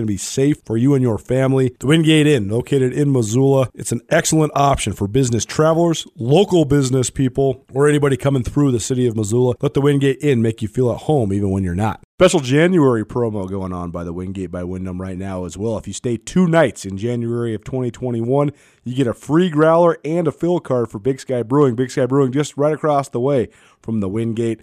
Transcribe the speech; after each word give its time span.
going 0.00 0.06
to 0.06 0.12
be 0.12 0.16
safe 0.16 0.56
for 0.64 0.76
you 0.76 0.94
and 0.94 1.02
your 1.02 1.18
family. 1.18 1.74
The 1.78 1.86
Wingate 1.86 2.26
Inn, 2.26 2.48
located 2.48 2.92
in 2.92 3.12
Missoula, 3.12 3.68
it's 3.74 3.92
an 3.92 4.00
excellent 4.08 4.52
option 4.54 4.94
for 4.94 5.06
business 5.06 5.44
travelers, 5.44 6.06
local 6.16 6.64
business 6.64 7.10
people, 7.10 7.66
or 7.72 7.86
anybody 7.86 8.16
coming 8.16 8.42
through 8.42 8.72
the 8.72 8.80
city 8.80 9.06
of 9.06 9.16
Missoula. 9.16 9.54
Let 9.60 9.74
the 9.74 9.80
Wingate 9.80 10.22
Inn 10.22 10.40
make 10.40 10.62
you 10.62 10.68
feel 10.68 10.90
at 10.90 11.02
home 11.02 11.32
even 11.32 11.50
when 11.50 11.64
you're 11.64 11.74
not. 11.74 12.02
Special 12.18 12.40
January 12.40 13.04
promo 13.04 13.48
going 13.48 13.72
on 13.72 13.90
by 13.90 14.04
the 14.04 14.12
Wingate 14.12 14.50
by 14.50 14.64
Wyndham 14.64 15.00
right 15.00 15.18
now 15.18 15.44
as 15.44 15.56
well. 15.56 15.76
If 15.76 15.86
you 15.86 15.92
stay 15.92 16.16
two 16.16 16.46
nights 16.46 16.84
in 16.84 16.96
January 16.96 17.54
of 17.54 17.64
2021, 17.64 18.52
you 18.84 18.94
get 18.94 19.06
a 19.06 19.14
free 19.14 19.50
growler 19.50 19.98
and 20.04 20.26
a 20.26 20.32
fill 20.32 20.60
card 20.60 20.90
for 20.90 20.98
Big 20.98 21.20
Sky 21.20 21.42
Brewing. 21.42 21.76
Big 21.76 21.90
Sky 21.90 22.06
Brewing 22.06 22.32
just 22.32 22.56
right 22.56 22.72
across 22.72 23.08
the 23.08 23.20
way 23.20 23.48
from 23.80 24.00
the 24.00 24.08
Wingate. 24.08 24.60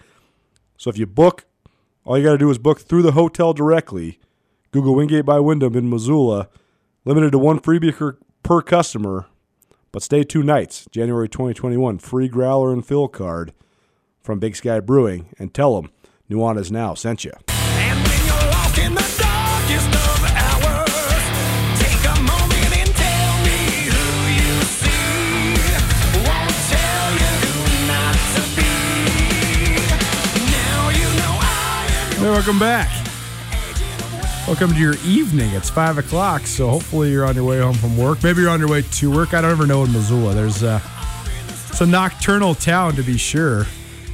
So 0.77 0.89
if 0.89 0.97
you 0.97 1.05
book, 1.05 1.45
all 2.03 2.17
you 2.17 2.23
got 2.23 2.33
to 2.33 2.37
do 2.37 2.49
is 2.49 2.57
book 2.57 2.79
through 2.79 3.01
the 3.01 3.11
hotel 3.11 3.53
directly. 3.53 4.19
Google 4.72 4.95
Wingate 4.95 5.25
by 5.25 5.39
Wyndham 5.39 5.75
in 5.75 5.89
Missoula. 5.89 6.50
Limited 7.05 7.31
to 7.31 7.39
one 7.39 7.59
freebie 7.59 7.95
per, 7.95 8.17
per 8.44 8.61
customer, 8.61 9.28
but 9.91 10.03
stay 10.03 10.23
two 10.23 10.44
nights. 10.44 10.88
January 10.91 11.29
2021. 11.29 12.00
Free 12.00 12.28
growler 12.28 12.73
and 12.73 12.85
fill 12.85 13.07
card 13.07 13.53
from 14.22 14.39
Big 14.39 14.55
Sky 14.57 14.79
Brewing. 14.81 15.29
And 15.39 15.53
tell 15.53 15.79
them 15.81 15.91
Nuanez 16.29 16.69
Now 16.69 16.94
sent 16.95 17.23
you. 17.23 17.31
And 17.47 17.97
when 18.05 18.25
you're 18.25 18.51
lost 18.51 18.78
in 18.78 18.94
the 18.94 19.16
darkest 19.17 19.88
of 19.88 20.19
hours, 20.35 20.91
take 21.79 22.03
a 22.03 22.19
moment 22.19 22.78
and 22.78 22.91
tell 22.94 23.38
me 23.47 23.88
who 23.88 24.05
you 24.35 24.61
see. 24.67 25.55
Won't 26.28 26.55
tell 26.67 27.11
you 27.16 27.31
who 27.47 27.88
not 27.88 28.16
to 28.35 28.44
be. 28.59 28.67
Now 30.51 30.89
you 30.89 31.07
know 31.16 31.39
I 31.39 31.88
am 32.11 32.22
Hey, 32.22 32.29
welcome 32.29 32.59
back. 32.59 33.06
Welcome 34.47 34.72
to 34.72 34.80
your 34.80 34.96
evening. 35.03 35.50
It's 35.50 35.69
five 35.69 35.97
o'clock, 35.97 36.47
so 36.47 36.69
hopefully 36.69 37.12
you're 37.12 37.25
on 37.25 37.35
your 37.35 37.44
way 37.44 37.59
home 37.59 37.74
from 37.74 37.97
work. 37.97 38.24
Maybe 38.24 38.40
you're 38.40 38.50
on 38.50 38.62
your 38.62 38.69
way 38.69 38.81
to 38.81 39.12
work. 39.12 39.34
I 39.34 39.41
don't 39.41 39.52
ever 39.52 39.68
know 39.68 39.84
in 39.84 39.91
Missoula. 39.91 40.34
There's 40.34 40.63
uh, 40.63 40.80
it's 41.68 41.81
a 41.81 41.85
nocturnal 41.85 42.56
town 42.56 42.94
to 42.94 43.03
be 43.03 43.18
sure, 43.18 43.66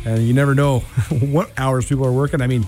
and 0.06 0.28
you 0.28 0.34
never 0.34 0.56
know 0.56 0.80
what 1.22 1.52
hours 1.56 1.86
people 1.86 2.04
are 2.04 2.12
working. 2.12 2.42
I 2.42 2.48
mean, 2.48 2.68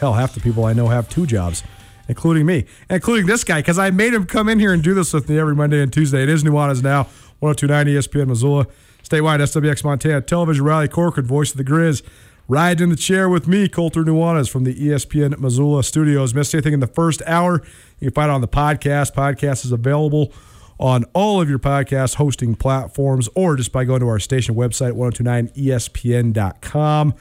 hell, 0.00 0.12
half 0.12 0.34
the 0.34 0.40
people 0.40 0.64
I 0.64 0.72
know 0.72 0.88
have 0.88 1.08
two 1.08 1.24
jobs, 1.24 1.62
including 2.08 2.46
me, 2.46 2.66
including 2.90 3.26
this 3.26 3.44
guy, 3.44 3.60
because 3.60 3.78
I 3.78 3.90
made 3.90 4.12
him 4.12 4.26
come 4.26 4.48
in 4.48 4.58
here 4.58 4.72
and 4.72 4.82
do 4.82 4.92
this 4.92 5.12
with 5.12 5.28
me 5.28 5.38
every 5.38 5.54
Monday 5.54 5.80
and 5.80 5.92
Tuesday. 5.92 6.24
It 6.24 6.28
is 6.28 6.42
Nuanez 6.42 6.82
now, 6.82 7.04
1029 7.38 7.86
ESPN 7.86 8.26
Missoula, 8.26 8.66
statewide 9.04 9.38
SWX 9.38 9.84
Montana 9.84 10.20
television, 10.20 10.64
Riley 10.64 10.88
Corcoran, 10.88 11.28
voice 11.28 11.52
of 11.52 11.58
the 11.58 11.64
Grizz. 11.64 12.02
Ride 12.46 12.82
in 12.82 12.90
the 12.90 12.96
chair 12.96 13.30
with 13.30 13.48
me, 13.48 13.68
Colter 13.68 14.04
Nuanez 14.04 14.50
from 14.50 14.64
the 14.64 14.74
ESPN 14.74 15.38
Missoula 15.38 15.82
studios. 15.82 16.34
Missed 16.34 16.52
anything 16.52 16.74
in 16.74 16.80
the 16.80 16.86
first 16.86 17.22
hour? 17.26 17.62
You 18.00 18.10
can 18.10 18.14
find 18.14 18.30
it 18.30 18.34
on 18.34 18.42
the 18.42 18.48
podcast. 18.48 19.14
Podcast 19.14 19.64
is 19.64 19.72
available 19.72 20.30
on 20.78 21.04
all 21.14 21.40
of 21.40 21.48
your 21.48 21.58
podcast 21.58 22.16
hosting 22.16 22.54
platforms 22.54 23.30
or 23.34 23.56
just 23.56 23.72
by 23.72 23.84
going 23.84 24.00
to 24.00 24.08
our 24.08 24.18
station 24.18 24.54
website, 24.54 24.92
1029ESPN.com. 24.92 27.14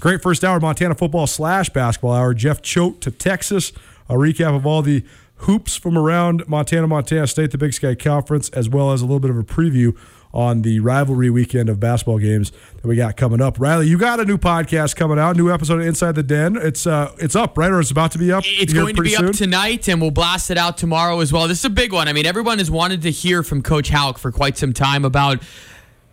Great 0.00 0.20
first 0.20 0.44
hour, 0.44 0.60
Montana 0.60 0.96
football 0.96 1.26
slash 1.26 1.70
basketball 1.70 2.12
hour. 2.12 2.34
Jeff 2.34 2.60
Choate 2.60 3.00
to 3.00 3.10
Texas. 3.10 3.72
A 4.10 4.16
recap 4.16 4.54
of 4.54 4.66
all 4.66 4.82
the 4.82 5.02
hoops 5.36 5.76
from 5.76 5.96
around 5.96 6.46
Montana, 6.46 6.86
Montana 6.86 7.26
State, 7.26 7.52
the 7.52 7.58
Big 7.58 7.72
Sky 7.72 7.94
Conference, 7.94 8.50
as 8.50 8.68
well 8.68 8.92
as 8.92 9.00
a 9.00 9.06
little 9.06 9.20
bit 9.20 9.30
of 9.30 9.38
a 9.38 9.44
preview 9.44 9.96
on 10.34 10.62
the 10.62 10.80
rivalry 10.80 11.30
weekend 11.30 11.68
of 11.68 11.78
basketball 11.78 12.18
games 12.18 12.52
that 12.80 12.88
we 12.88 12.96
got 12.96 13.16
coming 13.16 13.40
up. 13.40 13.60
Riley, 13.60 13.88
you 13.88 13.98
got 13.98 14.20
a 14.20 14.24
new 14.24 14.38
podcast 14.38 14.96
coming 14.96 15.18
out, 15.18 15.36
new 15.36 15.52
episode 15.52 15.80
of 15.80 15.86
Inside 15.86 16.14
the 16.14 16.22
Den. 16.22 16.56
It's 16.56 16.86
uh, 16.86 17.12
it's 17.18 17.36
up, 17.36 17.58
right, 17.58 17.70
or 17.70 17.80
it's 17.80 17.90
about 17.90 18.12
to 18.12 18.18
be 18.18 18.32
up. 18.32 18.44
It's 18.46 18.72
going 18.72 18.96
to 18.96 19.02
be 19.02 19.10
soon? 19.10 19.28
up 19.28 19.34
tonight, 19.34 19.88
and 19.88 20.00
we'll 20.00 20.10
blast 20.10 20.50
it 20.50 20.58
out 20.58 20.78
tomorrow 20.78 21.20
as 21.20 21.32
well. 21.32 21.48
This 21.48 21.58
is 21.58 21.64
a 21.66 21.70
big 21.70 21.92
one. 21.92 22.08
I 22.08 22.12
mean, 22.12 22.26
everyone 22.26 22.58
has 22.58 22.70
wanted 22.70 23.02
to 23.02 23.10
hear 23.10 23.42
from 23.42 23.62
Coach 23.62 23.90
Hauck 23.90 24.18
for 24.18 24.32
quite 24.32 24.56
some 24.56 24.72
time 24.72 25.04
about 25.04 25.42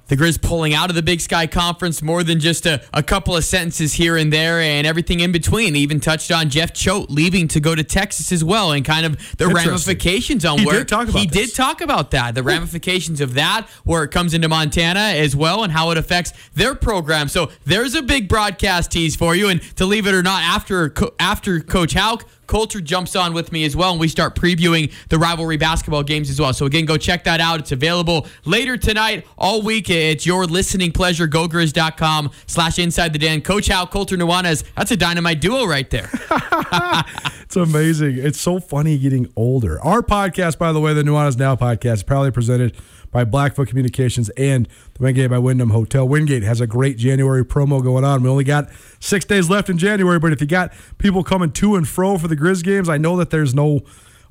the 0.09 0.17
Grizz 0.17 0.41
pulling 0.41 0.73
out 0.73 0.89
of 0.89 0.95
the 0.95 1.01
Big 1.01 1.21
Sky 1.21 1.47
Conference 1.47 2.01
more 2.01 2.23
than 2.23 2.39
just 2.39 2.65
a, 2.65 2.83
a 2.93 3.01
couple 3.01 3.37
of 3.37 3.45
sentences 3.45 3.93
here 3.93 4.17
and 4.17 4.33
there 4.33 4.59
and 4.59 4.85
everything 4.85 5.21
in 5.21 5.31
between. 5.31 5.73
They 5.73 5.79
even 5.79 5.99
touched 5.99 6.31
on 6.31 6.49
Jeff 6.49 6.73
Choate 6.73 7.09
leaving 7.09 7.47
to 7.49 7.59
go 7.59 7.75
to 7.75 7.83
Texas 7.83 8.31
as 8.31 8.43
well 8.43 8.71
and 8.71 8.83
kind 8.83 9.05
of 9.05 9.37
the 9.37 9.47
ramifications 9.47 10.43
on 10.45 10.59
He 10.59 10.65
where 10.65 10.79
did 10.79 10.87
talk 10.87 11.07
about 11.07 11.19
he 11.19 11.27
this. 11.27 11.51
did 11.51 11.55
talk 11.55 11.81
about 11.81 12.11
that, 12.11 12.35
the 12.35 12.43
ramifications 12.43 13.21
of 13.21 13.35
that, 13.35 13.67
where 13.85 14.03
it 14.03 14.09
comes 14.09 14.33
into 14.33 14.49
Montana 14.49 14.99
as 14.99 15.35
well, 15.35 15.63
and 15.63 15.71
how 15.71 15.91
it 15.91 15.97
affects 15.97 16.33
their 16.53 16.75
program. 16.75 17.27
So 17.27 17.51
there's 17.65 17.95
a 17.95 18.01
big 18.01 18.27
broadcast 18.27 18.91
tease 18.91 19.15
for 19.15 19.35
you, 19.35 19.49
and 19.49 19.61
to 19.77 19.85
leave 19.85 20.07
it 20.07 20.13
or 20.13 20.23
not, 20.23 20.43
after 20.43 20.93
after 21.19 21.59
Coach 21.59 21.93
Hauck, 21.93 22.27
Colter 22.49 22.81
jumps 22.81 23.15
on 23.15 23.33
with 23.33 23.51
me 23.51 23.63
as 23.63 23.75
well, 23.75 23.91
and 23.91 23.99
we 23.99 24.07
start 24.07 24.33
previewing 24.35 24.91
the 25.09 25.19
rivalry 25.19 25.55
basketball 25.55 26.01
games 26.01 26.31
as 26.31 26.41
well. 26.41 26.51
So 26.51 26.65
again, 26.65 26.85
go 26.85 26.97
check 26.97 27.23
that 27.25 27.39
out. 27.39 27.59
It's 27.59 27.71
available 27.71 28.25
later 28.43 28.75
tonight, 28.75 29.27
all 29.37 29.61
week. 29.61 29.91
It's 29.91 30.25
your 30.25 30.47
listening 30.47 30.91
pleasure. 30.91 31.27
GoGriz.com 31.27 32.31
slash 32.47 32.79
Inside 32.79 33.13
the 33.13 33.19
Den. 33.19 33.41
Coach 33.41 33.67
Hal 33.67 33.85
Coulter 33.85 34.17
Nuanez. 34.17 34.63
That's 34.75 34.89
a 34.89 34.97
dynamite 34.97 35.41
duo 35.41 35.65
right 35.65 35.89
there. 35.91 36.09
It's 37.49 37.55
amazing. 37.55 38.19
It's 38.19 38.39
so 38.39 38.59
funny 38.59 38.99
getting 38.99 39.27
older. 39.35 39.81
Our 39.83 40.03
podcast, 40.03 40.59
by 40.59 40.71
the 40.71 40.79
way, 40.79 40.93
the 40.93 41.01
Nuanez 41.01 41.35
Now 41.35 41.55
podcast, 41.55 41.93
is 41.93 42.03
proudly 42.03 42.29
presented 42.29 42.77
by 43.11 43.23
Blackfoot 43.23 43.67
Communications 43.67 44.29
and 44.29 44.67
the 44.93 45.03
Wingate 45.03 45.29
by 45.29 45.37
Wyndham 45.37 45.71
Hotel. 45.71 46.07
Wingate 46.07 46.43
has 46.43 46.61
a 46.61 46.67
great 46.67 46.97
January 46.97 47.43
promo 47.43 47.83
going 47.83 48.03
on. 48.03 48.23
We 48.23 48.29
only 48.29 48.43
got 48.43 48.69
six 48.99 49.25
days 49.25 49.49
left 49.49 49.69
in 49.69 49.77
January, 49.77 50.19
but 50.19 50.31
if 50.31 50.41
you 50.41 50.47
got 50.47 50.71
people 50.97 51.23
coming 51.23 51.51
to 51.53 51.75
and 51.75 51.87
fro 51.87 52.17
for 52.17 52.27
the 52.27 52.35
Grizz 52.35 52.63
games, 52.63 52.89
I 52.89 52.97
know 52.97 53.17
that 53.17 53.29
there's 53.29 53.55
no 53.55 53.81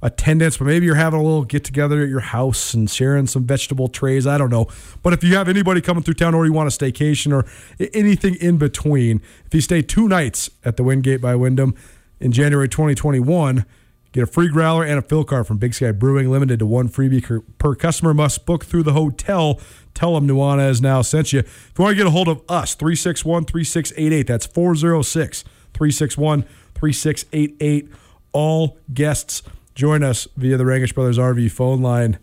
attendance, 0.01 0.57
but 0.57 0.67
maybe 0.67 0.87
you're 0.87 0.95
having 0.95 1.19
a 1.19 1.23
little 1.23 1.45
get 1.45 1.65
together 1.65 2.03
at 2.03 2.09
your 2.09 2.21
house 2.21 2.73
and 2.73 2.89
sharing 2.89 3.27
some 3.27 3.45
vegetable 3.45 3.89
trays. 3.89 4.27
I 4.27 4.39
don't 4.39 4.51
know. 4.51 4.69
But 5.03 5.13
if 5.13 5.25
you 5.25 5.35
have 5.37 5.49
anybody 5.49 5.81
coming 5.81 6.03
through 6.03 6.15
town 6.15 6.35
or 6.35 6.47
you 6.47 6.53
want 6.53 6.73
a 6.73 6.77
staycation 6.77 7.33
or 7.33 7.45
anything 7.93 8.37
in 8.37 8.59
between, 8.59 9.21
if 9.47 9.55
you 9.55 9.61
stay 9.61 9.83
two 9.83 10.09
nights 10.09 10.51
at 10.65 10.77
the 10.77 10.85
Wingate 10.85 11.21
by 11.21 11.35
Wyndham 11.35 11.75
in 12.21 12.33
January 12.33 12.69
2021, 12.69 13.65
Get 14.12 14.22
a 14.22 14.26
free 14.26 14.49
growler 14.49 14.84
and 14.84 14.99
a 14.99 15.02
fill 15.02 15.25
card 15.25 15.46
from 15.46 15.58
Big 15.58 15.75
Sky 15.75 15.93
Brewing, 15.93 16.31
limited 16.31 16.58
to 16.60 16.66
one 16.66 16.88
freebie 16.88 17.43
per- 17.58 17.75
customer. 17.75 18.14
Must 18.14 18.46
book 18.46 18.64
through 18.64 18.84
the 18.84 18.94
hotel. 18.94 19.60
Tell 19.93 20.14
them 20.14 20.26
Nuanez 20.26 20.81
now 20.81 21.02
sent 21.02 21.32
you. 21.32 21.40
If 21.40 21.72
you 21.76 21.84
want 21.84 21.93
to 21.93 21.96
get 21.96 22.06
a 22.06 22.10
hold 22.10 22.28
of 22.28 22.43
us, 22.49 22.75
361 22.75 23.44
3688. 23.44 24.26
That's 24.26 24.46
406 24.46 25.43
361 25.75 26.43
3688. 26.75 27.88
All 28.32 28.78
guests 28.94 29.43
join 29.75 30.02
us 30.02 30.26
via 30.37 30.56
the 30.56 30.64
Rangitsch 30.64 30.94
Brothers 30.94 31.19
RV 31.19 31.50
phone 31.50 31.82
line. 31.82 32.19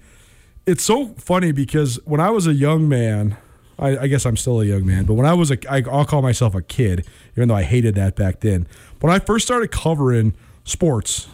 It's 0.65 0.83
so 0.83 1.09
funny 1.17 1.51
because 1.51 1.99
when 2.05 2.19
I 2.19 2.31
was 2.31 2.47
a 2.47 2.53
young 2.53 2.89
man, 2.89 3.37
I, 3.77 3.97
I 3.97 4.07
guess 4.07 4.25
I'm 4.25 4.37
still 4.37 4.61
a 4.61 4.65
young 4.65 4.85
man, 4.85 5.05
but 5.05 5.13
when 5.13 5.25
I 5.25 5.33
was 5.33 5.51
a, 5.51 5.71
I, 5.71 5.83
I'll 5.91 6.05
call 6.05 6.21
myself 6.21 6.55
a 6.55 6.61
kid, 6.61 7.05
even 7.35 7.49
though 7.49 7.55
I 7.55 7.63
hated 7.63 7.93
that 7.95 8.15
back 8.15 8.39
then. 8.39 8.67
When 9.01 9.13
I 9.13 9.19
first 9.19 9.45
started 9.45 9.71
covering 9.71 10.33
sports 10.63 11.27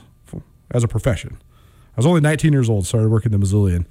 as 0.71 0.83
a 0.83 0.87
profession, 0.87 1.37
I 1.95 1.99
was 1.99 2.05
only 2.05 2.21
19 2.21 2.53
years 2.53 2.69
old, 2.69 2.85
started 2.85 3.09
working 3.09 3.31
the 3.31 3.37
Missoulian. 3.37 3.85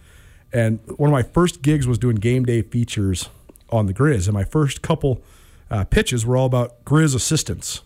And 0.53 0.81
one 0.97 1.09
of 1.09 1.13
my 1.13 1.23
first 1.23 1.63
gigs 1.63 1.87
was 1.87 1.99
doing 1.99 2.17
game 2.17 2.45
day 2.45 2.63
features 2.63 3.29
on 3.71 3.87
the 3.87 3.95
Grizz. 3.95 4.27
And 4.27 4.35
my 4.35 4.45
first 4.45 4.83
couple 4.83 5.23
uh, 5.71 5.85
pitches 5.85 6.27
were 6.27 6.37
all 6.37 6.47
about 6.47 6.85
Grizz 6.85 7.15
assistants. 7.15 7.83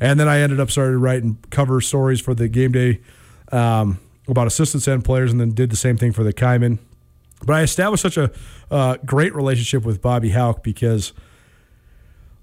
And 0.00 0.18
then 0.18 0.28
I 0.28 0.40
ended 0.40 0.60
up 0.60 0.70
started 0.70 0.98
writing 0.98 1.38
cover 1.50 1.80
stories 1.80 2.20
for 2.20 2.34
the 2.34 2.48
game 2.48 2.72
day 2.72 3.00
um, 3.52 4.00
about 4.26 4.46
assistants 4.46 4.88
and 4.88 5.04
players, 5.04 5.30
and 5.30 5.40
then 5.40 5.50
did 5.50 5.70
the 5.70 5.76
same 5.76 5.96
thing 5.96 6.12
for 6.12 6.24
the 6.24 6.32
Kaimin. 6.32 6.78
But 7.44 7.56
I 7.56 7.62
established 7.62 8.02
such 8.02 8.16
a 8.16 8.30
uh, 8.70 8.96
great 9.04 9.34
relationship 9.34 9.84
with 9.84 10.00
Bobby 10.00 10.30
Hauck 10.30 10.62
because 10.62 11.12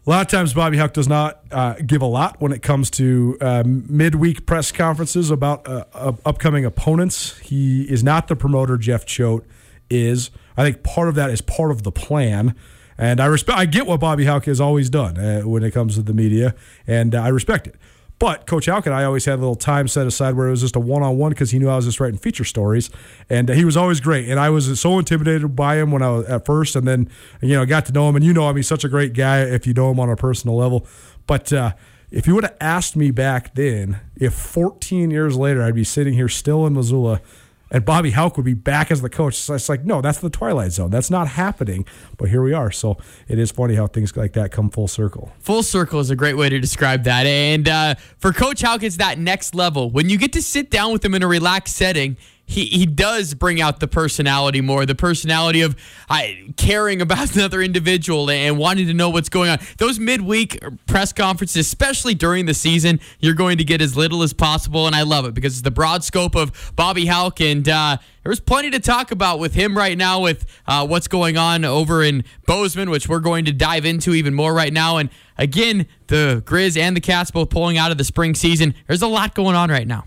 a 0.08 0.10
lot 0.10 0.22
of 0.22 0.28
times 0.28 0.54
Bobby 0.54 0.78
Hauck 0.78 0.94
does 0.94 1.10
not 1.10 1.42
uh, 1.52 1.74
give 1.86 2.02
a 2.02 2.06
lot 2.06 2.40
when 2.40 2.54
it 2.54 2.62
comes 2.62 2.90
to 2.92 3.38
uh, 3.42 3.64
midweek 3.66 4.46
press 4.46 4.72
conferences 4.72 5.30
about 5.30 5.68
uh, 5.68 6.14
upcoming 6.26 6.64
opponents. 6.64 7.38
He 7.40 7.84
is 7.84 8.06
not 8.06 8.30
the 8.30 8.36
promoter 8.36 8.78
Jeff 8.78 9.06
Choate 9.06 9.44
is. 9.90 10.32
I 10.56 10.64
think 10.64 10.82
part 10.82 11.10
of 11.10 11.16
that 11.16 11.30
is 11.30 11.42
part 11.42 11.72
of 11.72 11.84
the 11.84 11.92
plan. 11.92 12.56
And 12.98 13.20
I 13.20 13.26
respect, 13.26 13.60
I 13.60 13.66
get 13.66 13.86
what 13.86 14.00
Bobby 14.00 14.24
Hauck 14.24 14.46
has 14.46 14.62
always 14.62 14.90
done 14.90 15.18
uh, 15.18 15.42
when 15.42 15.62
it 15.62 15.72
comes 15.72 15.96
to 15.96 16.02
the 16.02 16.14
media, 16.14 16.56
and 16.88 17.14
uh, 17.14 17.22
I 17.22 17.28
respect 17.28 17.68
it. 17.68 17.76
But 18.20 18.48
Coach 18.48 18.68
and 18.68 18.88
I 18.88 19.04
always 19.04 19.26
had 19.26 19.36
a 19.36 19.42
little 19.42 19.56
time 19.56 19.88
set 19.88 20.08
aside 20.08 20.36
where 20.36 20.48
it 20.48 20.52
was 20.52 20.62
just 20.62 20.76
a 20.76 20.80
one 20.80 21.04
on 21.04 21.18
one 21.18 21.30
because 21.30 21.52
he 21.52 21.60
knew 21.60 21.70
I 21.70 21.76
was 21.76 21.86
just 21.86 22.00
writing 22.00 22.18
feature 22.18 22.44
stories, 22.44 22.90
and 23.30 23.50
uh, 23.50 23.54
he 23.54 23.64
was 23.64 23.78
always 23.78 24.00
great. 24.00 24.28
And 24.28 24.40
I 24.40 24.50
was 24.50 24.80
so 24.80 24.98
intimidated 24.98 25.56
by 25.56 25.78
him 25.78 25.92
when 25.92 26.02
I 26.02 26.10
was 26.10 26.26
at 26.26 26.46
first, 26.46 26.76
and 26.76 26.88
then 26.88 27.10
you 27.42 27.54
know 27.54 27.66
got 27.66 27.86
to 27.88 27.92
know 27.92 28.10
him, 28.10 28.16
and 28.16 28.26
you 28.26 28.34
know 28.34 28.50
him, 28.50 28.56
he's 28.56 28.68
such 28.68 28.84
a 28.84 28.90
great 28.90 29.14
guy 29.14 29.42
if 29.42 29.68
you 29.68 29.74
know 29.74 29.92
him 29.92 30.00
on 30.00 30.10
a 30.10 30.16
personal 30.16 30.56
level. 30.56 30.88
But 31.28 31.54
uh, 31.54 31.74
if 32.10 32.26
you 32.26 32.34
would 32.36 32.44
have 32.44 32.58
asked 32.60 32.96
me 32.96 33.12
back 33.12 33.54
then, 33.54 34.00
if 34.16 34.34
14 34.34 35.12
years 35.12 35.36
later 35.38 35.62
I'd 35.62 35.76
be 35.76 35.84
sitting 35.84 36.14
here 36.14 36.30
still 36.30 36.66
in 36.66 36.74
Missoula 36.74 37.22
and 37.70 37.86
Bobby 37.86 38.12
Hauck 38.12 38.38
would 38.38 38.46
be 38.46 38.54
back 38.54 38.92
as 38.92 39.02
the 39.02 39.10
coach. 39.10 39.36
So 39.36 39.54
it's 39.54 39.70
like, 39.70 39.84
no, 39.84 40.02
that's 40.02 40.20
the 40.20 40.30
Twilight 40.30 40.72
Zone. 40.72 40.90
That's 40.90 41.10
not 41.10 41.28
happening. 41.28 41.86
But 42.18 42.30
here 42.30 42.42
we 42.42 42.54
are. 42.54 42.72
So 42.72 42.98
it 43.28 43.40
is 43.40 43.52
funny 43.52 43.76
how 43.76 43.88
things 43.88 44.16
like 44.16 44.34
that 44.34 44.52
come 44.52 44.70
full 44.70 44.88
circle. 44.88 45.32
Full 45.40 45.64
circle 45.64 46.00
is 46.00 46.10
a 46.10 46.16
great 46.16 46.36
way 46.36 46.50
to 46.50 46.60
describe 46.60 47.04
that. 47.04 47.26
And 47.26 47.68
uh, 47.68 47.96
for 48.18 48.32
Coach 48.32 48.62
Hauck, 48.62 48.84
it's 48.84 48.98
that 48.98 49.20
next 49.20 49.54
level. 49.54 49.90
When 49.90 50.10
you 50.10 50.18
get 50.18 50.34
to 50.34 50.42
sit 50.42 50.70
down 50.70 50.94
with 50.94 51.04
him 51.04 51.14
in 51.14 51.24
a 51.24 51.28
relaxed 51.28 51.76
setting, 51.76 52.18
he, 52.48 52.66
he 52.66 52.86
does 52.86 53.34
bring 53.34 53.60
out 53.62 53.82
the 53.82 53.90
personality 53.90 54.62
more, 54.62 54.86
the 54.86 54.96
personality 54.96 55.62
of 55.62 55.76
uh, 56.10 56.22
caring 56.56 57.02
about 57.02 57.36
another 57.36 57.62
individual 57.62 58.32
and 58.32 58.58
wanting 58.58 58.88
to 58.88 58.94
know 58.94 59.10
what's 59.10 59.30
going 59.30 59.50
on. 59.50 59.60
Those 59.78 60.00
midweek 60.00 60.58
press 60.86 61.12
conferences, 61.12 61.68
especially 61.68 62.16
during 62.16 62.46
the 62.46 62.54
season, 62.54 63.02
you're 63.20 63.34
going 63.34 63.58
to 63.58 63.66
get 63.66 63.82
as 63.82 63.98
little 63.98 64.24
as 64.24 64.32
possible, 64.32 64.88
and 64.88 64.96
I 64.96 65.04
love 65.04 65.26
it 65.26 65.34
because 65.34 65.54
it's 65.54 65.62
the 65.62 65.72
broad 65.72 66.06
scope 66.06 66.36
of 66.36 66.74
Bobby 66.78 67.06
Hauck, 67.06 67.42
and 67.42 67.68
uh, 67.68 67.98
there's 68.24 68.40
plenty 68.40 68.70
to 68.72 68.80
talk 68.80 69.12
about 69.12 69.40
with 69.40 69.54
him 69.54 69.78
right 69.78 69.98
now 69.98 70.22
with 70.22 70.46
uh, 70.68 70.88
what's 70.88 71.10
going 71.10 71.36
on 71.36 71.66
over 71.66 72.02
in 72.02 72.24
Bozeman, 72.46 72.90
which 72.90 73.10
we're 73.10 73.20
going 73.20 73.44
to 73.46 73.52
dive 73.52 73.86
into 73.86 74.14
even 74.14 74.34
more 74.34 74.54
right 74.54 74.72
now. 74.72 74.98
And 74.98 75.10
again, 75.38 75.86
the 76.08 76.42
Grizz 76.46 76.78
and 76.78 76.96
the 76.96 77.02
Cats 77.02 77.30
both 77.30 77.50
pulling 77.50 77.78
out 77.78 77.92
of 77.92 77.98
the 77.98 78.06
spring 78.06 78.36
season. 78.36 78.74
There's 78.88 79.02
a 79.02 79.08
lot 79.08 79.36
going 79.36 79.58
on 79.58 79.70
right 79.70 79.88
now. 79.88 80.06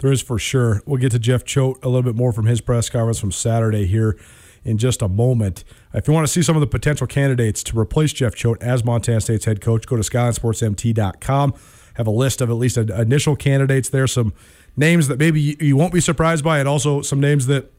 There 0.00 0.10
is 0.10 0.22
for 0.22 0.38
sure. 0.38 0.82
We'll 0.86 0.98
get 0.98 1.12
to 1.12 1.18
Jeff 1.18 1.44
Choate 1.44 1.78
a 1.82 1.88
little 1.88 2.02
bit 2.02 2.16
more 2.16 2.32
from 2.32 2.46
his 2.46 2.60
press 2.60 2.88
conference 2.88 3.20
from 3.20 3.32
Saturday 3.32 3.86
here 3.86 4.18
in 4.64 4.78
just 4.78 5.02
a 5.02 5.08
moment. 5.08 5.64
If 5.94 6.08
you 6.08 6.14
want 6.14 6.26
to 6.26 6.32
see 6.32 6.42
some 6.42 6.56
of 6.56 6.60
the 6.60 6.66
potential 6.66 7.06
candidates 7.06 7.62
to 7.64 7.78
replace 7.78 8.12
Jeff 8.12 8.34
Choate 8.34 8.62
as 8.62 8.84
Montana 8.84 9.20
State's 9.20 9.44
head 9.44 9.60
coach, 9.60 9.86
go 9.86 9.96
to 9.96 10.02
SkylineSportsMT.com. 10.02 11.54
Have 11.94 12.06
a 12.06 12.10
list 12.10 12.40
of 12.40 12.48
at 12.50 12.54
least 12.54 12.78
initial 12.78 13.36
candidates 13.36 13.90
there, 13.90 14.06
some 14.06 14.32
names 14.76 15.08
that 15.08 15.18
maybe 15.18 15.56
you 15.60 15.76
won't 15.76 15.92
be 15.92 16.00
surprised 16.00 16.44
by, 16.44 16.58
and 16.58 16.68
also 16.68 17.02
some 17.02 17.20
names 17.20 17.46
that 17.46 17.70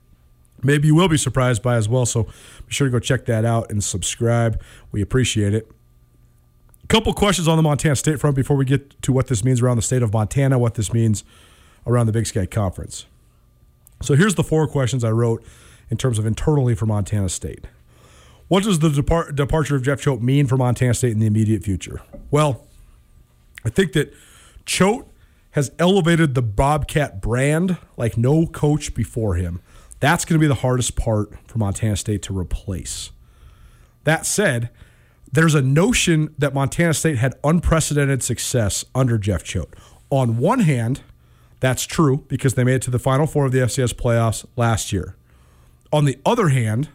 maybe 0.62 0.88
you 0.88 0.94
will 0.94 1.08
be 1.08 1.18
surprised 1.18 1.64
by 1.64 1.76
as 1.76 1.90
well. 1.90 2.06
So 2.06 2.24
be 2.24 2.32
sure 2.68 2.88
to 2.88 2.92
go 2.92 3.00
check 3.00 3.26
that 3.26 3.46
out 3.46 3.72
and 3.72 3.84
subscribe. 3.84 4.62
We 4.92 5.02
appreciate 5.02 5.56
it. 5.56 5.72
A 6.84 6.88
couple 6.88 7.14
questions 7.14 7.48
on 7.48 7.58
the 7.58 7.64
Montana 7.64 7.96
State 7.96 8.20
front 8.20 8.36
before 8.36 8.58
we 8.58 8.66
get 8.66 9.02
to 9.02 9.12
what 9.12 9.28
this 9.28 9.44
means 9.44 9.62
around 9.62 9.78
the 9.78 9.82
state 9.82 10.04
of 10.04 10.14
Montana, 10.14 10.60
what 10.60 10.76
this 10.76 10.94
means 10.94 11.24
around 11.86 12.06
the 12.06 12.12
Big 12.12 12.28
Sky 12.28 12.46
Conference. 12.46 13.06
So 14.02 14.16
here's 14.16 14.36
the 14.36 14.44
four 14.44 14.68
questions 14.68 15.04
I 15.04 15.12
wrote 15.12 15.44
in 15.90 15.98
terms 15.98 16.18
of 16.18 16.26
internally 16.26 16.76
for 16.76 16.86
Montana 16.86 17.30
State. 17.30 17.66
What 18.48 18.64
does 18.64 18.80
the 18.80 18.90
depart- 18.90 19.36
departure 19.36 19.76
of 19.76 19.84
Jeff 19.84 20.02
Choate 20.02 20.22
mean 20.22 20.48
for 20.48 20.58
Montana 20.58 20.94
State 20.94 21.12
in 21.12 21.20
the 21.20 21.28
immediate 21.28 21.64
future? 21.64 22.02
Well, 22.32 22.66
I 23.64 23.70
think 23.70 23.94
that 23.94 24.14
Choate 24.66 25.06
has 25.52 25.72
elevated 25.80 26.34
the 26.34 26.42
Bobcat 26.42 27.22
brand 27.22 27.78
like 27.98 28.18
no 28.18 28.46
coach 28.48 28.94
before 28.94 29.36
him. 29.36 29.62
That's 30.00 30.26
going 30.26 30.40
to 30.40 30.44
be 30.44 30.48
the 30.48 30.56
hardest 30.56 30.96
part 30.96 31.32
for 31.48 31.60
Montana 31.60 31.96
State 31.96 32.24
to 32.24 32.38
replace. 32.38 33.12
That 34.04 34.26
said, 34.26 34.70
there's 35.32 35.56
a 35.56 35.62
notion 35.62 36.34
that 36.38 36.54
Montana 36.54 36.94
State 36.94 37.18
had 37.18 37.36
unprecedented 37.44 38.24
success 38.24 38.84
under 38.96 39.18
Jeff 39.18 39.44
Choate. 39.44 39.74
On 40.10 40.38
one 40.38 40.62
hand, 40.62 41.02
that's 41.62 41.86
true 41.86 42.26
because 42.28 42.56
they 42.56 42.66
made 42.66 42.76
it 42.76 42.82
to 42.82 42.92
the 42.92 43.00
Final 43.00 43.26
Four 43.26 43.46
of 43.46 43.54
the 43.54 43.60
FCS 43.60 43.94
playoffs 43.94 44.46
last 44.58 44.92
year. 44.92 45.16
On 45.94 46.04
the 46.04 46.18
other 46.26 46.50
hand, 46.50 46.90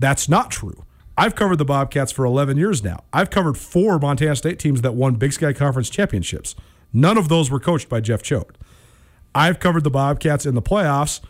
that's 0.00 0.28
not 0.28 0.50
true. 0.50 0.84
I've 1.16 1.34
covered 1.34 1.56
the 1.56 1.66
Bobcats 1.66 2.10
for 2.10 2.24
11 2.24 2.56
years 2.56 2.82
now. 2.82 3.04
I've 3.12 3.28
covered 3.28 3.58
four 3.58 3.98
Montana 3.98 4.34
State 4.34 4.58
teams 4.58 4.80
that 4.80 4.94
won 4.94 5.16
Big 5.16 5.34
Sky 5.34 5.52
Conference 5.52 5.90
championships. 5.90 6.54
None 6.94 7.18
of 7.18 7.28
those 7.28 7.50
were 7.50 7.60
coached 7.60 7.90
by 7.90 8.00
Jeff 8.00 8.22
Choate. 8.22 8.56
I've 9.34 9.60
covered 9.60 9.84
the 9.84 9.90
Bobcats 9.90 10.46
in 10.46 10.54
the 10.54 10.62
playoffs 10.62 11.20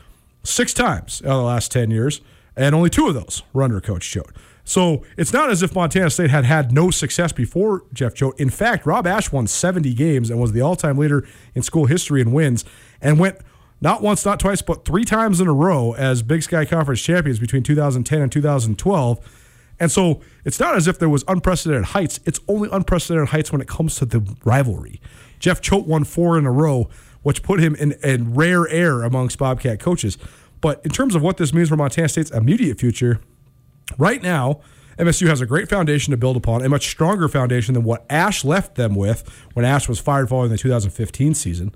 six 0.45 0.73
times 0.73 1.21
in 1.21 1.29
the 1.29 1.37
last 1.37 1.73
10 1.73 1.91
years, 1.91 2.21
and 2.57 2.75
only 2.75 2.89
two 2.89 3.09
of 3.09 3.15
those 3.15 3.43
were 3.53 3.65
under 3.65 3.81
Coach 3.81 4.09
Choate. 4.09 4.31
So 4.71 5.03
it's 5.17 5.33
not 5.33 5.51
as 5.51 5.65
if 5.65 5.75
Montana 5.75 6.11
State 6.11 6.31
had 6.31 6.45
had 6.45 6.71
no 6.71 6.93
success 6.93 7.33
before 7.33 7.83
Jeff 7.93 8.15
Choate. 8.15 8.39
In 8.39 8.51
fact, 8.51 8.87
Rob 8.87 9.05
Ash 9.05 9.33
won 9.33 9.49
70 9.49 9.93
games 9.95 10.31
and 10.31 10.41
was 10.41 10.53
the 10.53 10.61
all 10.61 10.77
time 10.77 10.97
leader 10.97 11.27
in 11.57 11.63
school 11.63 11.87
history 11.87 12.21
in 12.21 12.31
wins 12.31 12.65
and 13.01 13.19
went 13.19 13.39
not 13.81 14.01
once, 14.01 14.25
not 14.25 14.39
twice, 14.39 14.63
but 14.63 14.85
three 14.85 15.05
times 15.05 15.41
in 15.41 15.49
a 15.49 15.53
row 15.53 15.95
as 15.95 16.23
Big 16.23 16.45
Sky 16.45 16.65
Conference 16.65 17.03
champions 17.03 17.41
between 17.41 17.65
2010 17.65 18.23
and 18.23 18.31
2012. 18.31 19.19
And 19.81 19.91
so 19.91 20.21
it's 20.45 20.61
not 20.61 20.77
as 20.77 20.87
if 20.87 21.01
there 21.01 21.09
was 21.09 21.25
unprecedented 21.27 21.87
heights. 21.87 22.21
It's 22.25 22.39
only 22.47 22.69
unprecedented 22.71 23.31
heights 23.31 23.51
when 23.51 23.61
it 23.61 23.67
comes 23.67 23.97
to 23.97 24.05
the 24.05 24.21
rivalry. 24.45 25.01
Jeff 25.41 25.61
Choate 25.61 25.89
won 25.89 26.05
four 26.05 26.39
in 26.39 26.47
a 26.47 26.53
row, 26.53 26.89
which 27.23 27.43
put 27.43 27.59
him 27.59 27.75
in, 27.75 27.97
in 28.05 28.35
rare 28.35 28.69
air 28.69 29.03
amongst 29.03 29.37
Bobcat 29.37 29.81
coaches. 29.81 30.17
But 30.61 30.81
in 30.85 30.93
terms 30.93 31.17
of 31.17 31.23
what 31.23 31.39
this 31.39 31.53
means 31.53 31.71
for 31.71 31.77
Montana 31.77 32.09
State's 32.09 32.31
immediate 32.31 32.79
future, 32.79 33.21
right 33.99 34.23
now, 34.23 34.61
MSU 34.99 35.29
has 35.29 35.41
a 35.41 35.47
great 35.47 35.69
foundation 35.69 36.11
to 36.11 36.17
build 36.17 36.37
upon, 36.37 36.63
a 36.63 36.69
much 36.69 36.89
stronger 36.91 37.27
foundation 37.29 37.75
than 37.75 37.85
what 37.85 38.05
Ash 38.11 38.45
left 38.45 38.75
them 38.75 38.95
with 38.95 39.27
when 39.55 39.65
Ash 39.65 39.89
was 39.89 39.99
fired 39.99 40.29
following 40.29 40.51
the 40.51 40.59
2015 40.59 41.35
season. 41.35 41.75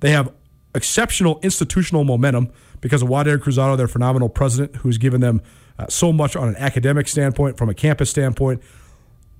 They 0.00 0.10
have 0.10 0.32
exceptional 0.74 1.40
institutional 1.42 2.04
momentum 2.04 2.50
because 2.80 3.02
of 3.02 3.08
Waded 3.08 3.40
Cruzado, 3.40 3.76
their 3.76 3.88
phenomenal 3.88 4.28
president, 4.28 4.76
who's 4.76 4.98
given 4.98 5.20
them 5.20 5.40
uh, 5.78 5.86
so 5.88 6.12
much 6.12 6.36
on 6.36 6.48
an 6.48 6.56
academic 6.56 7.08
standpoint, 7.08 7.56
from 7.56 7.68
a 7.68 7.74
campus 7.74 8.10
standpoint. 8.10 8.62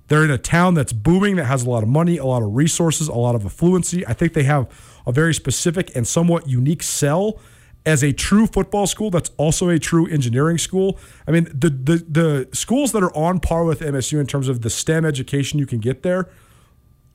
They're 0.07 0.23
in 0.23 0.31
a 0.31 0.39
town 0.39 0.73
that's 0.73 0.91
booming, 0.91 1.35
that 1.35 1.45
has 1.45 1.63
a 1.63 1.69
lot 1.69 1.83
of 1.83 1.89
money, 1.89 2.17
a 2.17 2.25
lot 2.25 2.41
of 2.41 2.55
resources, 2.55 3.07
a 3.07 3.13
lot 3.13 3.35
of 3.35 3.43
affluency. 3.43 4.03
I 4.07 4.13
think 4.13 4.33
they 4.33 4.43
have 4.43 4.67
a 5.05 5.11
very 5.11 5.35
specific 5.35 5.95
and 5.95 6.07
somewhat 6.07 6.47
unique 6.47 6.81
sell 6.81 7.39
as 7.85 8.03
a 8.03 8.11
true 8.11 8.45
football 8.45 8.87
school 8.87 9.09
that's 9.09 9.31
also 9.37 9.69
a 9.69 9.79
true 9.79 10.07
engineering 10.07 10.57
school. 10.57 10.99
I 11.27 11.31
mean, 11.31 11.45
the 11.45 11.69
the, 11.69 12.05
the 12.07 12.49
schools 12.53 12.91
that 12.91 13.03
are 13.03 13.15
on 13.15 13.39
par 13.39 13.63
with 13.63 13.79
MSU 13.79 14.19
in 14.19 14.27
terms 14.27 14.47
of 14.47 14.61
the 14.61 14.69
STEM 14.69 15.05
education 15.05 15.59
you 15.59 15.65
can 15.65 15.79
get 15.79 16.03
there 16.03 16.29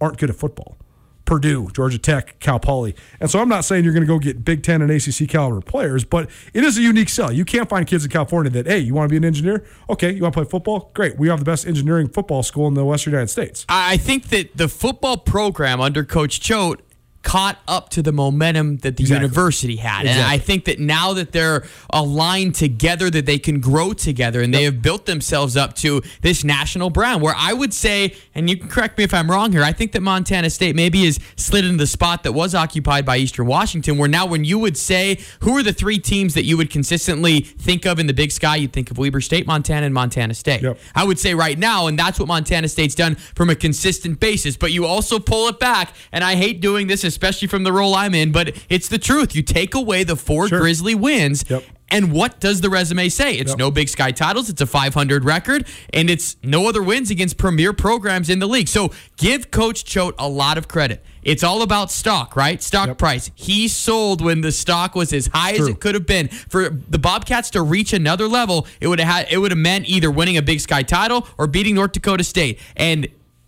aren't 0.01 0.19
good 0.19 0.31
at 0.31 0.37
football. 0.37 0.77
Purdue, 1.25 1.71
Georgia 1.73 1.99
Tech, 1.99 2.39
Cal 2.39 2.61
Poly. 2.61 2.95
And 3.19 3.31
so 3.31 3.41
I'm 3.41 3.49
not 3.49 3.65
saying 3.65 3.85
you're 3.85 3.95
going 3.95 4.03
to 4.03 4.07
go 4.07 4.19
get 4.19 4.45
Big 4.45 4.63
Ten 4.63 4.83
and 4.83 4.91
ACC 4.91 5.29
caliber 5.29 5.61
players, 5.63 6.05
but 6.05 6.29
it 6.53 6.65
is 6.65 6.77
a 6.77 6.83
unique 6.83 7.09
sell. 7.09 7.33
You 7.33 7.45
can't 7.45 7.69
find 7.69 7.87
kids 7.87 8.05
in 8.05 8.11
California 8.11 8.51
that, 8.51 8.67
hey, 8.67 8.79
you 8.79 8.95
want 8.95 9.09
to 9.09 9.13
be 9.13 9.17
an 9.17 9.25
engineer? 9.25 9.65
Okay, 9.89 10.13
you 10.13 10.23
want 10.23 10.35
to 10.35 10.41
play 10.43 10.51
football? 10.51 10.91
Great. 10.93 11.17
We 11.19 11.29
have 11.29 11.39
the 11.39 11.45
best 11.45 11.67
engineering 11.67 12.09
football 12.09 12.43
school 12.43 12.69
in 12.69 12.75
the 12.75 12.85
Western 12.85 13.13
United 13.13 13.29
States. 13.29 13.65
I 13.71 13.97
think 13.97 14.29
that 14.29 14.57
the 14.57 14.69
football 14.69 15.17
program 15.17 15.81
under 15.81 16.05
Coach 16.05 16.41
Choate 16.41 16.83
caught 17.25 17.59
up 17.67 17.89
to 17.89 18.03
the 18.03 18.13
momentum 18.13 18.77
that 18.79 18.97
the 18.97 19.03
Exactly. 19.03 19.25
university 19.27 19.77
had. 19.77 20.07
And 20.07 20.21
I 20.23 20.39
think 20.39 20.67
that 20.67 20.79
now 20.79 21.15
that 21.15 21.33
they're 21.33 21.65
aligned 21.91 22.55
together, 22.55 23.11
that 23.11 23.27
they 23.27 23.39
can 23.39 23.61
grow 23.61 23.93
together 23.93 24.41
and 24.43 24.55
they 24.55 24.65
have 24.65 24.83
built 24.83 25.07
themselves 25.07 25.57
up 25.57 25.75
to 25.77 26.03
this 26.21 26.45
national 26.45 26.91
brand 26.91 27.23
where 27.23 27.35
I 27.37 27.53
would 27.53 27.75
say, 27.75 28.15
and 28.35 28.49
you 28.49 28.57
can 28.57 28.69
correct 28.69 28.99
me 28.99 29.05
if 29.05 29.13
I'm 29.15 29.31
wrong 29.31 29.51
here, 29.53 29.63
I 29.63 29.73
think 29.73 29.93
that 29.93 30.03
Montana 30.03 30.51
State 30.51 30.77
maybe 30.77 31.05
is 31.05 31.19
slid 31.37 31.65
into 31.65 31.79
the 31.79 31.87
spot 31.87 32.23
that 32.25 32.33
was 32.33 32.55
occupied 32.55 33.05
by 33.07 33.17
Eastern 33.17 33.47
Washington, 33.47 33.97
where 33.99 34.09
now 34.09 34.27
when 34.27 34.45
you 34.45 34.59
would 34.59 34.77
say, 34.77 35.19
who 35.41 35.57
are 35.57 35.63
the 35.63 35.73
three 35.73 35.99
teams 35.99 36.35
that 36.35 36.45
you 36.45 36.57
would 36.57 36.71
consistently 36.71 37.41
think 37.41 37.87
of 37.87 37.99
in 37.99 38.07
the 38.07 38.15
big 38.15 38.33
sky, 38.33 38.57
you'd 38.57 38.73
think 38.73 38.91
of 38.91 38.99
Weber 38.99 39.23
State, 39.23 39.47
Montana, 39.47 39.87
and 39.87 39.95
Montana 39.95 40.35
State. 40.35 40.63
Yep. 40.63 40.79
I 40.95 41.05
would 41.05 41.19
say 41.19 41.35
right 41.35 41.59
now, 41.59 41.87
and 41.87 41.99
that's 41.99 42.19
what 42.19 42.29
Montana 42.29 42.69
State's 42.69 42.95
done 42.95 43.15
from 43.15 43.49
a 43.49 43.55
consistent 43.55 44.21
basis. 44.21 44.57
But 44.57 44.73
you 44.73 44.85
also 44.85 45.19
pull 45.19 45.49
it 45.49 45.59
back, 45.59 45.95
and 46.13 46.23
I 46.23 46.35
hate 46.37 46.61
doing 46.61 46.87
this, 46.87 47.14
especially 47.15 47.47
from 47.49 47.63
the 47.63 47.73
role 47.73 47.95
I'm 47.95 48.15
in, 48.15 48.33
but 48.33 48.57
it's 48.69 48.89
the 48.89 48.99
truth. 48.99 49.35
You 49.37 49.43
take 49.43 49.75
away 49.75 50.03
the 50.05 50.17
four 50.17 50.49
Sure. 50.49 50.59
Grizzly 50.61 50.95
wins. 50.97 51.45
Yep. 51.49 51.63
And 51.91 52.11
what 52.13 52.41
does 52.41 52.61
the 52.61 52.71
resume 52.71 53.09
say? 53.09 53.35
It's 53.37 53.51
Yep. 53.51 53.59
no 53.59 53.71
Big 53.71 53.89
Sky 53.89 54.11
titles. 54.11 54.49
It's 54.49 54.61
a 54.61 54.67
500 54.67 55.25
record, 55.25 55.65
and 55.93 56.11
it's 56.11 56.37
no 56.43 56.67
other 56.69 56.83
wins 56.83 57.11
against 57.11 57.37
premier 57.37 57.73
programs 57.73 58.29
in 58.29 58.39
the 58.41 58.49
league. 58.49 58.67
So 58.69 58.91
give 59.17 59.51
Coach 59.53 59.85
Choate 59.85 60.15
a 60.19 60.29
lot 60.29 60.59
of 60.59 60.67
credit. 60.67 61.05
It's 61.23 61.45
all 61.45 61.63
about 61.63 61.93
stock, 61.93 62.35
right? 62.37 62.61
Stock 62.63 62.89
Yep. 62.89 62.99
price. 62.99 63.31
He 63.35 63.69
sold 63.69 64.21
when 64.23 64.41
the 64.41 64.51
stock 64.51 64.95
was 64.97 65.13
as 65.13 65.29
high 65.33 65.53
as 65.53 65.69
it 65.69 65.79
could 65.79 65.95
have 65.95 66.07
been. 66.07 66.29
For 66.49 66.77
the 66.91 66.99
Bobcats 66.99 67.51
to 67.51 67.63
reach 67.63 67.93
another 67.93 68.27
level, 68.29 68.67
it 68.81 68.89
would 68.89 68.99
have 68.99 69.09
had 69.09 69.27
it 69.31 69.39
would 69.39 69.53
have 69.53 69.59
meant 69.59 69.87
either 69.89 70.11
winning 70.11 70.37
a 70.37 70.43
Big 70.43 70.61
Sky 70.61 70.83
title 70.83 71.29
or 71.39 71.47
beating 71.47 71.77
North 71.77 71.93
Dakota 71.93 72.25
State. 72.25 72.59
And 72.77 73.07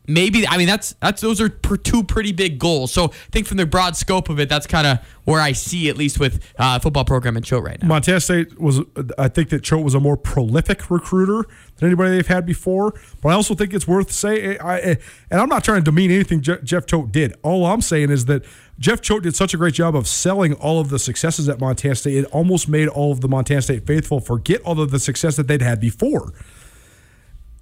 maybe 0.08 0.46
I 0.46 0.56
mean 0.56 0.66
that's 0.66 0.94
that's 1.00 1.20
those 1.20 1.40
are 1.40 1.48
two 1.48 2.02
pretty 2.04 2.32
big 2.32 2.58
goals. 2.58 2.92
So 2.92 3.04
I 3.06 3.08
think 3.32 3.46
from 3.46 3.56
the 3.56 3.66
broad 3.66 3.96
scope 3.96 4.28
of 4.28 4.38
it, 4.40 4.48
that's 4.48 4.66
kind 4.66 4.86
of 4.86 4.98
where 5.24 5.40
I 5.40 5.52
see 5.52 5.88
at 5.88 5.96
least 5.96 6.20
with 6.20 6.40
uh, 6.58 6.78
football 6.78 7.04
program 7.04 7.36
in 7.36 7.42
Choate 7.42 7.64
right 7.64 7.82
now. 7.82 7.88
Montana 7.88 8.20
State 8.20 8.60
was, 8.60 8.80
I 9.18 9.26
think 9.26 9.48
that 9.48 9.64
Choate 9.64 9.82
was 9.84 9.94
a 9.94 9.98
more 10.00 10.16
prolific 10.16 10.88
recruiter 10.88 11.48
than 11.76 11.88
anybody 11.88 12.10
they've 12.14 12.26
had 12.28 12.46
before. 12.46 12.94
But 13.20 13.30
I 13.30 13.32
also 13.32 13.56
think 13.56 13.74
it's 13.74 13.88
worth 13.88 14.12
saying, 14.12 14.60
I, 14.60 14.74
I- 14.76 14.98
and 15.30 15.40
I'm 15.40 15.48
not 15.48 15.64
trying 15.64 15.80
to 15.80 15.84
demean 15.90 16.12
anything 16.12 16.42
Je- 16.42 16.60
Jeff 16.62 16.86
Choate 16.86 17.10
did. 17.10 17.34
All 17.42 17.66
I'm 17.66 17.80
saying 17.80 18.10
is 18.10 18.26
that 18.26 18.44
Jeff 18.78 19.00
Choate 19.00 19.24
did 19.24 19.34
such 19.34 19.52
a 19.52 19.56
great 19.56 19.74
job 19.74 19.96
of 19.96 20.06
selling 20.06 20.52
all 20.54 20.78
of 20.80 20.90
the 20.90 20.98
successes 21.00 21.48
at 21.48 21.58
Montana 21.58 21.96
State. 21.96 22.14
It 22.18 22.26
almost 22.26 22.68
made 22.68 22.86
all 22.86 23.10
of 23.10 23.20
the 23.20 23.28
Montana 23.28 23.62
State 23.62 23.84
faithful 23.84 24.20
forget 24.20 24.60
all 24.60 24.80
of 24.80 24.92
the 24.92 25.00
success 25.00 25.34
that 25.36 25.48
they'd 25.48 25.62
had 25.62 25.80
before. 25.80 26.32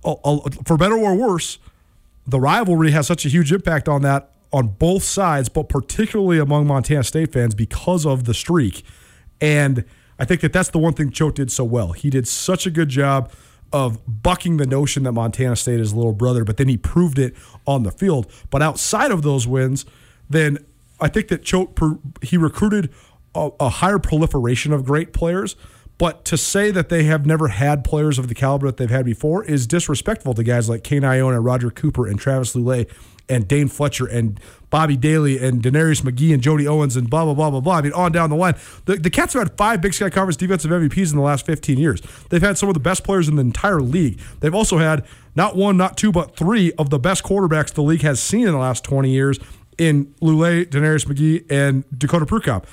For 0.02 0.76
better 0.76 0.98
or 0.98 1.14
worse, 1.14 1.58
the 2.26 2.40
rivalry 2.40 2.90
has 2.90 3.06
such 3.06 3.24
a 3.26 3.28
huge 3.28 3.52
impact 3.52 3.88
on 3.88 4.02
that 4.02 4.30
on 4.52 4.68
both 4.68 5.02
sides, 5.02 5.48
but 5.48 5.68
particularly 5.68 6.38
among 6.38 6.66
Montana 6.66 7.02
State 7.02 7.32
fans 7.32 7.54
because 7.54 8.06
of 8.06 8.24
the 8.24 8.34
streak. 8.34 8.84
And 9.40 9.84
I 10.18 10.24
think 10.24 10.42
that 10.42 10.52
that's 10.52 10.70
the 10.70 10.78
one 10.78 10.92
thing 10.92 11.10
Choate 11.10 11.34
did 11.34 11.50
so 11.50 11.64
well. 11.64 11.92
He 11.92 12.08
did 12.08 12.28
such 12.28 12.66
a 12.66 12.70
good 12.70 12.88
job 12.88 13.32
of 13.72 13.98
bucking 14.22 14.58
the 14.58 14.66
notion 14.66 15.02
that 15.02 15.12
Montana 15.12 15.56
State 15.56 15.80
is 15.80 15.92
a 15.92 15.96
little 15.96 16.12
brother, 16.12 16.44
but 16.44 16.56
then 16.56 16.68
he 16.68 16.76
proved 16.76 17.18
it 17.18 17.34
on 17.66 17.82
the 17.82 17.90
field. 17.90 18.30
But 18.50 18.62
outside 18.62 19.10
of 19.10 19.22
those 19.22 19.48
wins, 19.48 19.84
then 20.30 20.58
I 21.00 21.08
think 21.08 21.28
that 21.28 21.42
Choate 21.42 21.76
he 22.22 22.36
recruited 22.36 22.90
a, 23.34 23.50
a 23.58 23.68
higher 23.68 23.98
proliferation 23.98 24.72
of 24.72 24.84
great 24.84 25.12
players. 25.12 25.56
But 25.98 26.24
to 26.26 26.36
say 26.36 26.70
that 26.70 26.88
they 26.88 27.04
have 27.04 27.24
never 27.24 27.48
had 27.48 27.84
players 27.84 28.18
of 28.18 28.28
the 28.28 28.34
caliber 28.34 28.66
that 28.66 28.78
they've 28.78 28.90
had 28.90 29.04
before 29.04 29.44
is 29.44 29.66
disrespectful 29.66 30.34
to 30.34 30.42
guys 30.42 30.68
like 30.68 30.82
Kane 30.82 31.02
Ioane, 31.02 31.44
Roger 31.44 31.70
Cooper, 31.70 32.06
and 32.06 32.18
Travis 32.18 32.54
Lulay, 32.54 32.90
and 33.28 33.46
Dane 33.46 33.68
Fletcher, 33.68 34.06
and 34.06 34.40
Bobby 34.70 34.96
Daly, 34.96 35.38
and 35.38 35.62
DeNarius 35.62 36.02
McGhee, 36.02 36.34
and 36.34 36.42
Jody 36.42 36.66
Owens, 36.66 36.96
and 36.96 37.08
blah, 37.08 37.24
blah, 37.24 37.34
blah, 37.34 37.50
blah, 37.50 37.60
blah. 37.60 37.76
I 37.76 37.82
mean, 37.82 37.92
on 37.92 38.10
down 38.12 38.28
the 38.28 38.36
line. 38.36 38.54
The, 38.86 38.96
the 38.96 39.08
Cats 39.08 39.34
have 39.34 39.42
had 39.42 39.56
five 39.56 39.80
Big 39.80 39.94
Sky 39.94 40.10
Conference 40.10 40.36
defensive 40.36 40.70
MVPs 40.70 41.10
in 41.10 41.16
the 41.16 41.22
last 41.22 41.46
15 41.46 41.78
years. 41.78 42.02
They've 42.28 42.42
had 42.42 42.58
some 42.58 42.68
of 42.68 42.74
the 42.74 42.80
best 42.80 43.04
players 43.04 43.28
in 43.28 43.36
the 43.36 43.42
entire 43.42 43.80
league. 43.80 44.20
They've 44.40 44.54
also 44.54 44.78
had 44.78 45.06
not 45.36 45.56
one, 45.56 45.76
not 45.76 45.96
two, 45.96 46.10
but 46.10 46.36
three 46.36 46.72
of 46.72 46.90
the 46.90 46.98
best 46.98 47.22
quarterbacks 47.22 47.72
the 47.72 47.82
league 47.82 48.02
has 48.02 48.20
seen 48.20 48.46
in 48.46 48.52
the 48.52 48.58
last 48.58 48.84
20 48.84 49.10
years 49.10 49.38
in 49.78 50.06
Lulay, 50.20 50.66
DeNarius 50.66 51.06
McGhee, 51.06 51.50
and 51.50 51.84
Dakota 51.96 52.26
Prukop. 52.26 52.64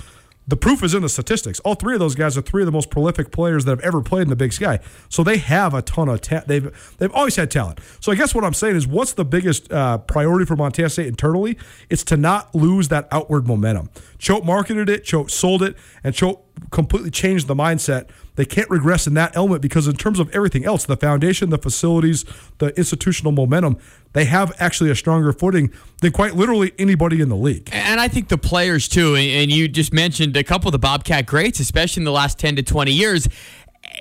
The 0.48 0.58
proof 0.58 0.84
is 0.84 0.94
in 0.94 1.02
the 1.02 1.10
statistics. 1.10 1.60
All 1.62 1.76
three 1.76 1.94
of 1.94 2.00
those 2.00 2.16
guys 2.16 2.38
are 2.38 2.42
three 2.42 2.64
of 2.64 2.66
the 2.66 2.72
most 2.72 2.90
prolific 2.90 3.32
players 3.32 3.64
that 3.66 3.72
have 3.72 3.80
ever 3.82 4.02
played 4.02 4.24
in 4.24 4.30
the 4.30 4.36
Big 4.36 4.52
Sky. 4.52 4.80
So 5.08 5.24
they 5.24 5.38
have 5.38 5.74
a 5.74 5.82
ton 5.82 6.10
of 6.10 6.22
ta- 6.22 6.44
they've 6.46 6.96
they've 6.98 7.12
always 7.14 7.36
had 7.36 7.52
talent. 7.52 7.80
So 8.00 8.12
I 8.12 8.16
guess 8.16 8.34
what 8.34 8.44
I'm 8.44 8.54
saying 8.54 8.76
is, 8.76 8.88
what's 8.88 9.14
the 9.14 9.24
biggest 9.24 9.72
uh, 9.72 10.00
priority 10.00 10.46
for 10.46 10.56
Montana 10.56 10.90
State 10.90 11.08
internally? 11.08 11.58
It's 11.90 12.04
to 12.06 12.18
not 12.18 12.54
lose 12.56 12.88
that 12.88 13.08
outward 13.12 13.48
momentum. 13.48 13.90
Choate 14.18 14.44
marketed 14.44 14.90
it, 14.90 15.04
Choate 15.04 15.32
sold 15.32 15.62
it, 15.64 15.76
and 16.04 16.14
Choate 16.14 16.40
completely 16.72 17.12
changed 17.12 17.48
the 17.48 17.56
mindset. 17.56 18.10
They 18.36 18.46
can't 18.46 18.70
regress 18.70 19.08
in 19.08 19.14
that 19.16 19.36
element 19.36 19.62
because 19.62 19.88
in 19.88 19.96
terms 19.96 20.20
of 20.20 20.30
everything 20.32 20.66
else, 20.66 20.86
the 20.86 20.98
foundation, 20.98 21.50
the 21.50 21.58
facilities, 21.58 22.26
the 22.60 22.68
institutional 22.78 23.32
momentum, 23.32 23.78
they 24.14 24.26
have 24.26 24.54
actually 24.60 24.90
a 24.90 24.96
stronger 24.96 25.34
footing 25.34 25.72
than 26.02 26.12
quite 26.12 26.36
literally 26.36 26.74
anybody 26.78 27.22
in 27.22 27.30
the 27.30 27.36
league. 27.36 27.70
And 27.72 28.00
I 28.00 28.08
think 28.08 28.28
the 28.28 28.38
players 28.38 28.88
too, 28.88 29.16
and 29.16 29.52
you 29.52 29.68
just 29.68 29.94
mentioned 29.94 30.36
a 30.38 30.44
couple 30.44 30.68
of 30.68 30.74
the 30.74 30.80
Bobcat 30.80 31.26
greats, 31.26 31.60
especially 31.60 32.02
in 32.02 32.06
the 32.06 32.12
last 32.12 32.40
10 32.40 32.58
to 32.58 32.64
20 32.64 32.92
years. 32.92 33.28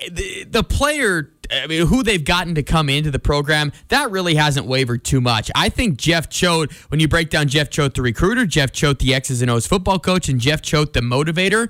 The, 0.09 0.45
the 0.45 0.63
player, 0.63 1.31
I 1.51 1.67
mean, 1.67 1.87
who 1.87 2.03
they've 2.03 2.23
gotten 2.23 2.55
to 2.55 2.63
come 2.63 2.87
into 2.89 3.11
the 3.11 3.19
program, 3.19 3.71
that 3.89 4.11
really 4.11 4.35
hasn't 4.35 4.65
wavered 4.65 5.03
too 5.03 5.21
much. 5.21 5.51
I 5.55 5.69
think 5.69 5.97
Jeff 5.97 6.29
Choate, 6.29 6.71
when 6.89 6.99
you 6.99 7.07
break 7.07 7.29
down 7.29 7.47
Jeff 7.47 7.69
Choate, 7.69 7.93
the 7.93 8.01
recruiter, 8.01 8.45
Jeff 8.45 8.71
Choate, 8.71 8.99
the 8.99 9.13
X's 9.13 9.41
and 9.41 9.51
O's 9.51 9.67
football 9.67 9.99
coach, 9.99 10.29
and 10.29 10.39
Jeff 10.39 10.61
Choate, 10.61 10.93
the 10.93 11.01
motivator, 11.01 11.69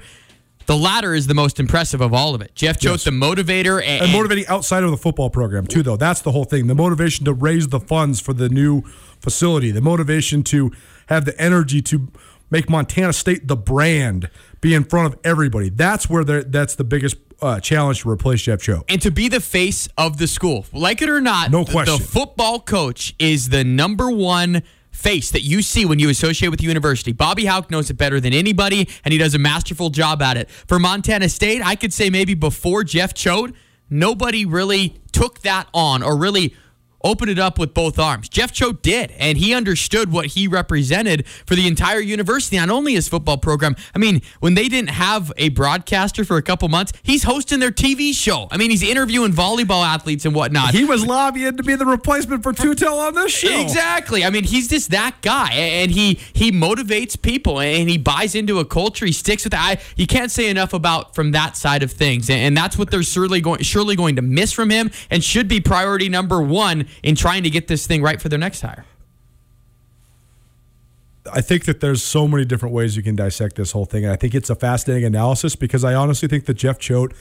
the 0.68 0.77
latter 0.77 1.13
is 1.13 1.27
the 1.27 1.34
most 1.34 1.60
impressive 1.60 2.01
of 2.01 2.13
all 2.13 2.34
of 2.36 2.41
it. 2.41 2.53
Jeff 2.56 2.80
Choate, 2.80 2.94
Yes. 2.94 3.03
the 3.06 3.12
motivator, 3.12 3.82
and, 3.84 4.03
and 4.03 4.12
motivating 4.13 4.46
outside 4.48 4.84
of 4.84 4.91
the 4.91 4.98
football 4.98 5.30
program 5.30 5.65
too 5.68 5.84
though 5.84 5.98
that's 5.98 6.22
the 6.22 6.32
whole 6.32 6.46
thing 6.46 6.68
the 6.68 6.75
motivation 6.75 7.25
to 7.25 7.34
raise 7.34 7.68
the 7.70 7.80
funds 7.80 8.20
for 8.20 8.34
the 8.34 8.50
new 8.50 8.82
facility 9.20 9.72
the 9.72 9.82
motivation 9.82 10.44
to 10.44 10.72
have 11.08 11.25
the 11.25 11.39
energy 11.41 11.82
to 11.82 12.08
make 12.50 12.70
montana 12.70 13.13
state 13.13 13.48
the 13.48 13.56
brand 13.56 14.30
be 14.62 14.74
in 14.74 14.84
front 14.84 15.13
of 15.13 15.20
everybody 15.24 15.70
that's 15.70 16.10
where 16.10 16.24
that's 16.24 16.75
the 16.75 16.84
biggest 16.84 17.15
uh, 17.41 17.60
challenge 17.60 18.01
to 18.01 18.10
replace 18.10 18.41
jeff 18.44 18.62
choate 18.62 18.84
and 18.89 19.01
to 19.01 19.10
be 19.12 19.27
the 19.27 19.39
face 19.41 19.88
of 19.98 20.18
the 20.18 20.27
school. 20.27 20.65
Like 20.72 21.01
it 21.01 21.10
or 21.10 21.20
not, 21.22 21.50
No 21.51 21.65
question. 21.65 21.98
The 21.98 22.03
football 22.03 22.60
coach 22.60 23.15
is 23.18 23.50
the 23.50 23.63
number 23.63 24.12
one 24.12 24.62
face 25.01 25.31
that 25.31 25.41
you 25.41 25.62
see 25.62 25.84
when 25.86 26.00
you 26.00 26.10
associate 26.10 26.50
with 26.50 26.60
the 26.60 26.65
university. 26.65 27.12
Bobby 27.12 27.46
Hauck 27.46 27.72
knows 27.72 27.89
it 27.89 27.96
better 27.96 28.20
than 28.20 28.34
anybody, 28.34 28.88
and 29.03 29.12
he 29.12 29.17
does 29.17 29.34
a 29.34 29.39
masterful 29.39 29.89
job 29.89 30.22
at 30.22 30.38
it. 30.38 30.50
For 30.50 30.79
Montana 30.79 31.27
State, 31.27 31.62
I 31.65 31.75
could 31.75 31.91
say 31.91 32.10
maybe 32.10 32.36
before 32.36 32.84
Jeff 32.84 33.13
Choate, 33.13 33.53
nobody 33.89 34.46
really 34.46 35.01
took 35.12 35.41
that 35.41 35.67
on 35.74 36.03
or 36.03 36.15
really 36.15 36.55
opened 37.03 37.31
it 37.31 37.39
up 37.39 37.58
with 37.58 37.74
both 37.74 38.00
arms. 38.00 38.29
Jeff 38.29 38.51
Choate 38.51 38.81
did, 38.81 39.12
and 39.12 39.38
he 39.38 39.53
understood 39.53 40.12
what 40.12 40.27
he 40.27 40.48
represented 40.48 41.25
for 41.46 41.55
the 41.55 41.67
entire 41.67 42.00
university, 42.00 42.58
not 42.58 42.70
only 42.70 42.93
his 42.93 43.08
football 43.08 43.38
program. 43.38 43.75
I 43.96 44.00
mean, 44.00 44.22
when 44.39 44.55
they 44.55 44.67
didn't 44.67 44.91
have 44.91 45.31
a 45.38 45.50
broadcaster 45.50 46.24
for 46.24 46.38
a 46.38 46.41
couple 46.41 46.67
months, 46.70 46.93
he's 47.03 47.24
hosting 47.24 47.60
their 47.60 47.72
TV 47.72 48.13
show. 48.13 48.48
I 48.51 48.58
mean, 48.58 48.70
he's 48.70 48.84
interviewing 48.84 49.31
volleyball 49.31 49.86
athletes 49.86 50.25
and 50.25 50.36
whatnot. 50.36 50.74
he 50.74 50.84
was 50.84 51.05
lobbying 51.05 51.58
to 51.58 51.63
be 51.63 51.75
the 51.75 51.86
replacement 51.86 52.43
for 52.43 52.53
Tutel 52.53 52.98
on 53.08 53.15
this 53.15 53.31
show 53.31 53.62
Exactly. 53.62 54.24
I 54.24 54.29
mean, 54.29 54.43
he's 54.43 54.67
just 54.67 54.91
that 54.91 55.15
guy, 55.22 55.51
and 55.51 55.91
he 55.91 56.20
he 56.34 56.51
motivates 56.51 57.22
people, 57.22 57.60
and 57.60 57.89
he 57.89 57.98
buys 57.98 58.36
into 58.36 58.60
a 58.60 58.65
culture. 58.65 59.05
He 59.05 59.12
sticks 59.12 59.43
with 59.43 59.53
it. 59.53 59.60
I 59.60 59.79
you 59.96 60.08
can't 60.08 60.31
say 60.31 60.50
enough 60.50 60.74
about 60.74 61.15
from 61.15 61.31
that 61.31 61.58
side 61.58 61.84
of 61.84 61.91
things, 61.91 62.29
and, 62.29 62.39
and 62.39 62.58
that's 62.58 62.77
what 62.77 62.91
they're 62.91 63.03
surely 63.03 63.41
going 63.41 63.62
surely 63.62 63.96
going 63.96 64.15
to 64.15 64.22
miss 64.22 64.51
from 64.51 64.70
him, 64.70 64.91
and 65.10 65.24
should 65.24 65.48
be 65.48 65.60
priority 65.60 66.10
number 66.10 66.41
one 66.41 66.86
in 67.03 67.15
trying 67.15 67.43
to 67.43 67.50
get 67.50 67.67
this 67.67 67.88
thing 67.88 68.01
right 68.01 68.21
for 68.21 68.29
their 68.29 68.39
next 68.39 68.62
hire. 68.62 68.86
I 71.31 71.41
think 71.41 71.65
that 71.65 71.81
there's 71.81 72.01
so 72.01 72.27
many 72.27 72.45
different 72.45 72.74
ways 72.74 72.98
you 72.98 73.03
can 73.03 73.15
dissect 73.15 73.55
this 73.55 73.71
whole 73.71 73.86
thing. 73.86 74.03
And 74.03 74.12
I 74.12 74.15
think 74.15 74.33
it's 74.33 74.50
a 74.50 74.55
fascinating 74.55 75.05
analysis 75.05 75.55
because 75.55 75.83
I 75.83 75.93
honestly 75.93 76.27
think 76.27 76.45
that 76.45 76.55
Jeff 76.55 76.79
Choate 76.79 77.13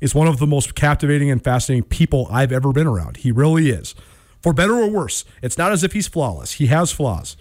is 0.00 0.14
one 0.14 0.28
of 0.28 0.38
the 0.38 0.46
most 0.46 0.74
captivating 0.74 1.30
and 1.30 1.42
fascinating 1.42 1.84
people 1.84 2.28
I've 2.30 2.52
ever 2.52 2.72
been 2.72 2.86
around. 2.86 3.18
He 3.18 3.32
really 3.32 3.70
is. 3.70 3.94
For 4.40 4.52
better 4.52 4.74
or 4.74 4.88
worse, 4.88 5.24
it's 5.42 5.58
not 5.58 5.72
as 5.72 5.82
if 5.82 5.92
he's 5.92 6.06
flawless. 6.06 6.52
He 6.52 6.66
has 6.66 6.92
flaws. 6.92 7.36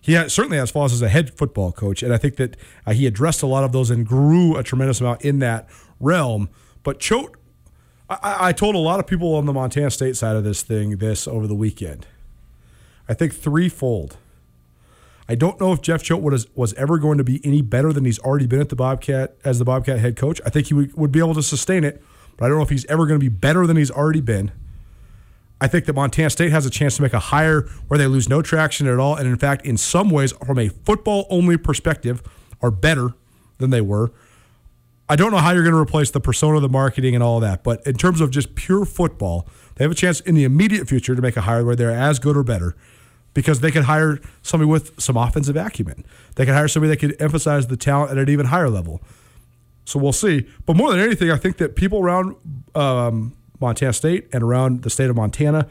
He 0.00 0.14
has, 0.14 0.32
certainly 0.32 0.58
has 0.58 0.70
flaws 0.70 0.92
as 0.92 1.02
a 1.02 1.08
head 1.08 1.36
football 1.36 1.72
coach, 1.72 2.02
and 2.02 2.12
I 2.12 2.16
think 2.16 2.36
that 2.36 2.56
uh, 2.86 2.92
he 2.92 3.06
addressed 3.06 3.42
a 3.42 3.46
lot 3.46 3.64
of 3.64 3.72
those 3.72 3.90
and 3.90 4.06
grew 4.06 4.56
a 4.56 4.62
tremendous 4.62 5.00
amount 5.00 5.22
in 5.22 5.38
that 5.40 5.68
realm. 6.00 6.48
But 6.82 6.98
Choate, 6.98 7.34
I, 8.10 8.48
I 8.48 8.52
told 8.52 8.74
a 8.74 8.78
lot 8.78 8.98
of 8.98 9.06
people 9.06 9.34
on 9.36 9.46
the 9.46 9.52
Montana 9.52 9.90
State 9.90 10.16
side 10.16 10.34
of 10.34 10.42
this 10.42 10.62
thing 10.62 10.96
this 10.96 11.28
over 11.28 11.46
the 11.46 11.54
weekend. 11.54 12.06
I 13.08 13.14
think 13.14 13.34
threefold. 13.34 14.16
I 15.28 15.36
don't 15.36 15.60
know 15.60 15.72
if 15.72 15.80
Jeff 15.80 16.02
Choate 16.02 16.22
was, 16.22 16.48
was 16.56 16.74
ever 16.74 16.98
going 16.98 17.18
to 17.18 17.24
be 17.24 17.40
any 17.44 17.62
better 17.62 17.92
than 17.92 18.04
he's 18.04 18.18
already 18.18 18.48
been 18.48 18.60
at 18.60 18.68
the 18.68 18.76
Bobcat 18.76 19.36
as 19.44 19.60
the 19.60 19.64
Bobcat 19.64 20.00
head 20.00 20.16
coach. 20.16 20.40
I 20.44 20.50
think 20.50 20.66
he 20.66 20.74
would, 20.74 20.92
would 20.96 21.12
be 21.12 21.20
able 21.20 21.34
to 21.34 21.42
sustain 21.42 21.84
it, 21.84 22.02
but 22.36 22.46
I 22.46 22.48
don't 22.48 22.58
know 22.58 22.64
if 22.64 22.70
he's 22.70 22.84
ever 22.86 23.06
going 23.06 23.20
to 23.20 23.24
be 23.24 23.28
better 23.28 23.64
than 23.64 23.76
he's 23.76 23.92
already 23.92 24.20
been. 24.20 24.50
I 25.60 25.68
think 25.68 25.84
that 25.84 25.92
Montana 25.92 26.30
State 26.30 26.50
has 26.50 26.66
a 26.66 26.70
chance 26.70 26.96
to 26.96 27.02
make 27.02 27.12
a 27.12 27.20
hire 27.20 27.62
where 27.86 27.98
they 27.98 28.08
lose 28.08 28.28
no 28.28 28.42
traction 28.42 28.88
at 28.88 28.98
all, 28.98 29.14
and 29.14 29.28
in 29.28 29.36
fact, 29.36 29.64
in 29.64 29.76
some 29.76 30.10
ways, 30.10 30.32
from 30.44 30.58
a 30.58 30.68
football 30.68 31.28
only 31.30 31.56
perspective, 31.56 32.22
are 32.60 32.72
better 32.72 33.14
than 33.58 33.70
they 33.70 33.80
were. 33.80 34.10
I 35.10 35.16
don't 35.16 35.32
know 35.32 35.38
how 35.38 35.50
you're 35.50 35.64
going 35.64 35.74
to 35.74 35.80
replace 35.80 36.12
the 36.12 36.20
persona, 36.20 36.60
the 36.60 36.68
marketing, 36.68 37.16
and 37.16 37.24
all 37.24 37.40
that, 37.40 37.64
but 37.64 37.84
in 37.84 37.96
terms 37.96 38.20
of 38.20 38.30
just 38.30 38.54
pure 38.54 38.84
football, 38.84 39.44
they 39.74 39.84
have 39.84 39.90
a 39.90 39.96
chance 39.96 40.20
in 40.20 40.36
the 40.36 40.44
immediate 40.44 40.88
future 40.88 41.16
to 41.16 41.20
make 41.20 41.36
a 41.36 41.40
hire 41.40 41.64
where 41.64 41.74
they're 41.74 41.90
as 41.90 42.20
good 42.20 42.36
or 42.36 42.44
better 42.44 42.76
because 43.34 43.58
they 43.58 43.72
could 43.72 43.84
hire 43.84 44.20
somebody 44.42 44.70
with 44.70 45.00
some 45.00 45.16
offensive 45.16 45.56
acumen. 45.56 46.04
They 46.36 46.46
could 46.46 46.54
hire 46.54 46.68
somebody 46.68 46.90
that 46.90 46.98
could 46.98 47.20
emphasize 47.20 47.66
the 47.66 47.76
talent 47.76 48.12
at 48.12 48.18
an 48.18 48.28
even 48.28 48.46
higher 48.46 48.70
level. 48.70 49.02
So 49.84 49.98
we'll 49.98 50.12
see. 50.12 50.46
But 50.64 50.76
more 50.76 50.92
than 50.92 51.00
anything, 51.00 51.32
I 51.32 51.36
think 51.36 51.56
that 51.56 51.74
people 51.74 52.00
around 52.00 52.36
um, 52.76 53.36
Montana 53.58 53.92
State 53.92 54.28
and 54.32 54.44
around 54.44 54.82
the 54.82 54.90
state 54.90 55.10
of 55.10 55.16
Montana 55.16 55.66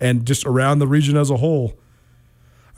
and 0.00 0.26
just 0.26 0.44
around 0.44 0.80
the 0.80 0.86
region 0.86 1.16
as 1.16 1.30
a 1.30 1.38
whole, 1.38 1.78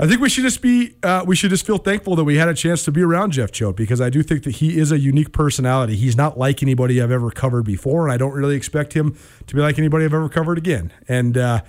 I 0.00 0.06
think 0.06 0.20
we 0.20 0.28
should 0.28 0.44
just 0.44 0.62
be 0.62 0.94
uh, 1.02 1.24
we 1.26 1.34
should 1.34 1.50
just 1.50 1.66
feel 1.66 1.78
thankful 1.78 2.14
that 2.16 2.24
we 2.24 2.36
had 2.36 2.48
a 2.48 2.54
chance 2.54 2.84
to 2.84 2.92
be 2.92 3.02
around 3.02 3.32
Jeff 3.32 3.50
Choate 3.50 3.74
because 3.74 4.00
I 4.00 4.10
do 4.10 4.22
think 4.22 4.44
that 4.44 4.56
he 4.56 4.78
is 4.78 4.92
a 4.92 4.98
unique 4.98 5.32
personality. 5.32 5.96
He's 5.96 6.16
not 6.16 6.38
like 6.38 6.62
anybody 6.62 7.02
I've 7.02 7.10
ever 7.10 7.32
covered 7.32 7.64
before, 7.64 8.04
and 8.04 8.12
I 8.12 8.16
don't 8.16 8.32
really 8.32 8.54
expect 8.54 8.92
him 8.92 9.18
to 9.48 9.54
be 9.56 9.60
like 9.60 9.76
anybody 9.76 10.04
I've 10.04 10.14
ever 10.14 10.28
covered 10.28 10.56
again. 10.56 10.92
And 11.08 11.36
uh, 11.36 11.62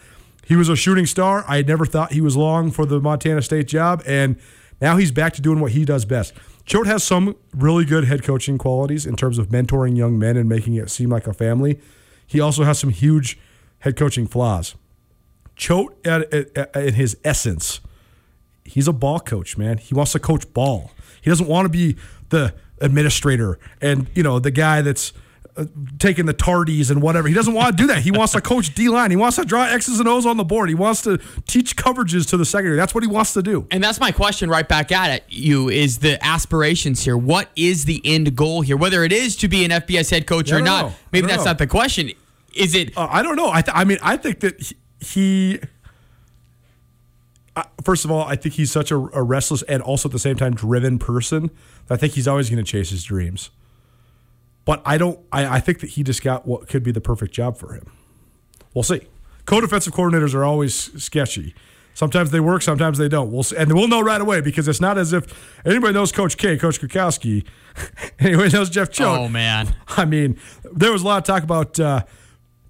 he 0.46 0.56
was 0.56 0.70
a 0.70 0.76
shooting 0.76 1.08
star. 1.08 1.44
I 1.48 1.64
never 1.64 1.88
thought 1.88 2.12
he 2.12 2.22
was 2.22 2.38
long 2.38 2.70
for 2.70 2.86
the 2.86 3.00
Montana 3.00 3.42
State 3.42 3.68
job, 3.68 4.04
and 4.06 4.36
now 4.80 4.98
he's 4.98 5.12
back 5.12 5.34
to 5.34 5.42
doing 5.42 5.60
what 5.60 5.72
he 5.72 5.84
does 5.84 6.06
best. 6.06 6.34
Choate 6.66 6.86
has 6.86 7.04
some 7.04 7.36
really 7.56 7.84
good 7.84 8.04
head 8.04 8.22
coaching 8.22 8.60
qualities 8.60 9.08
in 9.08 9.16
terms 9.16 9.40
of 9.40 9.48
mentoring 9.48 9.98
young 9.98 10.20
men 10.20 10.38
and 10.38 10.48
making 10.48 10.76
it 10.76 10.92
seem 10.92 11.10
like 11.10 11.26
a 11.26 11.34
family. 11.34 11.80
He 12.28 12.40
also 12.40 12.64
has 12.64 12.78
some 12.78 12.92
huge 12.92 13.40
head 13.80 13.96
coaching 13.96 14.28
flaws. 14.28 14.76
Choate, 15.56 15.98
at, 16.06 16.32
at, 16.32 16.56
at, 16.56 16.76
in 16.76 16.94
his 16.94 17.18
essence, 17.24 17.82
he's 18.70 18.88
a 18.88 18.94
ball 18.94 19.20
coach, 19.20 19.58
man. 19.58 19.78
He 19.78 19.94
wants 19.94 20.12
to 20.14 20.20
coach 20.20 20.52
ball. 20.54 20.92
He 21.22 21.30
doesn't 21.30 21.48
want 21.48 21.66
to 21.66 21.70
be 21.70 21.98
the 22.30 22.54
administrator 22.82 23.60
and 23.82 24.08
you 24.16 24.24
know 24.24 24.40
the 24.40 24.52
guy 24.52 24.82
that's 24.82 25.12
uh, 25.58 25.66
taking 25.98 26.26
the 26.28 26.34
tardies 26.34 26.90
and 26.90 27.02
whatever. 27.02 27.28
He 27.28 27.34
doesn't 27.34 27.54
want 27.54 27.76
to 27.76 27.84
do 27.84 27.88
that. 27.88 28.04
He 28.04 28.12
wants 28.12 28.32
to 28.34 28.40
coach 28.42 28.74
D 28.74 28.88
line. 28.88 29.12
He 29.12 29.18
wants 29.18 29.36
to 29.36 29.44
draw 29.44 29.66
X's 29.66 30.00
and 30.00 30.08
O's 30.08 30.26
on 30.26 30.38
the 30.38 30.46
board. 30.46 30.70
He 30.70 30.76
wants 30.76 31.02
to 31.02 31.18
teach 31.48 31.76
coverages 31.76 32.30
to 32.30 32.38
the 32.38 32.46
secondary. 32.46 32.78
That's 32.78 32.94
what 32.96 33.04
he 33.04 33.10
wants 33.10 33.34
to 33.34 33.42
do. 33.42 33.68
And 33.72 33.84
that's 33.84 34.00
my 34.00 34.12
question 34.14 34.50
right 34.50 34.68
back 34.68 34.92
at 34.94 35.10
it, 35.12 35.24
you 35.28 35.68
is 35.70 35.98
the 35.98 36.24
aspirations 36.26 37.04
here. 37.04 37.18
What 37.18 37.50
is 37.58 37.84
the 37.86 38.02
end 38.06 38.36
goal 38.36 38.62
here? 38.62 38.78
Whether 38.78 39.04
it 39.04 39.12
is 39.12 39.36
to 39.38 39.48
be 39.50 39.66
an 39.66 39.72
FBS 39.72 40.10
head 40.12 40.26
coach 40.28 40.50
Yeah, 40.50 40.56
or 40.56 40.60
don't 40.60 40.66
know. 40.66 40.94
Maybe 41.12 41.28
that's 41.28 41.40
know. 41.44 41.52
not 41.52 41.58
the 41.58 41.68
question. 41.68 42.12
Is 42.56 42.74
it 42.76 42.96
Uh, 42.98 43.08
I 43.10 43.22
don't 43.24 43.36
know. 43.36 43.50
I, 43.52 43.62
th- 43.62 43.76
I 43.76 43.84
mean, 43.84 43.98
I 44.02 44.16
think 44.18 44.40
that 44.42 44.62
he. 44.62 44.76
he 45.02 45.60
First 47.84 48.06
of 48.06 48.12
all, 48.12 48.26
I 48.26 48.36
think 48.36 48.56
he's 48.56 48.72
such 48.72 48.92
a, 48.92 48.96
a 48.96 49.24
restless 49.24 49.62
and 49.64 49.82
also 49.82 50.10
at 50.10 50.14
the 50.14 50.20
same 50.20 50.36
time 50.36 50.54
driven 50.54 51.00
person 51.00 51.50
that 51.88 51.96
I 51.96 51.98
think 51.98 52.14
he's 52.14 52.28
always 52.28 52.50
going 52.50 52.64
to 52.64 52.70
chase 52.70 52.90
his 52.90 53.04
dreams. 53.04 53.50
But 54.66 54.82
I 54.86 54.98
don't. 54.98 55.20
I, 55.32 55.58
I 55.58 55.60
think 55.60 55.80
that 55.80 55.92
he 55.92 56.04
just 56.04 56.24
got 56.24 56.48
what 56.48 56.68
could 56.68 56.84
be 56.84 56.92
the 56.92 57.02
perfect 57.02 57.34
job 57.34 57.58
for 57.58 57.74
him. 57.74 57.92
We'll 58.74 58.84
see. 58.84 59.02
Co-defensive 59.46 59.94
coordinators 59.94 60.36
are 60.36 60.44
always 60.44 61.04
sketchy. 61.04 61.56
Sometimes 61.96 62.32
they 62.32 62.40
work, 62.40 62.62
sometimes 62.62 62.98
they 62.98 63.10
don't. 63.10 63.32
We'll 63.32 63.44
see. 63.44 63.58
and 63.58 63.74
we'll 63.74 63.88
know 63.88 64.00
right 64.00 64.22
away 64.22 64.42
because 64.42 64.68
it's 64.68 64.80
not 64.80 64.98
as 64.98 65.12
if 65.12 65.26
anybody 65.66 65.94
knows 65.94 66.12
Coach 66.12 66.38
K, 66.38 66.56
Coach 66.58 66.80
Kwiatkowski. 66.80 67.46
anybody 68.20 68.52
knows 68.52 68.70
Jeff 68.70 68.92
Choate. 68.92 69.20
Oh 69.20 69.28
man. 69.28 69.76
I 69.88 70.06
mean, 70.06 70.38
there 70.72 70.92
was 70.92 71.02
a 71.02 71.06
lot 71.06 71.18
of 71.18 71.24
talk 71.24 71.44
about 71.44 71.80
uh, 71.80 72.04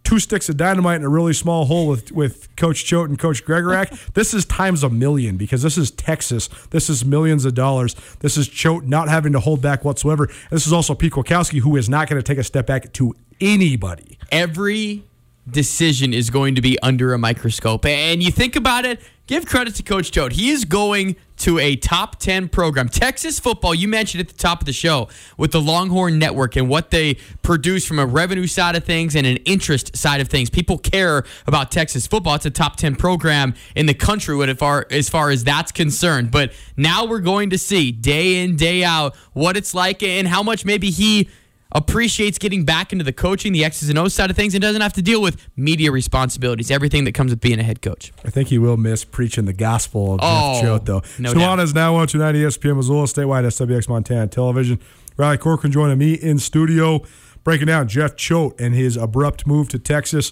two 0.10 0.18
sticks 0.18 0.50
of 0.50 0.58
dynamite 0.58 0.96
in 0.96 1.06
a 1.06 1.10
really 1.10 1.34
small 1.34 1.66
hole 1.66 1.88
with, 1.88 2.12
with 2.12 2.56
Coach 2.56 2.84
Choate 2.84 3.10
and 3.10 3.20
Coach 3.20 3.46
Gregorak. 3.46 4.12
this 4.16 4.34
is 4.34 4.44
times 4.44 4.82
a 4.82 4.90
million 4.90 5.38
because 5.38 5.62
this 5.62 5.78
is 5.78 5.92
Texas. 5.92 6.50
This 6.72 6.90
is 6.90 7.06
millions 7.06 7.46
of 7.46 7.54
dollars. 7.54 7.96
This 8.22 8.36
is 8.36 8.48
Choate 8.48 8.86
not 8.86 9.08
having 9.08 9.34
to 9.34 9.40
hold 9.40 9.62
back 9.62 9.86
whatsoever. 9.86 10.24
And 10.24 10.50
this 10.50 10.66
is 10.66 10.74
also 10.74 10.96
Pete 10.96 11.14
Kwiatkowski, 11.14 11.60
who 11.60 11.76
is 11.76 11.90
not 11.90 12.10
going 12.10 12.20
to 12.20 12.24
take 12.24 12.40
a 12.40 12.44
step 12.44 12.66
back 12.66 12.92
to 12.94 13.14
anybody. 13.40 14.18
every 14.32 15.04
decision 15.50 16.14
is 16.14 16.30
going 16.32 16.56
to 16.56 16.62
be 16.62 16.80
under 16.82 17.14
a 17.14 17.18
microscope. 17.20 17.86
And 17.86 18.24
you 18.24 18.32
think 18.32 18.56
about 18.56 18.86
it, 18.86 19.00
give 19.28 19.46
credit 19.46 19.76
to 19.76 19.84
Coach 19.84 20.12
Choate. 20.12 20.34
He 20.34 20.50
is 20.50 20.66
going 20.66 21.18
to 21.40 21.60
a 21.60 21.76
top 21.76 22.20
10 22.20 22.50
program. 22.50 22.88
Texas 22.90 23.40
football, 23.40 23.74
you 23.74 23.88
mentioned 23.88 24.22
at 24.22 24.28
the 24.28 24.38
top 24.38 24.62
of 24.62 24.66
the 24.66 24.74
show, 24.74 25.08
with 25.38 25.52
the 25.52 25.62
Longhorn 25.62 26.20
Network 26.20 26.56
and 26.56 26.70
what 26.70 26.92
they 26.92 27.16
produce 27.42 27.86
from 27.86 28.00
a 28.00 28.06
revenue 28.06 28.48
side 28.48 28.76
of 28.76 28.84
things 28.84 29.16
and 29.16 29.26
an 29.26 29.38
interest 29.38 29.96
side 29.96 30.22
of 30.22 30.28
things. 30.28 30.50
People 30.50 30.78
care 30.78 31.24
about 31.48 31.72
Texas 31.72 32.08
football. 32.08 32.36
It's 32.36 32.46
a 32.46 32.52
top 32.52 32.76
10 32.76 32.96
program 32.96 33.54
in 33.76 33.86
the 33.86 33.94
country 33.94 34.40
as 34.40 35.10
far 35.10 35.30
as 35.30 35.44
that's 35.44 35.72
concerned. 35.72 36.32
But 36.32 36.54
now 36.78 37.06
we're 37.06 37.20
going 37.20 37.50
to 37.52 37.58
see 37.58 37.92
day 37.92 38.44
in, 38.44 38.56
day 38.56 38.84
out 38.84 39.16
what 39.34 39.58
it's 39.58 39.74
like 39.74 40.04
and 40.04 40.28
how 40.28 40.44
much 40.44 40.66
maybe 40.66 40.90
he 40.90 41.30
appreciates 41.72 42.38
getting 42.40 42.66
back 42.66 42.92
into 42.92 43.04
the 43.04 43.14
coaching, 43.14 43.54
the 43.54 43.64
X's 43.64 43.90
and 43.90 43.98
O's 44.00 44.14
side 44.14 44.30
of 44.30 44.36
things, 44.36 44.56
and 44.56 44.62
doesn't 44.62 44.82
have 44.82 44.94
to 44.94 45.02
deal 45.02 45.22
with 45.22 45.38
media 45.56 45.92
responsibilities, 45.92 46.72
everything 46.72 47.04
that 47.06 47.14
comes 47.14 47.32
with 47.32 47.42
being 47.42 47.60
a 47.60 47.64
head 47.64 47.82
coach. 47.82 48.12
I 48.26 48.30
think 48.30 48.50
he 48.50 48.58
will 48.58 48.78
miss 48.78 49.04
preaching 49.06 49.46
the 49.46 49.54
gospel 49.54 50.14
of 50.16 50.20
Oh, 50.24 50.54
Jeff 50.56 50.64
Choate, 50.64 50.86
though. 50.86 51.02
Nuanez 51.20 51.76
now 51.76 51.96
on 51.96 52.08
290 52.08 52.40
ESPN 52.58 52.76
Missoula, 52.78 53.06
statewide 53.06 53.44
SWX 53.46 53.88
Montana 53.88 54.28
Television. 54.28 54.80
Riley 55.18 55.38
Corcoran 55.38 55.72
joining 55.72 55.98
me 55.98 56.14
in 56.14 56.40
studio, 56.40 57.02
breaking 57.44 57.68
down 57.68 57.88
Jeff 57.88 58.16
Choate 58.16 58.60
and 58.60 58.74
his 58.74 58.98
abrupt 58.98 59.46
move 59.46 59.70
to 59.70 59.78
Texas. 59.80 60.32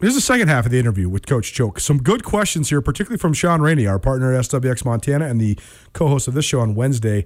Here's 0.00 0.14
the 0.14 0.20
second 0.20 0.48
half 0.48 0.66
of 0.66 0.72
the 0.72 0.78
interview 0.78 1.08
with 1.08 1.26
Coach 1.26 1.52
Choate. 1.54 1.80
Some 1.80 2.02
good 2.02 2.22
questions 2.22 2.68
here, 2.68 2.82
particularly 2.82 3.18
from 3.18 3.32
Sean 3.32 3.60
Rainey, 3.62 3.86
our 3.86 3.98
partner 3.98 4.32
at 4.34 4.44
SWX 4.44 4.84
Montana 4.84 5.24
and 5.26 5.40
the 5.40 5.58
co-host 5.94 6.28
of 6.28 6.34
this 6.34 6.44
show 6.44 6.60
on 6.60 6.74
Wednesday. 6.74 7.24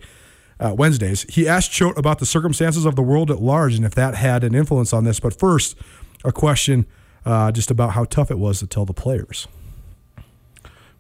Uh, 0.61 0.75
Wednesdays. 0.75 1.25
He 1.31 1.49
asked 1.49 1.73
Choate 1.73 1.97
about 1.97 2.19
the 2.19 2.27
circumstances 2.27 2.85
of 2.85 2.95
the 2.95 3.03
world 3.03 3.31
at 3.31 3.41
large 3.41 3.75
and 3.77 3.85
if 3.87 3.95
that 3.95 4.15
had 4.15 4.45
an 4.45 4.55
influence 4.55 4.93
on 4.93 5.05
this. 5.05 5.19
But 5.19 5.39
first, 5.39 5.75
a 6.23 6.33
question 6.33 6.85
uh, 7.25 7.51
just 7.51 7.71
about 7.71 7.93
how 7.93 8.05
tough 8.05 8.31
it 8.31 8.39
was 8.39 8.59
to 8.59 8.67
tell 8.67 8.85
the 8.85 8.93
players. 8.93 9.49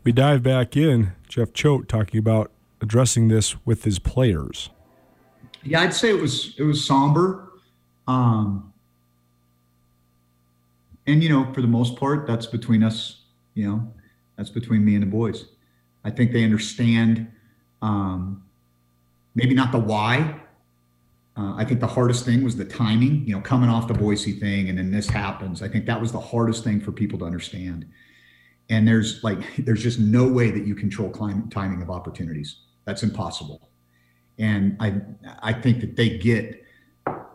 We 0.03 0.12
dive 0.12 0.42
back 0.42 0.77
in, 0.77 1.12
Jeff 1.29 1.53
Choate 1.53 1.88
talking 1.88 2.18
about 2.18 2.51
addressing 2.81 3.29
this 3.29 3.55
with 3.66 3.85
his 3.85 3.99
players. 3.99 4.70
Yeah, 5.62 5.83
I'd 5.83 5.92
say 5.92 6.09
it 6.09 6.20
was 6.20 6.55
it 6.57 6.62
was 6.62 6.85
somber. 6.85 7.53
Um, 8.07 8.73
and 11.07 11.23
you 11.23 11.29
know, 11.29 11.53
for 11.53 11.61
the 11.61 11.68
most 11.68 11.96
part, 11.96 12.27
that's 12.27 12.46
between 12.46 12.83
us. 12.83 13.23
You 13.55 13.68
know, 13.68 13.92
that's 14.37 14.51
between 14.51 14.85
me 14.85 14.94
and 14.94 15.03
the 15.03 15.07
boys. 15.07 15.44
I 16.05 16.11
think 16.11 16.33
they 16.33 16.44
understand. 16.44 17.31
Um, 17.83 18.42
maybe 19.40 19.55
not 19.55 19.72
the 19.72 19.79
why. 19.79 20.40
Uh, 21.37 21.55
I 21.57 21.64
think 21.64 21.81
the 21.81 21.87
hardest 21.87 22.24
thing 22.24 22.44
was 22.44 22.57
the 22.57 22.64
timing. 22.64 23.26
You 23.26 23.35
know, 23.35 23.40
coming 23.40 23.70
off 23.70 23.88
the 23.88 23.94
Boise 23.94 24.33
thing, 24.33 24.68
and 24.68 24.79
then 24.79 24.90
this 24.90 25.09
happens. 25.09 25.62
I 25.62 25.68
think 25.68 25.87
that 25.87 26.00
was 26.00 26.12
the 26.12 26.20
hardest 26.20 26.64
thing 26.64 26.81
for 26.81 26.92
people 26.92 27.18
to 27.20 27.24
understand. 27.24 27.87
And 28.68 28.87
there's 28.87 29.24
like, 29.24 29.38
there's 29.59 29.83
just 29.83 29.98
no 29.98 30.26
way 30.29 30.50
that 30.50 30.66
you 30.66 30.74
control 30.74 31.11
climate, 31.11 31.50
timing 31.50 31.83
of 31.83 31.90
opportunities. 31.90 32.57
That's 32.85 33.03
impossible 33.03 33.70
and 34.40 34.76
I 34.81 35.00
I 35.42 35.53
think 35.53 35.81
that 35.83 35.94
they 35.94 36.18
get 36.18 36.64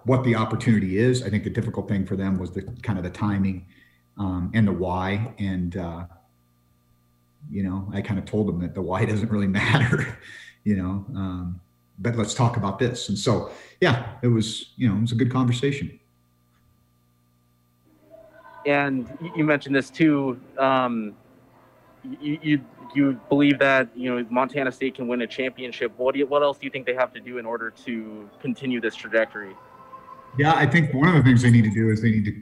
what 0.03 0.23
the 0.23 0.35
opportunity 0.35 0.97
is. 0.97 1.23
I 1.23 1.29
think 1.29 1.43
the 1.43 1.49
difficult 1.49 1.87
thing 1.87 2.05
for 2.05 2.15
them 2.15 2.37
was 2.37 2.51
the 2.51 2.63
kind 2.81 2.97
of 2.97 3.03
the 3.03 3.11
timing 3.11 3.65
um, 4.17 4.51
and 4.53 4.67
the 4.67 4.73
why. 4.73 5.33
And 5.39 5.77
uh, 5.77 6.05
you 7.49 7.63
know, 7.63 7.89
I 7.93 8.01
kind 8.01 8.19
of 8.19 8.25
told 8.25 8.47
them 8.47 8.59
that 8.61 8.73
the 8.73 8.81
why 8.81 9.05
doesn't 9.11 9.31
really 9.31 9.47
matter. 9.47 10.17
you 10.63 10.75
know, 10.75 11.05
um, 11.15 11.61
but 11.99 12.15
let's 12.15 12.33
talk 12.33 12.57
about 12.57 12.79
this. 12.79 13.09
And 13.09 13.17
so, 13.17 13.51
yeah, 13.81 14.13
it 14.21 14.27
was 14.27 14.73
you 14.75 14.87
know 14.89 14.97
it 14.97 15.01
was 15.01 15.11
a 15.11 15.15
good 15.15 15.31
conversation. 15.31 15.99
and 18.65 19.17
you 19.35 19.43
mentioned 19.43 19.75
this 19.75 19.89
too. 19.89 20.39
Um, 20.57 21.15
you, 22.19 22.39
you 22.41 22.61
you 22.93 23.19
believe 23.29 23.59
that 23.59 23.89
you 23.95 24.13
know 24.13 24.25
Montana 24.29 24.71
State 24.71 24.95
can 24.95 25.07
win 25.07 25.21
a 25.21 25.27
championship. 25.27 25.91
What 25.97 26.13
do 26.13 26.19
you, 26.19 26.27
what 26.27 26.43
else 26.43 26.57
do 26.57 26.65
you 26.65 26.71
think 26.71 26.85
they 26.85 26.93
have 26.93 27.13
to 27.13 27.19
do 27.19 27.37
in 27.37 27.45
order 27.45 27.71
to 27.85 28.29
continue 28.41 28.79
this 28.79 28.95
trajectory? 28.95 29.55
Yeah, 30.37 30.53
I 30.53 30.65
think 30.65 30.93
one 30.93 31.09
of 31.09 31.15
the 31.15 31.23
things 31.23 31.41
they 31.41 31.51
need 31.51 31.63
to 31.63 31.69
do 31.69 31.89
is 31.89 32.01
they 32.01 32.11
need 32.11 32.25
to 32.25 32.41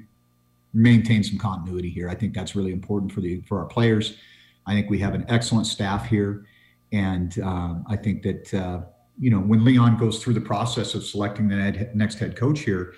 maintain 0.73 1.23
some 1.23 1.37
continuity 1.37 1.89
here. 1.89 2.09
I 2.09 2.15
think 2.15 2.33
that's 2.33 2.55
really 2.55 2.71
important 2.71 3.11
for 3.11 3.21
the 3.21 3.41
for 3.41 3.59
our 3.59 3.65
players. 3.65 4.17
I 4.65 4.73
think 4.73 4.89
we 4.89 4.99
have 4.99 5.13
an 5.13 5.25
excellent 5.27 5.67
staff 5.67 6.07
here, 6.07 6.45
and 6.91 7.37
um, 7.39 7.85
I 7.87 7.95
think 7.95 8.23
that 8.23 8.53
uh, 8.53 8.81
you 9.19 9.29
know 9.29 9.39
when 9.39 9.63
Leon 9.63 9.97
goes 9.97 10.23
through 10.23 10.33
the 10.33 10.41
process 10.41 10.95
of 10.95 11.03
selecting 11.03 11.47
the 11.47 11.89
next 11.93 12.19
head 12.19 12.35
coach 12.35 12.61
here, 12.61 12.93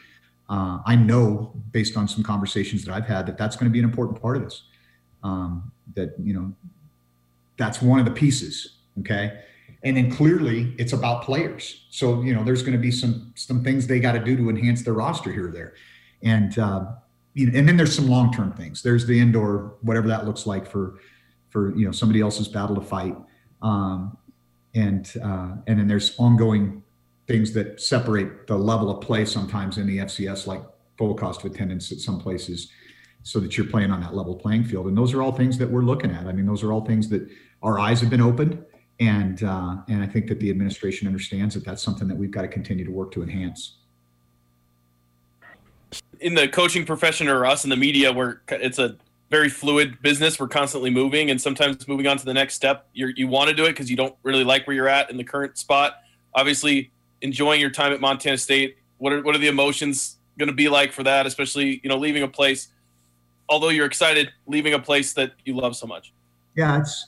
uh, 0.50 0.80
I 0.86 0.96
know 0.96 1.54
based 1.72 1.98
on 1.98 2.08
some 2.08 2.24
conversations 2.24 2.86
that 2.86 2.94
I've 2.94 3.06
had 3.06 3.26
that 3.28 3.38
that's 3.38 3.56
going 3.56 3.70
to 3.70 3.74
be 3.74 3.80
an 3.80 3.86
important 3.86 4.22
part 4.22 4.38
of 4.38 4.44
this. 4.44 4.64
Um, 5.24 5.72
that 5.96 6.16
you 6.20 6.34
know 6.34 6.54
that's 7.58 7.82
one 7.82 8.00
of 8.00 8.06
the 8.06 8.12
pieces. 8.12 8.78
Okay. 9.00 9.42
And 9.84 9.96
then 9.96 10.12
clearly 10.12 10.74
it's 10.78 10.94
about 10.94 11.24
players. 11.24 11.86
So, 11.90 12.22
you 12.22 12.34
know, 12.34 12.44
there's 12.44 12.64
going 12.64 12.74
to 12.74 12.80
be 12.80 12.92
some, 12.92 13.32
some 13.36 13.64
things 13.64 13.86
they 13.86 14.00
got 14.00 14.14
to 14.14 14.20
do 14.20 14.36
to 14.38 14.50
enhance 14.50 14.84
their 14.84 14.94
roster 14.94 15.32
here 15.32 15.50
or 15.50 15.52
there. 15.52 15.74
And, 16.24 16.58
uh, 16.58 16.86
you 17.34 17.48
know, 17.48 17.60
and 17.60 17.68
then 17.68 17.78
there's 17.78 17.96
some 17.96 18.08
long-term 18.08 18.54
things. 18.54 18.82
There's 18.82 19.06
the 19.06 19.20
indoor, 19.20 19.76
whatever 19.82 20.08
that 20.08 20.26
looks 20.26 20.48
like 20.48 20.66
for, 20.70 21.00
for, 21.50 21.76
you 21.78 21.86
know, 21.86 21.92
somebody 21.92 22.22
else's 22.22 22.48
battle 22.48 22.76
to 22.76 22.82
fight. 22.82 23.16
Um, 23.62 24.18
and, 24.76 25.12
uh, 25.24 25.56
and 25.68 25.80
then 25.80 25.88
there's 25.88 26.16
ongoing 26.20 26.84
things 27.28 27.54
that 27.54 27.82
separate 27.82 28.46
the 28.48 28.56
level 28.56 28.92
of 28.92 29.02
play 29.02 29.26
sometimes 29.26 29.78
in 29.78 29.88
the 29.88 30.00
FCS, 30.00 30.46
like 30.46 30.62
full 30.98 31.14
cost 31.16 31.44
of 31.44 31.52
attendance 31.52 31.92
at 31.92 32.00
some 32.00 32.20
places 32.20 32.72
so 33.24 33.40
that 33.40 33.58
you're 33.58 33.66
playing 33.66 33.90
on 33.90 34.00
that 34.02 34.14
level 34.14 34.36
playing 34.36 34.64
field. 34.64 34.86
And 34.86 34.96
those 34.96 35.14
are 35.14 35.22
all 35.22 35.32
things 35.32 35.58
that 35.58 35.70
we're 35.70 35.82
looking 35.82 36.12
at. 36.12 36.28
I 36.28 36.32
mean, 36.32 36.46
those 36.46 36.62
are 36.62 36.72
all 36.72 36.86
things 36.86 37.10
that 37.10 37.28
our 37.64 37.80
eyes 37.80 38.00
have 38.02 38.12
been 38.12 38.22
opened, 38.22 38.64
and 39.00 39.42
uh, 39.44 39.78
and 39.90 40.04
I 40.04 40.08
think 40.08 40.28
that 40.28 40.40
the 40.40 40.52
administration 40.52 41.08
understands 41.08 41.56
that 41.56 41.66
that's 41.66 41.82
something 41.82 42.08
that 42.08 42.16
we've 42.16 42.30
got 42.30 42.44
to 42.44 42.48
continue 42.48 42.86
to 42.86 42.92
work 42.92 43.12
to 43.14 43.24
enhance. 43.24 43.78
in 46.20 46.36
the 46.36 46.48
coaching 46.48 46.86
profession 46.86 47.28
or 47.28 47.46
us 47.46 47.64
in 47.64 47.70
the 47.72 47.76
media, 47.76 48.12
where 48.12 48.42
it's 48.50 48.78
a 48.78 48.96
very 49.30 49.50
fluid 49.50 50.02
business. 50.02 50.40
We're 50.40 50.48
constantly 50.48 50.90
moving, 50.90 51.30
and 51.30 51.42
sometimes 51.42 51.88
moving 51.88 52.08
on 52.08 52.18
to 52.18 52.26
the 52.26 52.34
next 52.34 52.56
step. 52.56 52.88
You're, 52.94 53.10
you 53.10 53.28
want 53.28 53.50
to 53.50 53.56
do 53.56 53.66
it 53.66 53.70
because 53.70 53.90
you 53.90 53.98
don't 53.98 54.16
really 54.24 54.44
like 54.44 54.68
where 54.68 54.76
you're 54.76 54.88
at 54.88 55.10
in 55.10 55.18
the 55.18 55.24
current 55.24 55.58
spot. 55.58 55.98
Obviously, 56.34 56.92
enjoying 57.22 57.60
your 57.60 57.70
time 57.70 57.94
at 57.94 58.02
Montana 58.02 58.38
State. 58.38 58.78
What 58.98 59.14
are 59.14 59.22
what 59.22 59.36
are 59.36 59.40
the 59.40 59.48
emotions 59.48 60.18
going 60.38 60.48
to 60.48 60.56
be 60.56 60.70
like 60.70 60.92
for 60.92 61.04
that? 61.04 61.26
Especially 61.26 61.80
you 61.84 61.90
know 61.90 61.98
leaving 61.98 62.24
a 62.24 62.28
place, 62.28 62.70
although 63.50 63.70
you're 63.70 63.86
excited, 63.86 64.32
leaving 64.48 64.74
a 64.74 64.80
place 64.80 65.14
that 65.14 65.34
you 65.44 65.56
love 65.56 65.76
so 65.76 65.88
much. 65.88 66.14
Yeah, 66.56 66.80
it's 66.80 67.08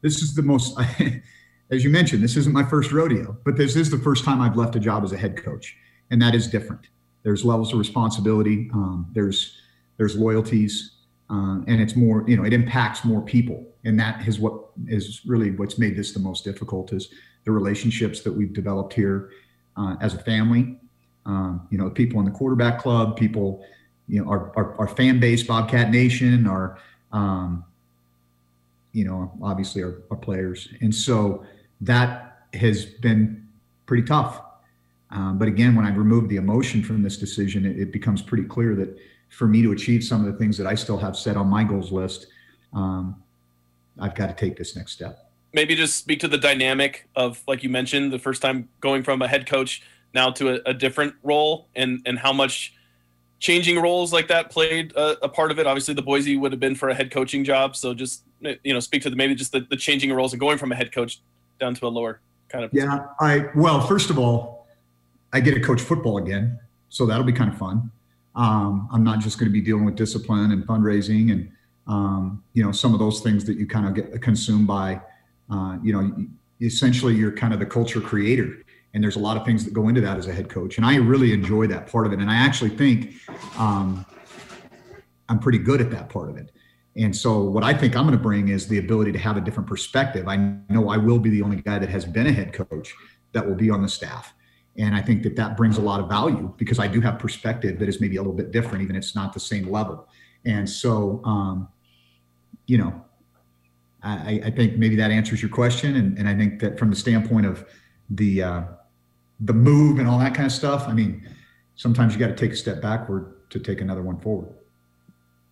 this 0.00 0.22
is 0.22 0.34
the 0.34 0.42
most, 0.42 0.78
as 1.70 1.82
you 1.82 1.90
mentioned, 1.90 2.22
this 2.22 2.36
isn't 2.36 2.52
my 2.52 2.62
first 2.64 2.92
rodeo, 2.92 3.36
but 3.44 3.56
this 3.56 3.74
is 3.76 3.90
the 3.90 3.98
first 3.98 4.24
time 4.24 4.40
I've 4.40 4.56
left 4.56 4.76
a 4.76 4.80
job 4.80 5.04
as 5.04 5.12
a 5.12 5.16
head 5.16 5.42
coach, 5.42 5.76
and 6.10 6.22
that 6.22 6.34
is 6.34 6.46
different. 6.46 6.88
There's 7.24 7.44
levels 7.44 7.72
of 7.72 7.78
responsibility. 7.78 8.70
Um, 8.72 9.06
there's 9.12 9.56
there's 9.96 10.16
loyalties, 10.16 10.92
uh, 11.30 11.60
and 11.66 11.80
it's 11.80 11.96
more 11.96 12.24
you 12.26 12.36
know 12.36 12.44
it 12.44 12.52
impacts 12.52 13.04
more 13.04 13.20
people, 13.22 13.66
and 13.84 13.98
that 13.98 14.26
is 14.26 14.38
what 14.38 14.70
is 14.86 15.22
really 15.26 15.50
what's 15.52 15.78
made 15.78 15.96
this 15.96 16.12
the 16.12 16.20
most 16.20 16.44
difficult 16.44 16.92
is 16.92 17.08
the 17.44 17.50
relationships 17.50 18.20
that 18.22 18.32
we've 18.32 18.52
developed 18.52 18.92
here 18.92 19.30
uh, 19.76 19.96
as 20.00 20.14
a 20.14 20.18
family. 20.18 20.78
Um, 21.26 21.66
you 21.70 21.78
know, 21.78 21.90
people 21.90 22.18
in 22.20 22.24
the 22.24 22.32
quarterback 22.32 22.78
club, 22.80 23.16
people, 23.16 23.64
you 24.06 24.22
know, 24.22 24.30
our 24.30 24.52
our, 24.56 24.74
our 24.80 24.88
fan 24.88 25.20
base, 25.20 25.42
Bobcat 25.42 25.90
Nation, 25.90 26.46
our 26.46 26.78
um, 27.12 27.64
you 28.92 29.04
know, 29.04 29.32
obviously 29.42 29.82
our, 29.82 30.02
our 30.10 30.16
players. 30.16 30.68
And 30.80 30.94
so 30.94 31.44
that 31.80 32.46
has 32.54 32.84
been 32.84 33.46
pretty 33.86 34.02
tough. 34.02 34.42
Um, 35.10 35.38
but 35.38 35.48
again, 35.48 35.74
when 35.74 35.86
I 35.86 35.90
remove 35.94 36.28
the 36.28 36.36
emotion 36.36 36.82
from 36.82 37.02
this 37.02 37.16
decision, 37.16 37.64
it, 37.64 37.78
it, 37.78 37.92
becomes 37.92 38.20
pretty 38.20 38.44
clear 38.44 38.74
that 38.74 38.98
for 39.28 39.46
me 39.46 39.62
to 39.62 39.72
achieve 39.72 40.02
some 40.04 40.24
of 40.24 40.32
the 40.32 40.38
things 40.38 40.56
that 40.58 40.66
I 40.66 40.74
still 40.74 40.98
have 40.98 41.16
set 41.16 41.36
on 41.36 41.46
my 41.48 41.64
goals 41.64 41.92
list, 41.92 42.26
um, 42.72 43.22
I've 43.98 44.14
got 44.14 44.28
to 44.28 44.34
take 44.34 44.56
this 44.56 44.76
next 44.76 44.92
step. 44.92 45.30
Maybe 45.52 45.74
just 45.74 45.96
speak 45.96 46.20
to 46.20 46.28
the 46.28 46.38
dynamic 46.38 47.08
of, 47.16 47.42
like 47.46 47.62
you 47.62 47.68
mentioned, 47.68 48.12
the 48.12 48.18
first 48.18 48.42
time 48.42 48.68
going 48.80 49.02
from 49.02 49.22
a 49.22 49.28
head 49.28 49.46
coach 49.46 49.82
now 50.14 50.30
to 50.32 50.56
a, 50.56 50.70
a 50.70 50.74
different 50.74 51.14
role 51.22 51.68
and, 51.74 52.00
and 52.06 52.18
how 52.18 52.32
much 52.32 52.74
changing 53.38 53.80
roles 53.80 54.12
like 54.12 54.28
that 54.28 54.50
played 54.50 54.92
a, 54.92 55.24
a, 55.24 55.28
part 55.28 55.50
of 55.50 55.58
it. 55.58 55.66
Obviously, 55.66 55.94
the 55.94 56.02
Boise 56.02 56.36
would 56.36 56.52
have 56.52 56.60
been 56.60 56.74
for 56.74 56.88
a 56.88 56.94
head 56.94 57.10
coaching 57.10 57.44
job. 57.44 57.76
So 57.76 57.94
just 57.94 58.24
you 58.40 58.72
know, 58.72 58.80
speak 58.80 59.02
to 59.02 59.10
the 59.10 59.16
maybe 59.16 59.34
just 59.34 59.52
the, 59.52 59.60
the 59.60 59.76
changing 59.76 60.12
roles 60.12 60.32
and 60.32 60.40
going 60.40 60.58
from 60.58 60.72
a 60.72 60.74
head 60.74 60.92
coach 60.92 61.20
down 61.58 61.74
to 61.74 61.86
a 61.86 61.88
lower 61.88 62.20
kind 62.48 62.64
of. 62.64 62.70
Yeah, 62.72 63.06
I 63.20 63.46
well, 63.54 63.80
first 63.80 64.10
of 64.10 64.18
all, 64.18 64.66
I 65.32 65.40
get 65.40 65.54
to 65.54 65.60
coach 65.60 65.80
football 65.80 66.18
again, 66.18 66.58
so 66.88 67.06
that'll 67.06 67.24
be 67.24 67.32
kind 67.32 67.50
of 67.50 67.58
fun. 67.58 67.90
Um, 68.38 68.88
I'm 68.90 69.04
not 69.04 69.18
just 69.18 69.38
going 69.38 69.50
to 69.50 69.52
be 69.52 69.60
dealing 69.60 69.84
with 69.84 69.96
discipline 69.96 70.52
and 70.52 70.66
fundraising 70.66 71.32
and 71.32 71.50
um, 71.86 72.42
you 72.54 72.64
know 72.64 72.72
some 72.72 72.94
of 72.94 73.00
those 73.00 73.20
things 73.20 73.44
that 73.44 73.58
you 73.58 73.66
kind 73.66 73.86
of 73.86 73.94
get 73.94 74.22
consumed 74.22 74.66
by. 74.66 75.00
Uh, 75.50 75.78
you 75.82 75.92
know, 75.92 76.26
essentially, 76.62 77.14
you're 77.14 77.32
kind 77.32 77.52
of 77.52 77.58
the 77.58 77.66
culture 77.66 78.00
creator 78.00 78.64
and 78.94 79.02
there's 79.04 79.16
a 79.16 79.20
lot 79.20 79.36
of 79.36 79.44
things 79.44 79.64
that 79.64 79.74
go 79.74 79.88
into 79.88 80.00
that 80.00 80.16
as 80.16 80.26
a 80.26 80.32
head 80.32 80.48
coach. 80.48 80.76
And 80.76 80.86
i 80.86 80.96
really 80.96 81.32
enjoy 81.32 81.66
that 81.68 81.86
part 81.86 82.06
of 82.06 82.12
it. 82.12 82.18
And 82.18 82.30
i 82.30 82.36
actually 82.36 82.70
think 82.70 83.14
um, 83.58 84.04
i'm 85.28 85.38
pretty 85.38 85.58
good 85.58 85.80
at 85.80 85.90
that 85.90 86.08
part 86.08 86.30
of 86.30 86.36
it. 86.36 86.50
And 86.96 87.14
so 87.14 87.42
what 87.42 87.64
i 87.64 87.72
think 87.72 87.96
i'm 87.96 88.04
going 88.04 88.16
to 88.16 88.22
bring 88.22 88.48
is 88.48 88.66
the 88.66 88.78
ability 88.78 89.12
to 89.12 89.18
have 89.18 89.36
a 89.36 89.40
different 89.40 89.68
perspective. 89.68 90.26
I 90.28 90.36
know 90.68 90.88
i 90.88 90.96
will 90.96 91.18
be 91.18 91.30
the 91.30 91.42
only 91.42 91.56
guy 91.56 91.78
that 91.78 91.88
has 91.88 92.04
been 92.04 92.26
a 92.26 92.32
head 92.32 92.52
coach 92.52 92.94
that 93.32 93.46
will 93.46 93.54
be 93.54 93.70
on 93.70 93.82
the 93.82 93.88
staff 93.88 94.34
and 94.78 94.94
i 94.94 95.00
think 95.00 95.22
that 95.22 95.36
that 95.36 95.56
brings 95.56 95.78
a 95.78 95.80
lot 95.80 96.00
of 96.00 96.08
value 96.08 96.52
because 96.56 96.78
i 96.78 96.86
do 96.86 97.00
have 97.00 97.18
perspective 97.18 97.78
that 97.78 97.88
is 97.88 98.00
maybe 98.00 98.16
a 98.16 98.20
little 98.20 98.32
bit 98.32 98.50
different 98.50 98.82
even 98.82 98.96
if 98.96 99.02
it's 99.02 99.14
not 99.14 99.32
the 99.32 99.40
same 99.40 99.70
level 99.70 100.08
and 100.44 100.68
so 100.68 101.22
um, 101.24 101.68
you 102.66 102.78
know 102.78 103.04
I, 104.00 104.40
I, 104.44 104.50
think 104.52 104.76
maybe 104.76 104.94
that 104.94 105.10
answers 105.10 105.42
your 105.42 105.50
question 105.50 105.96
and, 105.96 106.16
and 106.18 106.28
i 106.28 106.34
think 106.34 106.60
that 106.60 106.78
from 106.78 106.90
the 106.90 106.96
standpoint 106.96 107.46
of 107.46 107.66
the 108.10 108.42
uh, 108.42 108.62
the 109.40 109.52
move 109.52 109.98
and 109.98 110.08
all 110.08 110.18
that 110.18 110.34
kind 110.34 110.46
of 110.46 110.52
stuff. 110.52 110.88
I 110.88 110.92
mean, 110.92 111.26
sometimes 111.76 112.14
you 112.14 112.20
got 112.20 112.28
to 112.28 112.34
take 112.34 112.52
a 112.52 112.56
step 112.56 112.80
backward 112.80 113.34
to 113.50 113.60
take 113.60 113.80
another 113.80 114.02
one 114.02 114.18
forward. 114.18 114.52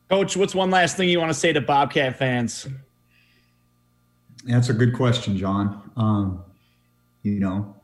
Coach, 0.09 0.37
what's 0.37 0.55
one 0.55 0.71
last 0.71 0.97
thing 0.97 1.09
you 1.09 1.19
want 1.19 1.31
to 1.31 1.39
say 1.39 1.53
to 1.53 1.61
Bobcat 1.61 2.17
fans? 2.17 2.69
That's 4.45 4.69
a 4.69 4.75
good 4.75 4.95
question, 4.95 5.37
John. 5.37 5.91
Um, 5.97 6.45
you 7.23 7.41
know, 7.41 7.76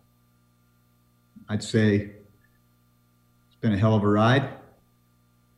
I'd 1.53 1.63
say 1.63 1.97
it's 3.47 3.57
been 3.61 3.75
a 3.75 3.77
hell 3.77 3.95
of 3.95 4.03
a 4.03 4.09
ride. 4.09 4.49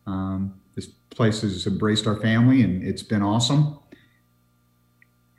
Um, 0.09 0.52
this 0.74 0.87
place 1.11 1.42
has 1.42 1.68
embraced 1.68 2.09
our 2.09 2.16
family 2.16 2.62
and 2.62 2.83
it's 2.83 3.04
been 3.04 3.22
awesome. 3.22 3.78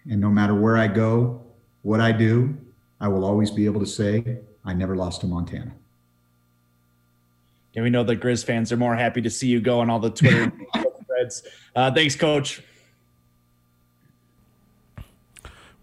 And 0.09 0.21
no 0.21 0.29
matter 0.29 0.55
where 0.55 0.77
I 0.77 0.87
go, 0.87 1.41
what 1.81 1.99
I 1.99 2.13
do, 2.13 2.55
I 3.01 3.09
will 3.09 3.25
always 3.25 3.51
be 3.51 3.65
able 3.65 3.81
to 3.81 3.85
say 3.85 4.37
I 4.63 4.73
never 4.73 4.95
lost 4.95 5.19
to 5.21 5.27
Montana. 5.27 5.73
And 7.75 7.83
we 7.83 7.89
know 7.89 8.05
that 8.05 8.21
Grizz 8.21 8.45
fans 8.45 8.71
are 8.71 8.77
more 8.77 8.95
happy 8.95 9.21
to 9.23 9.29
see 9.29 9.49
you 9.49 9.59
go 9.59 9.81
on 9.81 9.89
all 9.89 9.99
the 9.99 10.09
Twitter 10.09 10.53
threads. 11.05 11.43
Uh, 11.75 11.91
thanks, 11.91 12.15
Coach. 12.15 12.61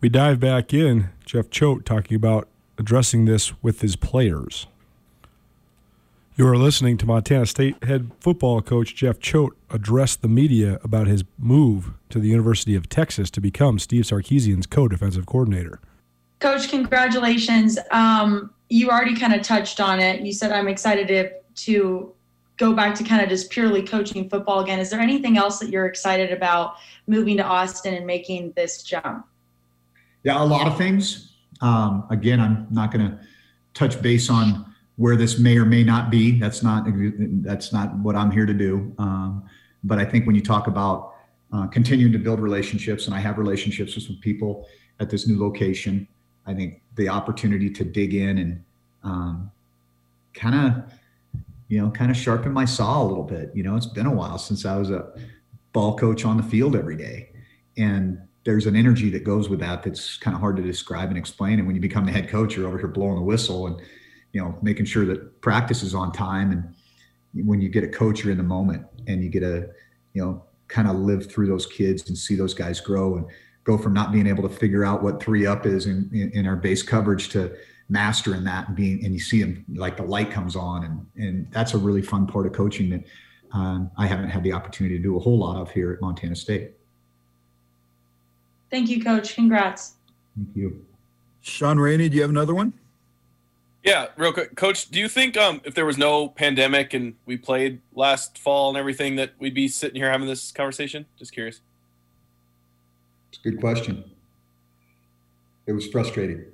We 0.01 0.09
dive 0.09 0.41
back 0.41 0.73
in, 0.73 1.11
Jeff 1.27 1.51
Choate 1.51 1.85
talking 1.85 2.15
about 2.15 2.49
addressing 2.79 3.25
this 3.25 3.53
with 3.63 3.81
his 3.81 3.97
players. 3.97 4.67
You 6.35 6.49
are 6.49 6.57
listening 6.57 6.97
to 6.97 7.07
Montana 7.07 7.45
State 7.45 7.85
head 7.85 8.11
football 8.19 8.63
coach 8.63 8.95
Jeff 8.95 9.21
Choate 9.21 9.53
address 9.69 10.17
the 10.17 10.29
media 10.29 10.81
about 10.83 11.07
his 11.07 11.25
move 11.39 11.91
to 12.09 12.19
the 12.19 12.29
University 12.29 12.75
of 12.75 12.89
Texas 12.89 13.31
to 13.33 13.41
become 13.41 13.79
Steve 13.79 14.05
Sarkisian's 14.05 14.67
co-defensive 14.67 15.27
coordinator. 15.27 15.79
Coach, 16.41 16.71
congratulations. 16.71 17.79
Um, 17.91 18.51
you 18.71 18.89
already 18.89 19.15
kind 19.15 19.35
of 19.35 19.43
touched 19.43 19.79
on 19.79 20.01
it. 20.01 20.23
You 20.23 20.33
said 20.33 20.53
I'm 20.53 20.69
excited 20.69 21.07
to 21.09 21.31
to 21.65 22.15
go 22.57 22.73
back 22.73 22.95
to 22.95 23.05
kind 23.05 23.23
of 23.23 23.29
just 23.29 23.51
purely 23.51 23.83
coaching 23.83 24.29
football 24.31 24.61
again. 24.61 24.79
Is 24.79 24.89
there 24.89 25.01
anything 25.01 25.37
else 25.37 25.59
that 25.59 25.69
you're 25.69 25.87
excited 25.87 26.33
about 26.33 26.77
moving 27.07 27.37
to 27.37 27.45
Austin 27.45 27.93
and 27.95 28.07
making 28.07 28.53
this 28.53 28.83
jump? 28.83 29.27
Yeah, 30.23 30.43
a 30.43 30.45
lot 30.45 30.67
of 30.67 30.79
things. 30.79 31.32
Um, 31.63 32.05
again, 32.11 32.41
I'm 32.41 32.67
not 32.71 32.93
going 32.93 33.09
to 33.09 33.19
touch 33.73 34.03
base 34.03 34.29
on 34.29 34.67
where 34.97 35.17
this 35.17 35.39
may 35.39 35.57
or 35.57 35.65
may 35.65 35.83
not 35.83 36.11
be. 36.11 36.39
That's 36.39 36.63
not 36.63 36.87
that's 37.43 37.73
not 37.73 37.97
what 37.97 38.15
I'm 38.15 38.31
here 38.31 38.47
to 38.47 38.53
do. 38.53 38.95
Um, 38.99 39.49
but 39.85 39.99
I 39.99 40.05
think 40.05 40.27
when 40.27 40.35
you 40.35 40.43
talk 40.43 40.67
about 40.67 41.15
uh, 41.53 41.67
continuing 41.69 42.13
to 42.13 42.19
build 42.19 42.41
relationships, 42.41 43.07
and 43.07 43.15
I 43.15 43.21
have 43.21 43.39
relationships 43.39 43.95
with 43.95 44.05
some 44.05 44.19
people 44.21 44.67
at 45.01 45.11
this 45.11 45.27
new 45.27 45.41
location, 45.41 46.07
I 46.47 46.55
think 46.55 46.83
the 46.97 47.09
opportunity 47.09 47.71
to 47.71 47.85
dig 47.85 48.15
in 48.15 48.39
and 48.39 48.65
um, 49.03 49.51
kind 50.35 50.55
of, 50.55 50.93
you 51.69 51.81
know, 51.81 51.91
kind 51.91 52.11
of 52.11 52.17
sharpen 52.17 52.53
my 52.53 52.65
saw 52.65 53.03
a 53.03 53.07
little 53.07 53.25
bit. 53.25 53.51
You 53.55 53.63
know, 53.63 53.77
it's 53.77 53.87
been 53.87 54.07
a 54.07 54.13
while 54.13 54.39
since 54.39 54.65
I 54.65 54.77
was 54.77 54.91
a 54.91 55.13
ball 55.73 55.97
coach 55.97 56.25
on 56.25 56.37
the 56.37 56.43
field 56.43 56.77
every 56.77 56.97
day, 56.97 57.31
and 57.77 58.21
there's 58.45 58.67
an 58.67 58.75
energy 58.75 59.09
that 59.11 59.25
goes 59.25 59.49
with 59.49 59.61
that 59.61 59.83
that's 59.83 60.17
kind 60.17 60.35
of 60.35 60.41
hard 60.41 60.57
to 60.57 60.63
describe 60.63 61.09
and 61.09 61.19
explain. 61.19 61.59
And 61.59 61.67
when 61.67 61.77
you 61.77 61.83
become 61.83 62.05
the 62.07 62.13
head 62.13 62.29
coach, 62.29 62.57
you're 62.57 62.67
over 62.67 62.79
here 62.79 62.89
blowing 62.89 63.17
the 63.17 63.23
whistle 63.23 63.67
and 63.67 63.81
you 64.33 64.41
know 64.41 64.59
making 64.63 64.87
sure 64.87 65.05
that 65.07 65.41
practice 65.41 65.83
is 65.83 65.95
on 65.95 66.13
time. 66.13 66.53
And 66.53 67.47
when 67.47 67.61
you 67.61 67.69
get 67.69 67.85
a 67.85 67.89
coach, 67.89 68.23
you're 68.23 68.33
in 68.33 68.39
the 68.39 68.45
moment 68.45 68.85
and 69.07 69.23
you 69.23 69.31
get 69.31 69.43
a 69.43 69.69
you 70.13 70.25
know 70.25 70.45
kind 70.69 70.89
of 70.89 70.97
live 70.97 71.31
through 71.31 71.47
those 71.47 71.67
kids 71.67 72.09
and 72.09 72.17
see 72.17 72.35
those 72.35 72.55
guys 72.55 72.81
grow 72.81 73.17
and 73.17 73.27
go 73.65 73.79
from 73.79 73.93
not 73.93 74.11
being 74.11 74.27
able 74.27 74.43
to 74.49 74.55
figure 74.55 74.85
out 74.85 75.03
what 75.03 75.23
three 75.23 75.47
up 75.47 75.67
is 75.67 75.87
in, 75.87 76.11
in, 76.13 76.31
in 76.33 76.47
our 76.47 76.57
base 76.57 76.83
coverage 76.83 77.29
to 77.29 77.55
mastering 77.89 78.43
that 78.43 78.69
and 78.69 78.77
being 78.77 79.05
and 79.05 79.13
you 79.13 79.21
see 79.21 79.43
them 79.43 79.65
like 79.75 79.97
the 79.97 80.03
light 80.03 80.31
comes 80.31 80.57
on 80.57 80.85
and 80.85 81.07
and 81.17 81.47
that's 81.53 81.75
a 81.75 81.79
really 81.79 82.01
fun 82.01 82.27
part 82.27 82.47
of 82.47 82.53
coaching 82.53 82.89
that 82.89 83.05
um, 83.53 83.91
I 83.99 84.07
haven't 84.07 84.31
had 84.31 84.43
the 84.43 84.53
opportunity 84.53 84.97
to 84.97 85.03
do 85.03 85.17
a 85.17 85.21
whole 85.21 85.39
lot 85.39 85.61
of 85.61 85.71
here 85.71 85.93
at 85.93 86.01
Montana 86.01 86.35
State. 86.35 86.73
Thank 88.73 88.89
you, 88.89 89.05
Coach. 89.05 89.35
Congrats. 89.35 89.97
Thank 90.35 90.57
you. 90.57 90.87
Sean 91.43 91.79
Rainey, 91.79 92.09
do 92.09 92.17
you 92.17 92.23
have 92.23 92.31
another 92.31 92.55
one? 92.55 92.73
Yeah, 93.85 94.07
real 94.17 94.33
quick, 94.33 94.57
Coach. 94.57 94.91
Do 94.91 94.99
you 94.99 95.09
think 95.09 95.37
um, 95.37 95.61
if 95.65 95.75
there 95.75 95.85
was 95.85 95.99
no 95.99 96.29
pandemic 96.29 96.95
and 96.95 97.15
we 97.27 97.37
played 97.37 97.81
last 97.95 98.39
fall 98.39 98.71
and 98.71 98.79
everything, 98.79 99.17
that 99.17 99.33
we'd 99.39 99.53
be 99.53 99.69
sitting 99.69 99.97
here 99.97 100.11
having 100.11 100.27
this 100.27 100.53
conversation? 100.53 101.05
Just 101.19 101.33
curious. 101.33 101.61
It's 103.31 103.41
a 103.45 103.51
good 103.51 103.61
question. 103.61 104.05
It 105.67 105.73
was 105.73 105.87
frustrating. 105.89 106.45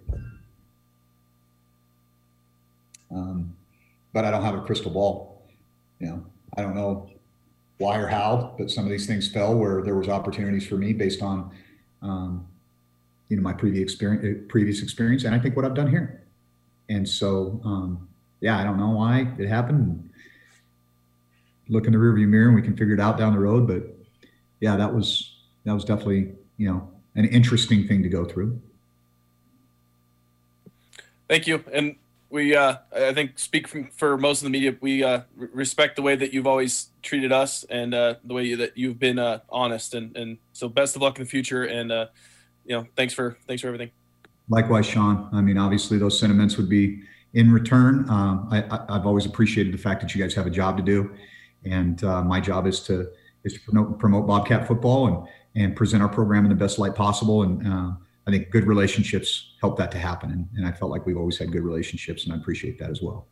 Um, 3.13 3.55
but 4.13 4.25
I 4.25 4.33
don't 4.33 4.43
have 4.43 4.57
a 4.57 4.63
crystal 4.63 4.91
ball. 4.91 5.43
You 6.01 6.09
know, 6.09 6.27
I 6.57 6.63
don't 6.63 6.75
know 6.75 7.11
why 7.77 7.99
or 7.99 8.09
how, 8.09 8.55
but 8.59 8.73
some 8.73 8.85
of 8.85 8.91
these 8.91 9.07
things 9.07 9.29
fell 9.29 9.55
where 9.55 9.83
there 9.83 9.95
was 9.95 10.09
opportunities 10.09 10.67
for 10.67 10.77
me 10.77 10.93
based 10.93 11.23
on, 11.23 11.53
um, 12.03 12.47
you 13.29 13.37
know, 13.37 13.43
my 13.43 13.53
previous 13.53 13.83
experience, 13.83 14.45
previous 14.49 14.83
experience, 14.83 15.25
and 15.25 15.35
I 15.35 15.39
think 15.39 15.57
what 15.57 15.65
I've 15.65 15.75
done 15.75 15.89
here. 15.89 16.23
And 16.89 17.07
so, 17.07 17.61
um, 17.65 18.09
yeah, 18.41 18.59
I 18.59 18.65
don't 18.65 18.79
know 18.79 18.91
why 18.91 19.33
it 19.39 19.49
happened. 19.49 20.09
Look 21.69 21.87
in 21.87 21.93
the 21.93 21.99
rearview 21.99 22.27
mirror, 22.27 22.47
and 22.47 22.55
we 22.55 22.63
can 22.63 22.77
figure 22.77 22.95
it 22.95 23.01
out 23.01 23.19
down 23.19 23.33
the 23.33 23.39
road. 23.39 23.67
But 23.67 23.83
yeah, 24.61 24.77
that 24.77 24.95
was 24.95 25.37
that 25.65 25.75
was 25.75 25.85
definitely 25.85 26.33
you 26.57 26.71
know 26.71 26.89
an 27.15 27.27
interesting 27.27 27.87
thing 27.87 28.03
to 28.03 28.09
go 28.09 28.25
through. 28.25 28.61
Thank 31.29 31.47
you. 31.47 31.63
And 31.73 31.97
we, 32.31 32.55
uh, 32.55 32.77
I 32.95 33.13
think, 33.15 33.39
speak 33.39 33.67
from, 33.69 33.91
for 33.91 34.19
most 34.19 34.41
of 34.41 34.45
the 34.45 34.51
media. 34.51 34.77
We 34.81 35.03
uh, 35.03 35.23
respect 35.37 35.97
the 35.97 36.03
way 36.03 36.15
that 36.17 36.33
you've 36.33 36.47
always 36.47 36.91
treated 37.03 37.33
us 37.33 37.65
and 37.65 37.95
uh, 37.95 38.17
the 38.25 38.35
way 38.35 38.45
you, 38.45 38.57
that 38.57 38.77
you've 38.77 38.99
been 38.99 39.19
uh, 39.19 39.41
honest. 39.49 39.95
And, 39.95 40.17
and 40.17 40.39
so, 40.53 40.69
best 40.69 40.97
of 40.97 41.03
luck 41.03 41.19
in 41.19 41.25
the 41.25 41.31
future. 41.31 41.65
And 41.65 41.91
uh, 41.91 42.07
you 42.65 42.77
know, 42.77 42.87
thanks 42.97 43.15
for 43.15 43.39
thanks 43.47 43.63
for 43.63 43.69
everything. 43.69 43.91
Likewise, 44.49 44.87
Sean. 44.87 45.29
I 45.33 45.41
mean, 45.41 45.59
obviously, 45.59 45.99
those 45.99 46.19
sentiments 46.19 46.57
would 46.57 46.69
be 46.69 47.03
in 47.35 47.53
return. 47.53 48.09
Um, 48.09 48.49
I, 48.51 48.65
I've 48.89 49.07
always 49.07 49.27
appreciated 49.27 49.73
the 49.73 49.79
fact 49.79 50.01
that 50.03 50.15
you 50.15 50.23
guys 50.23 50.35
have 50.35 50.47
a 50.47 50.51
job 50.51 50.77
to 50.77 50.83
do, 50.83 51.15
and 51.65 52.03
uh, 52.05 52.23
my 52.23 52.41
job 52.41 52.67
is 52.67 52.81
to 52.81 53.11
is 53.45 53.55
to 53.55 53.61
promote, 53.61 53.99
promote 53.99 54.27
Bobcat 54.27 54.67
football 54.67 55.07
and 55.07 55.29
and 55.55 55.77
present 55.77 56.03
our 56.03 56.09
program 56.09 56.45
in 56.45 56.51
the 56.51 56.57
best 56.57 56.79
light 56.79 56.95
possible. 56.95 57.43
And 57.43 57.67
I 58.29 58.31
think 58.31 58.51
good 58.51 58.67
relationships 58.67 59.55
help 59.59 59.79
that 59.79 59.91
to 59.93 59.99
happen. 59.99 60.31
And, 60.31 60.47
and 60.55 60.67
I 60.67 60.71
felt 60.71 60.91
like 60.91 61.07
we've 61.07 61.17
always 61.17 61.39
had 61.39 61.51
good 61.51 61.63
relationships, 61.63 62.25
and 62.25 62.35
I 62.35 62.37
appreciate 62.37 62.79
that 62.79 62.91
as 62.91 63.01
well. 63.01 63.27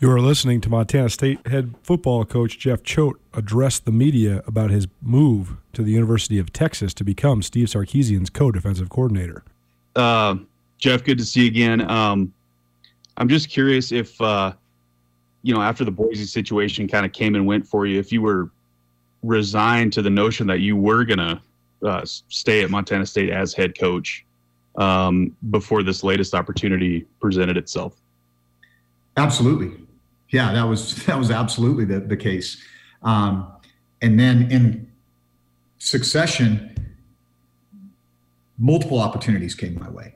You 0.00 0.10
are 0.10 0.20
listening 0.20 0.62
to 0.62 0.70
Montana 0.70 1.10
State 1.10 1.46
head 1.46 1.74
football 1.82 2.24
coach 2.24 2.58
Jeff 2.58 2.82
Choate 2.82 3.16
address 3.34 3.78
the 3.78 3.92
media 3.92 4.42
about 4.46 4.70
his 4.70 4.86
move 5.02 5.58
to 5.74 5.82
the 5.82 5.92
University 5.92 6.38
of 6.38 6.50
Texas 6.50 6.94
to 6.94 7.04
become 7.04 7.42
Steve 7.42 7.66
Sarkisian's 7.66 8.30
co-defensive 8.30 8.88
coordinator. 8.88 9.44
Uh, 9.94 10.36
Jeff, 10.78 11.04
good 11.04 11.18
to 11.18 11.26
see 11.26 11.42
you 11.42 11.48
again. 11.48 11.82
Um, 11.90 12.32
I'm 13.18 13.28
just 13.28 13.50
curious 13.50 13.92
if, 13.92 14.18
uh, 14.18 14.52
you 15.42 15.52
know, 15.52 15.60
after 15.60 15.84
the 15.84 15.90
Boise 15.90 16.24
situation 16.24 16.88
kind 16.88 17.04
of 17.04 17.12
came 17.12 17.34
and 17.34 17.46
went 17.46 17.66
for 17.66 17.84
you, 17.84 17.98
if 17.98 18.12
you 18.12 18.22
were 18.22 18.50
resigned 19.22 19.92
to 19.92 20.00
the 20.00 20.10
notion 20.10 20.46
that 20.46 20.60
you 20.60 20.74
were 20.74 21.04
going 21.04 21.18
to 21.18 21.40
uh, 21.84 22.02
stay 22.06 22.62
at 22.62 22.70
Montana 22.70 23.04
State 23.04 23.28
as 23.28 23.52
head 23.52 23.78
coach 23.78 24.24
um, 24.78 25.36
before 25.50 25.82
this 25.82 26.02
latest 26.02 26.34
opportunity 26.34 27.04
presented 27.20 27.56
itself. 27.56 27.96
Absolutely. 29.16 29.72
Yeah, 30.30 30.52
that 30.52 30.62
was 30.62 31.04
that 31.06 31.18
was 31.18 31.30
absolutely 31.30 31.84
the, 31.84 32.00
the 32.00 32.16
case. 32.16 32.62
Um, 33.02 33.52
and 34.00 34.18
then 34.18 34.50
in 34.50 34.90
succession, 35.78 36.96
multiple 38.58 39.00
opportunities 39.00 39.54
came 39.54 39.78
my 39.78 39.90
way. 39.90 40.14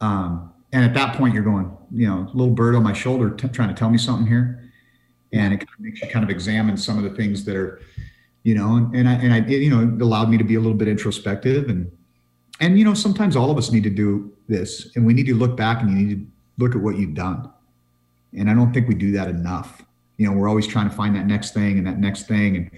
Um, 0.00 0.52
and 0.72 0.84
at 0.84 0.94
that 0.94 1.16
point, 1.16 1.34
you're 1.34 1.44
going, 1.44 1.76
you 1.92 2.06
know, 2.06 2.28
little 2.34 2.52
bird 2.52 2.74
on 2.74 2.82
my 2.82 2.92
shoulder, 2.92 3.30
t- 3.30 3.48
trying 3.48 3.68
to 3.68 3.74
tell 3.74 3.90
me 3.90 3.98
something 3.98 4.26
here, 4.26 4.70
and 5.32 5.54
it 5.54 5.58
kind 5.58 5.68
of 5.78 5.80
makes 5.80 6.02
you 6.02 6.08
kind 6.08 6.24
of 6.24 6.30
examine 6.30 6.76
some 6.76 6.98
of 6.98 7.04
the 7.04 7.16
things 7.16 7.44
that 7.44 7.56
are, 7.56 7.80
you 8.42 8.54
know, 8.54 8.76
and, 8.76 8.94
and 8.94 9.08
I 9.08 9.12
and 9.14 9.32
I 9.32 9.38
it, 9.38 9.62
you 9.62 9.70
know 9.70 9.94
it 9.94 10.02
allowed 10.02 10.30
me 10.30 10.38
to 10.38 10.44
be 10.44 10.54
a 10.54 10.60
little 10.60 10.76
bit 10.76 10.88
introspective 10.88 11.68
and 11.68 11.90
and 12.60 12.78
you 12.78 12.84
know 12.84 12.94
sometimes 12.94 13.36
all 13.36 13.50
of 13.50 13.58
us 13.58 13.70
need 13.70 13.84
to 13.84 13.90
do 13.90 14.32
this, 14.48 14.94
and 14.96 15.04
we 15.04 15.14
need 15.14 15.26
to 15.26 15.34
look 15.34 15.56
back 15.56 15.82
and 15.82 15.90
you 15.90 16.06
need 16.06 16.18
to 16.18 16.26
look 16.58 16.74
at 16.74 16.80
what 16.80 16.96
you've 16.96 17.14
done, 17.14 17.50
and 18.36 18.50
I 18.50 18.54
don't 18.54 18.72
think 18.72 18.88
we 18.88 18.94
do 18.94 19.12
that 19.12 19.28
enough. 19.28 19.82
You 20.16 20.28
know, 20.28 20.36
we're 20.36 20.48
always 20.48 20.66
trying 20.66 20.88
to 20.88 20.94
find 20.94 21.14
that 21.16 21.26
next 21.26 21.54
thing 21.54 21.78
and 21.78 21.86
that 21.86 21.98
next 21.98 22.28
thing, 22.28 22.56
and 22.56 22.70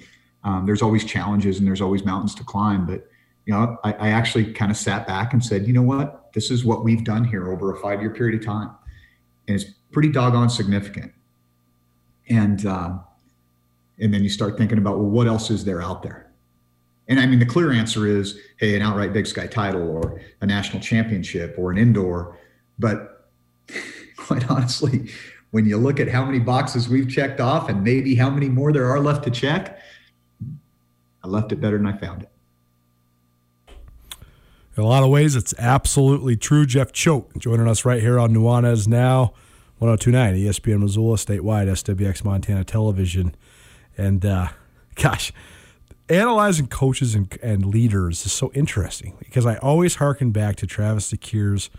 um, 0.45 0.67
there's 0.67 0.83
always 0.83 1.05
challenges 1.05 1.59
and 1.59 1.67
there's 1.67 1.81
always 1.81 2.05
mountains 2.05 2.35
to 2.37 2.45
climb, 2.45 2.87
but 2.87 3.07
you 3.47 3.55
know, 3.55 3.79
I, 3.85 3.93
I 3.93 4.09
actually 4.09 4.53
kind 4.53 4.71
of 4.71 4.77
sat 4.77 5.07
back 5.07 5.33
and 5.33 5.43
said, 5.43 5.67
you 5.67 5.73
know 5.73 5.83
what, 5.83 6.33
this 6.33 6.51
is 6.51 6.65
what 6.65 6.85
we've 6.85 7.05
done 7.05 7.25
here 7.25 7.51
over 7.53 7.73
a 7.73 7.79
five 7.79 8.01
year 8.01 8.11
period 8.11 8.41
of 8.41 8.45
time. 8.45 8.71
And 9.49 9.55
it's 9.59 9.71
pretty 9.93 10.11
doggone 10.11 10.51
significant. 10.51 11.13
And, 12.29 12.67
uh, 12.67 12.99
and 14.01 14.13
then 14.13 14.25
you 14.25 14.29
start 14.29 14.59
thinking 14.59 14.79
about, 14.79 14.99
well, 14.99 15.09
what 15.09 15.29
else 15.29 15.51
is 15.51 15.65
there 15.65 15.81
out 15.81 16.03
there? 16.03 16.26
And 17.09 17.21
I 17.21 17.27
mean, 17.27 17.39
the 17.39 17.47
clear 17.47 17.73
answer 17.73 18.07
is, 18.07 18.39
hey, 18.59 18.75
an 18.75 18.83
outright 18.83 19.13
Big 19.13 19.27
Sky 19.27 19.47
title 19.47 19.89
or 19.89 20.21
a 20.41 20.47
national 20.47 20.83
championship 20.83 21.55
or 21.57 21.71
an 21.71 21.79
indoor. 21.79 22.37
But 22.79 23.29
quite 24.17 24.51
honestly, 24.51 25.11
when 25.53 25.67
you 25.67 25.77
look 25.77 26.01
at 26.01 26.09
how 26.09 26.25
many 26.25 26.39
boxes 26.39 26.89
we've 26.89 27.09
checked 27.09 27.41
off 27.41 27.69
and 27.69 27.83
maybe 27.85 28.15
how 28.15 28.29
many 28.29 28.49
more 28.49 28.73
there 28.73 28.87
are 28.87 29.01
left 29.01 29.25
to 29.25 29.31
check, 29.31 29.81
I 31.23 31.29
left 31.29 31.53
it 31.53 31.61
better 31.61 31.79
than 31.79 31.87
I 31.87 31.97
found 31.97 32.23
it. 32.23 32.31
In 34.77 34.83
a 34.83 34.87
lot 34.87 35.03
of 35.03 35.09
ways, 35.09 35.35
it's 35.37 35.55
absolutely 35.59 36.37
true. 36.37 36.67
Jeff 36.67 36.93
Choate 36.93 37.39
joining 37.39 37.67
us 37.67 37.85
right 37.85 38.03
here 38.03 38.19
on 38.19 38.35
Nuanez 38.35 38.87
Now, 38.87 39.33
1029 39.79 40.35
ESPN 40.35 40.81
Missoula, 40.81 41.17
statewide, 41.17 41.67
SWX 41.69 42.25
Montana 42.25 42.63
Television. 42.63 43.35
And 43.97 44.27
uh, 44.27 44.49
gosh, 44.95 45.33
analyzing 46.09 46.67
coaches 46.67 47.15
and, 47.15 47.37
and 47.43 47.67
leaders 47.67 48.25
is 48.27 48.33
so 48.33 48.53
interesting 48.55 49.17
because 49.19 49.47
I 49.47 49.57
always 49.57 49.97
harken 49.97 50.31
back 50.31 50.57
to 50.57 50.67
Travis 50.67 51.11
DeCuire's 51.11 51.71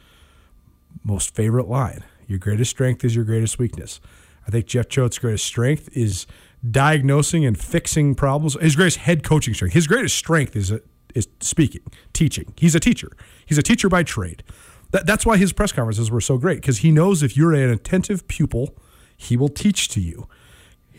most 1.03 1.33
favorite 1.35 1.67
line 1.67 2.03
Your 2.27 2.39
greatest 2.39 2.71
strength 2.71 3.05
is 3.05 3.15
your 3.15 3.23
greatest 3.23 3.59
weakness. 3.59 4.01
I 4.47 4.51
think 4.51 4.65
Jeff 4.65 4.87
Choate's 4.87 5.17
greatest 5.17 5.45
strength 5.45 5.89
is 5.93 6.25
diagnosing 6.69 7.45
and 7.45 7.57
fixing 7.57 8.15
problems. 8.15 8.57
His 8.59 8.75
greatest 8.75 8.99
head 8.99 9.23
coaching 9.23 9.53
strength, 9.53 9.73
his 9.73 9.87
greatest 9.87 10.17
strength 10.17 10.55
is 10.55 10.73
is 11.15 11.27
speaking, 11.39 11.81
teaching. 12.13 12.53
He's 12.57 12.75
a 12.75 12.79
teacher. 12.79 13.11
He's 13.45 13.57
a 13.57 13.63
teacher 13.63 13.89
by 13.89 14.03
trade. 14.03 14.43
That, 14.91 15.05
that's 15.05 15.25
why 15.25 15.37
his 15.37 15.51
press 15.51 15.71
conferences 15.71 16.11
were 16.11 16.21
so 16.21 16.37
great 16.37 16.61
because 16.61 16.79
he 16.79 16.91
knows 16.91 17.23
if 17.23 17.35
you're 17.35 17.53
an 17.53 17.69
attentive 17.69 18.27
pupil, 18.27 18.75
he 19.15 19.35
will 19.35 19.49
teach 19.49 19.89
to 19.89 19.99
you. 19.99 20.27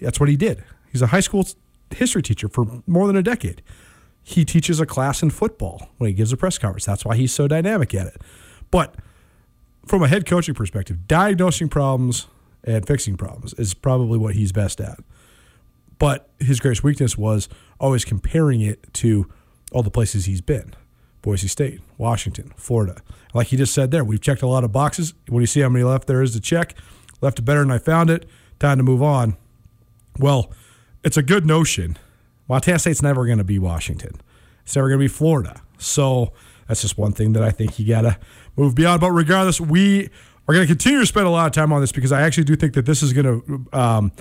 That's 0.01 0.19
what 0.19 0.29
he 0.29 0.37
did. 0.37 0.65
He's 0.91 1.03
a 1.03 1.09
high 1.09 1.21
school 1.21 1.47
history 1.91 2.23
teacher 2.23 2.49
for 2.49 2.83
more 2.87 3.07
than 3.07 3.17
a 3.17 3.23
decade. 3.23 3.63
He 4.23 4.45
teaches 4.45 4.79
a 4.81 4.87
class 4.87 5.23
in 5.23 5.31
football 5.31 5.89
when 5.97 6.09
he 6.09 6.15
gives 6.15 6.33
a 6.33 6.37
press 6.37 6.59
conference. 6.59 6.85
That's 6.85 7.05
why 7.05 7.17
he's 7.17 7.33
so 7.33 7.49
dynamic 7.49 7.95
at 7.95 8.09
it. 8.09 8.21
But 8.71 8.95
from 9.87 10.03
a 10.03 10.09
head 10.09 10.27
coaching 10.27 10.55
perspective, 10.55 11.09
diagnosing 11.09 11.69
problems 11.69 12.27
and 12.63 12.87
fixing 12.87 13.17
problems 13.17 13.55
is 13.55 13.73
probably 13.73 14.19
what 14.19 14.35
he's 14.35 14.53
best 14.53 14.81
at. 14.81 14.99
But 15.99 16.29
his 16.39 16.61
greatest 16.61 16.85
weakness 16.85 17.17
was 17.17 17.49
always 17.81 18.05
comparing 18.05 18.61
it 18.61 18.93
to 18.95 19.31
all 19.73 19.83
the 19.83 19.91
places 19.91 20.27
he's 20.27 20.41
been 20.41 20.75
Boise 21.23 21.49
State, 21.49 21.81
Washington, 21.97 22.53
Florida. 22.57 23.01
Like 23.35 23.49
he 23.49 23.57
just 23.57 23.75
said 23.75 23.91
there, 23.91 24.05
we've 24.05 24.21
checked 24.21 24.43
a 24.43 24.47
lot 24.47 24.65
of 24.65 24.73
boxes. 24.73 25.15
When 25.29 25.41
you 25.41 25.47
see 25.47 25.61
how 25.61 25.69
many 25.69 25.85
left 25.85 26.07
there 26.07 26.23
is 26.23 26.33
to 26.35 26.41
check, 26.41 26.75
left 27.21 27.39
it 27.39 27.43
better 27.43 27.61
than 27.61 27.71
I 27.71 27.79
found 27.79 28.11
it, 28.11 28.29
time 28.59 28.79
to 28.79 28.85
move 28.85 29.03
on. 29.03 29.37
Well, 30.19 30.53
it's 31.09 31.17
a 31.17 31.23
good 31.23 31.47
notion. 31.47 31.97
Montana 32.51 32.79
State's 32.79 33.01
never 33.01 33.25
going 33.25 33.39
to 33.39 33.45
be 33.45 33.59
Washington, 33.59 34.21
it's 34.63 34.77
never 34.77 34.89
going 34.89 35.01
to 35.01 35.05
be 35.05 35.09
Florida. 35.09 35.63
So 35.79 36.35
that's 36.67 36.83
just 36.83 36.99
one 36.99 37.13
thing 37.13 37.33
that 37.33 37.43
I 37.43 37.51
think 37.51 37.79
you 37.79 37.89
got 37.89 38.03
to 38.03 38.19
move 38.57 38.75
beyond. 38.75 39.01
But 39.01 39.13
regardless, 39.13 39.59
we 39.59 40.11
are 40.47 40.55
going 40.55 40.67
to 40.67 40.71
continue 40.71 41.01
to 41.01 41.07
spend 41.07 41.27
a 41.27 41.31
lot 41.31 41.47
of 41.47 41.53
time 41.53 41.73
on 41.73 41.81
this 41.81 41.93
because 41.93 42.13
I 42.13 42.21
actually 42.21 42.45
do 42.45 42.57
think 42.57 42.75
that 42.75 42.85
this 42.85 43.03
is 43.03 43.15
going 43.15 43.25
to 43.41 43.79
um, 43.79 44.13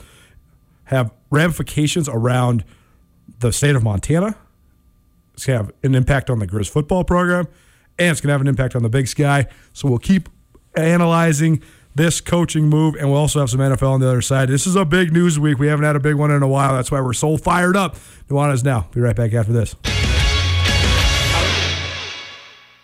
have 0.86 1.12
ramifications 1.30 2.08
around 2.08 2.64
the 3.40 3.52
state 3.52 3.76
of 3.76 3.84
Montana 3.84 4.38
It's 5.34 5.46
going 5.46 5.60
to 5.60 5.66
have 5.66 5.74
an 5.84 5.94
impact 5.94 6.30
on 6.30 6.40
the 6.40 6.48
Grizz 6.48 6.70
football 6.70 7.04
program, 7.04 7.50
and 8.00 8.12
it's 8.12 8.22
going 8.22 8.30
to 8.30 8.34
have 8.34 8.42
an 8.42 8.48
impact 8.48 8.78
on 8.78 8.84
the 8.84 8.90
Big 8.90 9.10
Sky. 9.10 9.48
So 9.74 9.90
we'll 9.90 10.00
keep 10.00 10.30
analyzing 10.74 11.62
this 11.98 12.22
coaching 12.22 12.70
move, 12.70 12.96
and 12.96 13.10
we'll 13.10 13.20
also 13.20 13.40
have 13.40 13.50
some 13.50 13.60
NFL 13.60 13.92
on 13.92 14.00
the 14.00 14.08
other 14.08 14.22
side. 14.22 14.50
This 14.50 14.66
is 14.66 14.76
a 14.76 14.86
big 14.86 15.12
news 15.12 15.40
week. 15.40 15.60
We 15.60 15.68
haven't 15.68 15.86
had 15.86 15.96
a 15.96 16.00
big 16.00 16.16
one 16.16 16.32
in 16.32 16.44
a 16.44 16.48
while. 16.48 16.74
That's 16.74 16.92
why 16.92 17.02
we're 17.02 17.14
so 17.14 17.38
fired 17.38 17.76
up. 17.76 17.96
Nuanez 18.30 18.64
now. 18.64 18.88
Be 18.92 19.02
right 19.02 19.16
back 19.16 19.34
after 19.34 19.54
this. 19.54 19.76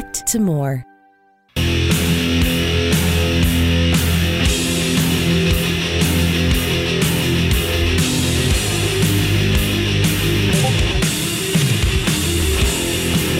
to 0.00 0.38
more. 0.38 0.86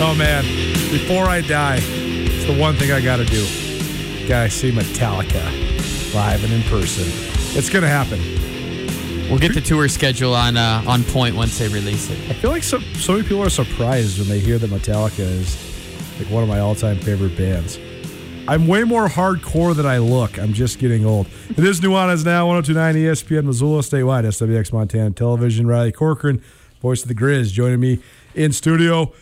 Oh 0.03 0.15
man, 0.15 0.45
before 0.91 1.27
I 1.27 1.43
die, 1.43 1.79
it's 1.81 2.47
the 2.47 2.59
one 2.59 2.75
thing 2.77 2.91
I 2.91 3.01
got 3.01 3.17
to 3.17 3.25
do. 3.25 3.45
Got 4.27 4.45
to 4.45 4.51
see 4.51 4.73
Metallica 4.73 6.15
live 6.15 6.43
and 6.43 6.53
in 6.53 6.63
person. 6.63 7.05
It's 7.57 7.69
gonna 7.69 7.89
happen. 7.89 8.19
We'll 9.29 9.39
get 9.39 9.55
the 9.55 9.61
tour 9.61 9.89
schedule 9.89 10.35
on 10.35 10.57
uh, 10.57 10.83
on 10.87 11.05
point 11.05 11.37
once 11.37 11.59
they 11.59 11.69
release 11.69 12.11
it. 12.11 12.19
I 12.31 12.33
feel 12.33 12.51
like 12.51 12.63
so, 12.63 12.81
so 12.95 13.13
many 13.13 13.23
people 13.23 13.43
are 13.43 13.51
surprised 13.51 14.19
when 14.19 14.29
they 14.29 14.41
hear 14.41 14.59
that 14.59 14.71
Metallica 14.71 15.21
is 15.21 15.70
like 16.21 16.31
one 16.31 16.43
of 16.43 16.49
my 16.49 16.61
all-time 16.61 16.99
favorite 16.99 17.37
bands. 17.37 17.79
I'm 18.47 18.67
way 18.67 18.85
more 18.85 19.09
hardcore 19.09 19.75
than 19.75 19.87
I 19.87 19.99
look. 19.99 20.39
I'm 20.39 20.53
just 20.53 20.79
getting 20.79 21.07
old. 21.07 21.27
It 21.49 21.61
is 21.61 21.81
Nuanez 21.81 22.25
now, 22.25 22.47
1029 22.47 22.95
ESPN 22.95 23.45
Missoula, 23.45 23.81
statewide, 23.81 24.25
SWX 24.25 24.73
Montana 24.73 25.13
Television. 25.13 25.67
Riley 25.67 25.93
Corcoran, 25.93 26.43
voice 26.83 27.03
of 27.03 27.09
the 27.09 27.15
Grizz, 27.15 27.53
joining 27.53 27.81
me 27.81 28.01
in 28.35 28.53
studio. 28.53 29.13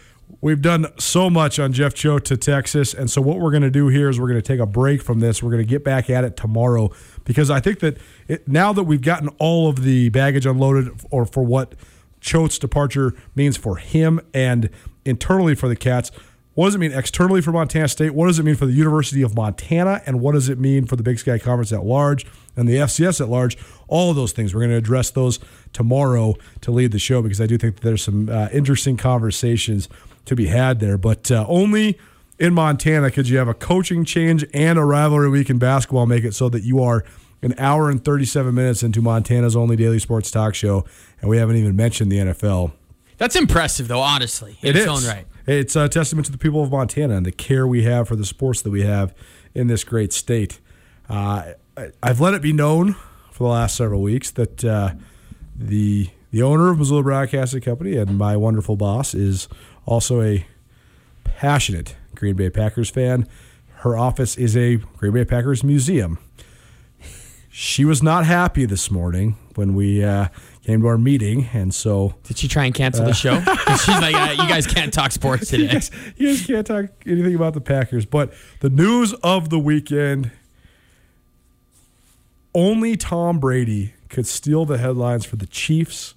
We've 0.40 0.61
done 0.61 0.87
so 0.98 1.30
much 1.30 1.58
on 1.58 1.72
Jeff 1.72 1.94
Choate 1.94 2.24
to 2.26 2.37
Texas, 2.37 2.94
and 2.94 3.11
so 3.11 3.20
what 3.20 3.38
we're 3.38 3.50
going 3.50 3.62
to 3.62 3.70
do 3.70 3.88
here 3.88 4.08
is 4.08 4.18
we're 4.18 4.28
going 4.28 4.42
to 4.42 4.46
take 4.46 4.61
a 4.61 4.66
break 4.66 5.00
from 5.00 5.20
this. 5.20 5.42
We're 5.42 5.50
going 5.50 5.62
to 5.62 5.68
get 5.68 5.84
back 5.84 6.11
at 6.11 6.24
it 6.24 6.37
tomorrow 6.37 6.90
because 7.24 7.50
I 7.50 7.61
think 7.61 7.78
that 7.80 7.98
it, 8.26 8.48
now 8.48 8.72
that 8.72 8.84
we've 8.84 9.02
gotten 9.02 9.28
all 9.38 9.68
of 9.68 9.82
the 9.82 10.08
baggage 10.08 10.46
unloaded, 10.46 10.90
or 11.11 11.26
for 11.26 11.44
what 11.44 11.74
Choate's 12.20 12.58
departure 12.58 13.14
means 13.37 13.56
for 13.56 13.76
him 13.76 14.20
and 14.34 14.70
internally 15.04 15.54
for 15.54 15.68
the 15.68 15.76
Cats, 15.76 16.11
what 16.59 16.64
does 16.64 16.75
it 16.75 16.79
mean 16.79 16.90
externally 16.90 17.40
for 17.40 17.53
Montana 17.53 17.87
State? 17.87 18.11
What 18.14 18.27
does 18.27 18.40
it 18.40 18.42
mean 18.42 18.57
for 18.57 18.66
the 18.66 18.73
University 18.73 19.23
of 19.23 19.33
Montana? 19.37 20.03
And 20.07 20.21
what 20.21 20.33
does 20.33 20.49
it 20.49 20.59
mean 20.59 20.87
for 20.87 20.97
the 20.97 21.05
Big 21.05 21.21
Sky 21.21 21.38
Conference 21.38 21.73
at 21.73 21.85
large 21.85 22.27
and 22.57 22.68
the 22.68 22.75
FCS 22.79 23.21
at 23.21 23.29
large? 23.29 23.57
All 23.87 24.11
of 24.11 24.16
those 24.16 24.33
things. 24.33 24.53
We're 24.53 24.62
going 24.62 24.73
to 24.73 24.77
address 24.77 25.09
those 25.12 25.38
tomorrow 25.73 26.35
to 26.62 26.73
lead 26.73 26.90
the 26.90 26.99
show 26.99 27.23
because 27.23 27.40
I 27.40 27.47
do 27.47 27.59
think 27.59 27.77
that 27.77 27.83
there's 27.83 28.03
some 28.03 28.29
uh, 28.29 28.49
interesting 28.53 28.97
conversations 28.97 29.88
to 30.25 30.35
be 30.35 30.49
had 30.49 30.81
there. 30.81 30.99
But 30.99 31.31
uh, 31.31 31.44
only 31.47 31.97
in 32.40 32.55
Montana 32.55 33.12
could 33.12 33.29
you 33.29 33.38
have 33.38 33.47
a 33.47 33.55
coaching 33.55 34.05
change 34.05 34.44
and 34.53 34.81
a 34.81 34.85
rivalry 34.85 35.29
week 35.31 35.51
in 35.51 35.61
basketball 35.61 36.07
make 36.07 36.25
it 36.25 36.35
so 36.35 36.49
that 36.49 36.64
you 36.64 36.83
are 36.83 37.05
an 37.40 37.55
hour 37.57 37.88
and 37.88 38.05
37 38.05 38.53
minutes 38.53 38.83
into 38.83 39.01
Montana's 39.01 39.55
only 39.55 39.77
daily 39.77 40.01
sports 40.01 40.29
talk 40.33 40.57
show. 40.57 40.85
And 41.21 41.31
we 41.31 41.37
haven't 41.37 41.55
even 41.55 41.77
mentioned 41.77 42.11
the 42.11 42.18
NFL. 42.18 42.73
That's 43.16 43.37
impressive, 43.37 43.87
though. 43.87 44.01
Honestly, 44.01 44.59
in 44.61 44.71
It 44.71 44.77
its 44.77 44.87
is. 44.87 44.88
own 44.88 45.09
right. 45.09 45.25
It's 45.48 45.74
a 45.76 45.88
testament 45.88 46.26
to 46.26 46.32
the 46.32 46.37
people 46.37 46.62
of 46.62 46.70
Montana 46.70 47.16
and 47.16 47.24
the 47.24 47.32
care 47.32 47.66
we 47.66 47.84
have 47.84 48.06
for 48.06 48.16
the 48.16 48.26
sports 48.26 48.61
that 48.61 48.70
we 48.70 48.82
have 48.82 49.14
in 49.54 49.66
this 49.66 49.82
great 49.82 50.12
state. 50.12 50.61
Uh, 51.08 51.54
I've 52.02 52.20
let 52.20 52.34
it 52.34 52.42
be 52.42 52.52
known 52.52 52.96
for 53.32 53.44
the 53.44 53.48
last 53.48 53.74
several 53.74 54.02
weeks 54.02 54.30
that 54.32 54.62
uh, 54.62 54.90
the 55.56 56.11
the 56.32 56.42
owner 56.42 56.70
of 56.70 56.78
Missoula 56.78 57.02
Broadcasting 57.02 57.62
Company 57.62 57.96
and 57.96 58.18
my 58.18 58.37
wonderful 58.37 58.76
boss 58.76 59.14
is 59.14 59.48
also 59.87 60.20
a 60.20 60.46
passionate 61.24 61.96
Green 62.14 62.37
Bay 62.37 62.50
Packers 62.50 62.90
fan. 62.90 63.26
Her 63.76 63.96
office 63.96 64.37
is 64.37 64.54
a 64.54 64.76
Green 64.76 65.14
Bay 65.14 65.24
Packers 65.24 65.64
museum. 65.64 66.18
She 67.48 67.87
was 67.87 68.02
not 68.02 68.26
happy 68.26 68.66
this 68.66 68.90
morning 68.90 69.38
when 69.54 69.74
we 69.74 70.04
uh, 70.04 70.28
came 70.68 70.83
to 70.83 70.87
our 70.87 70.98
meeting, 70.98 71.48
and 71.54 71.74
so 71.74 72.14
Did 72.24 72.37
she 72.37 72.46
try 72.46 72.66
and 72.66 72.74
cancel 72.74 73.02
the 73.02 73.14
show? 73.14 73.40
She's 73.40 73.88
like, 73.88 74.14
uh, 74.14 74.33
you 74.42 74.46
guys 74.46 74.66
can't 74.66 74.92
talk 74.92 75.12
sports 75.12 75.50
you 75.52 75.61
today. 75.66 75.72
guys, 75.72 75.90
you 76.18 76.28
guys 76.28 76.46
can't 76.46 76.66
talk 76.66 76.85
anything 77.07 77.35
about 77.35 77.54
the 77.54 77.62
Packers. 77.62 78.04
But 78.04 78.35
the 78.61 78.68
news 78.68 79.14
of 79.22 79.48
the 79.48 79.59
weekend 79.59 80.31
only 82.54 82.98
Tom 82.98 83.38
Brady 83.38 83.94
could 84.11 84.26
steal 84.26 84.66
the 84.66 84.76
headlines 84.76 85.24
for 85.24 85.37
the 85.37 85.46
Chiefs 85.46 86.14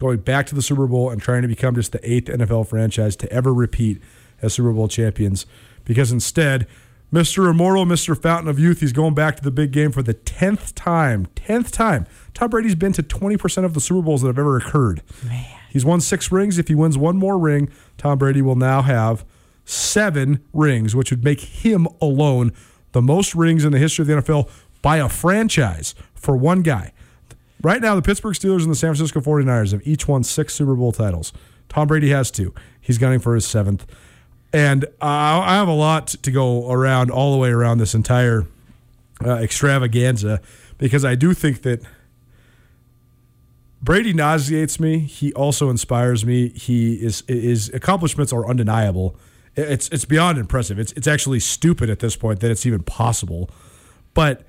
going 0.00 0.18
back 0.18 0.46
to 0.46 0.56
the 0.56 0.62
Super 0.62 0.88
Bowl 0.88 1.08
and 1.10 1.22
trying 1.22 1.42
to 1.42 1.48
become 1.48 1.76
just 1.76 1.92
the 1.92 2.10
eighth 2.10 2.26
NFL 2.26 2.66
franchise 2.66 3.14
to 3.14 3.32
ever 3.32 3.54
repeat 3.54 4.02
as 4.42 4.54
Super 4.54 4.72
Bowl 4.72 4.88
champions. 4.88 5.46
Because 5.84 6.10
instead, 6.10 6.66
Mr. 7.12 7.48
Immortal, 7.48 7.84
Mr. 7.84 8.20
Fountain 8.20 8.48
of 8.48 8.58
Youth, 8.58 8.80
he's 8.80 8.92
going 8.92 9.14
back 9.14 9.36
to 9.36 9.42
the 9.44 9.52
big 9.52 9.70
game 9.70 9.92
for 9.92 10.02
the 10.02 10.14
10th 10.14 10.72
time. 10.74 11.26
10th 11.36 11.70
time. 11.70 12.06
Tom 12.34 12.50
Brady's 12.50 12.74
been 12.74 12.92
to 12.94 13.02
20% 13.02 13.64
of 13.64 13.74
the 13.74 13.80
Super 13.80 14.02
Bowls 14.02 14.22
that 14.22 14.28
have 14.28 14.38
ever 14.38 14.56
occurred. 14.56 15.02
He's 15.70 15.84
won 15.84 16.00
six 16.00 16.30
rings. 16.30 16.58
If 16.58 16.68
he 16.68 16.74
wins 16.74 16.98
one 16.98 17.16
more 17.16 17.38
ring, 17.38 17.68
Tom 17.96 18.18
Brady 18.18 18.42
will 18.42 18.56
now 18.56 18.82
have 18.82 19.24
seven 19.64 20.44
rings, 20.52 20.94
which 20.94 21.10
would 21.10 21.24
make 21.24 21.40
him 21.40 21.86
alone 22.00 22.52
the 22.92 23.02
most 23.02 23.34
rings 23.34 23.64
in 23.64 23.72
the 23.72 23.78
history 23.78 24.02
of 24.02 24.06
the 24.08 24.14
NFL 24.14 24.48
by 24.82 24.98
a 24.98 25.08
franchise 25.08 25.94
for 26.14 26.36
one 26.36 26.62
guy. 26.62 26.92
Right 27.62 27.80
now, 27.80 27.94
the 27.94 28.02
Pittsburgh 28.02 28.34
Steelers 28.34 28.62
and 28.62 28.70
the 28.70 28.74
San 28.76 28.94
Francisco 28.94 29.20
49ers 29.20 29.72
have 29.72 29.86
each 29.86 30.06
won 30.06 30.22
six 30.22 30.54
Super 30.54 30.74
Bowl 30.74 30.92
titles. 30.92 31.32
Tom 31.68 31.88
Brady 31.88 32.10
has 32.10 32.30
two. 32.30 32.54
He's 32.80 32.98
gunning 32.98 33.20
for 33.20 33.34
his 33.34 33.46
seventh. 33.46 33.86
And 34.52 34.84
I 35.00 35.40
I 35.40 35.54
have 35.54 35.66
a 35.68 35.72
lot 35.72 36.08
to 36.08 36.30
go 36.30 36.70
around, 36.70 37.10
all 37.10 37.32
the 37.32 37.38
way 37.38 37.48
around 37.48 37.78
this 37.78 37.94
entire 37.94 38.46
uh, 39.24 39.36
extravaganza, 39.36 40.40
because 40.78 41.04
I 41.04 41.14
do 41.14 41.34
think 41.34 41.62
that 41.62 41.80
Brady 43.84 44.14
nauseates 44.14 44.80
me. 44.80 45.00
He 45.00 45.32
also 45.34 45.68
inspires 45.68 46.24
me. 46.24 46.48
He 46.48 46.94
is 46.94 47.22
his 47.28 47.68
accomplishments 47.74 48.32
are 48.32 48.46
undeniable. 48.48 49.14
It's 49.56 49.88
it's 49.90 50.06
beyond 50.06 50.38
impressive. 50.38 50.78
It's 50.78 50.92
it's 50.92 51.06
actually 51.06 51.40
stupid 51.40 51.90
at 51.90 51.98
this 51.98 52.16
point 52.16 52.40
that 52.40 52.50
it's 52.50 52.64
even 52.64 52.82
possible. 52.82 53.50
But 54.14 54.46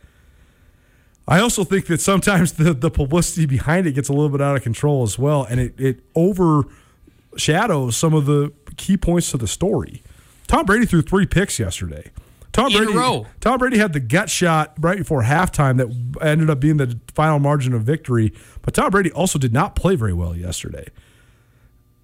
I 1.28 1.40
also 1.40 1.66
think 1.66 1.88
that 1.88 2.00
sometimes 2.00 2.54
the, 2.54 2.74
the 2.74 2.90
publicity 2.90 3.46
behind 3.46 3.88
it 3.88 3.92
gets 3.92 4.08
a 4.08 4.14
little 4.14 4.30
bit 4.30 4.42
out 4.42 4.56
of 4.56 4.64
control 4.64 5.04
as 5.04 5.20
well, 5.20 5.44
and 5.44 5.60
it, 5.60 5.74
it 5.78 6.00
overshadows 6.16 7.98
some 7.98 8.14
of 8.14 8.26
the 8.28 8.54
key 8.78 8.96
points 8.96 9.32
to 9.32 9.38
the 9.38 9.48
story. 9.48 10.02
Tom 10.48 10.66
Brady 10.66 10.86
threw 10.86 11.02
three 11.02 11.26
picks 11.26 11.60
yesterday. 11.60 12.12
Tom 12.56 12.72
Brady. 12.72 12.94
Tom 13.42 13.58
Brady 13.58 13.78
had 13.78 13.94
the 13.94 14.00
gut 14.00 14.30
shot 14.30 14.74
right 14.80 14.98
before 14.98 15.24
halftime 15.24 15.78
that 15.78 16.26
ended 16.26 16.50
up 16.50 16.60
being 16.60 16.78
the 16.78 16.98
final 17.14 17.38
margin 17.40 17.74
of 17.74 17.84
victory. 17.84 18.34
But 18.62 18.74
Tom 18.74 18.92
Brady 18.92 19.12
also 19.12 19.38
did 19.38 19.52
not 19.54 19.76
play 19.76 19.96
very 19.96 20.14
well 20.14 20.36
yesterday. 20.36 20.88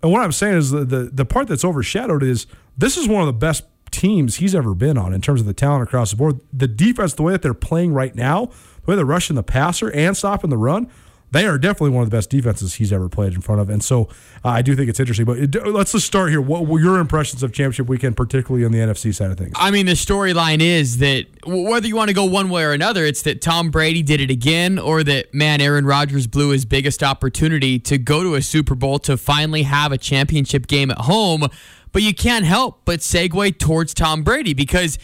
And 0.03 0.11
what 0.11 0.21
I'm 0.21 0.31
saying 0.31 0.57
is 0.57 0.71
the, 0.71 0.83
the 0.83 1.03
the 1.13 1.25
part 1.25 1.47
that's 1.47 1.63
overshadowed 1.63 2.23
is 2.23 2.47
this 2.77 2.97
is 2.97 3.07
one 3.07 3.21
of 3.21 3.27
the 3.27 3.33
best 3.33 3.63
teams 3.91 4.37
he's 4.37 4.55
ever 4.55 4.73
been 4.73 4.97
on 4.97 5.13
in 5.13 5.21
terms 5.21 5.41
of 5.41 5.47
the 5.47 5.53
talent 5.53 5.83
across 5.83 6.11
the 6.11 6.17
board. 6.17 6.39
The 6.51 6.67
defense, 6.67 7.13
the 7.13 7.23
way 7.23 7.33
that 7.33 7.41
they're 7.41 7.53
playing 7.53 7.93
right 7.93 8.15
now, 8.15 8.45
the 8.85 8.91
way 8.91 8.95
they're 8.95 9.05
rushing 9.05 9.35
the 9.35 9.43
passer 9.43 9.91
and 9.91 10.17
stopping 10.17 10.49
the 10.49 10.57
run, 10.57 10.89
they 11.31 11.45
are 11.45 11.57
definitely 11.57 11.91
one 11.91 12.03
of 12.03 12.09
the 12.09 12.15
best 12.15 12.29
defenses 12.29 12.75
he's 12.75 12.91
ever 12.91 13.07
played 13.07 13.33
in 13.33 13.41
front 13.41 13.61
of. 13.61 13.69
And 13.69 13.83
so 13.83 14.09
uh, 14.43 14.49
I 14.49 14.61
do 14.61 14.75
think 14.75 14.89
it's 14.89 14.99
interesting. 14.99 15.25
But 15.25 15.39
it, 15.39 15.67
let's 15.67 15.93
just 15.93 16.05
start 16.05 16.29
here. 16.29 16.41
What 16.41 16.67
were 16.67 16.79
your 16.79 16.99
impressions 16.99 17.41
of 17.41 17.53
championship 17.53 17.87
weekend, 17.87 18.17
particularly 18.17 18.65
on 18.65 18.71
the 18.71 18.79
NFC 18.79 19.15
side 19.15 19.31
of 19.31 19.37
things? 19.37 19.53
I 19.55 19.71
mean, 19.71 19.85
the 19.85 19.93
storyline 19.93 20.61
is 20.61 20.97
that 20.97 21.25
whether 21.45 21.87
you 21.87 21.95
want 21.95 22.09
to 22.09 22.13
go 22.13 22.25
one 22.25 22.49
way 22.49 22.63
or 22.63 22.73
another, 22.73 23.05
it's 23.05 23.21
that 23.23 23.41
Tom 23.41 23.71
Brady 23.71 24.03
did 24.03 24.19
it 24.19 24.29
again, 24.29 24.77
or 24.77 25.03
that, 25.03 25.33
man, 25.33 25.61
Aaron 25.61 25.85
Rodgers 25.85 26.27
blew 26.27 26.49
his 26.49 26.65
biggest 26.65 27.01
opportunity 27.01 27.79
to 27.79 27.97
go 27.97 28.23
to 28.23 28.35
a 28.35 28.41
Super 28.41 28.75
Bowl 28.75 28.99
to 28.99 29.15
finally 29.15 29.63
have 29.63 29.91
a 29.91 29.97
championship 29.97 30.67
game 30.67 30.91
at 30.91 30.99
home. 30.99 31.47
But 31.93 32.03
you 32.03 32.13
can't 32.13 32.45
help 32.45 32.81
but 32.85 32.99
segue 32.99 33.57
towards 33.57 33.93
Tom 33.93 34.23
Brady 34.23 34.53
because 34.53 34.97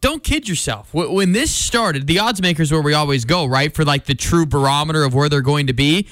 don't 0.00 0.22
kid 0.24 0.48
yourself. 0.48 0.92
When 0.94 1.32
this 1.32 1.50
started, 1.50 2.06
the 2.06 2.18
odds 2.18 2.40
makers 2.40 2.72
where 2.72 2.80
we 2.80 2.94
always 2.94 3.24
go, 3.24 3.44
right? 3.44 3.74
For 3.74 3.84
like 3.84 4.06
the 4.06 4.14
true 4.14 4.46
barometer 4.46 5.04
of 5.04 5.14
where 5.14 5.28
they're 5.28 5.40
going 5.40 5.66
to 5.66 5.72
be. 5.72 6.06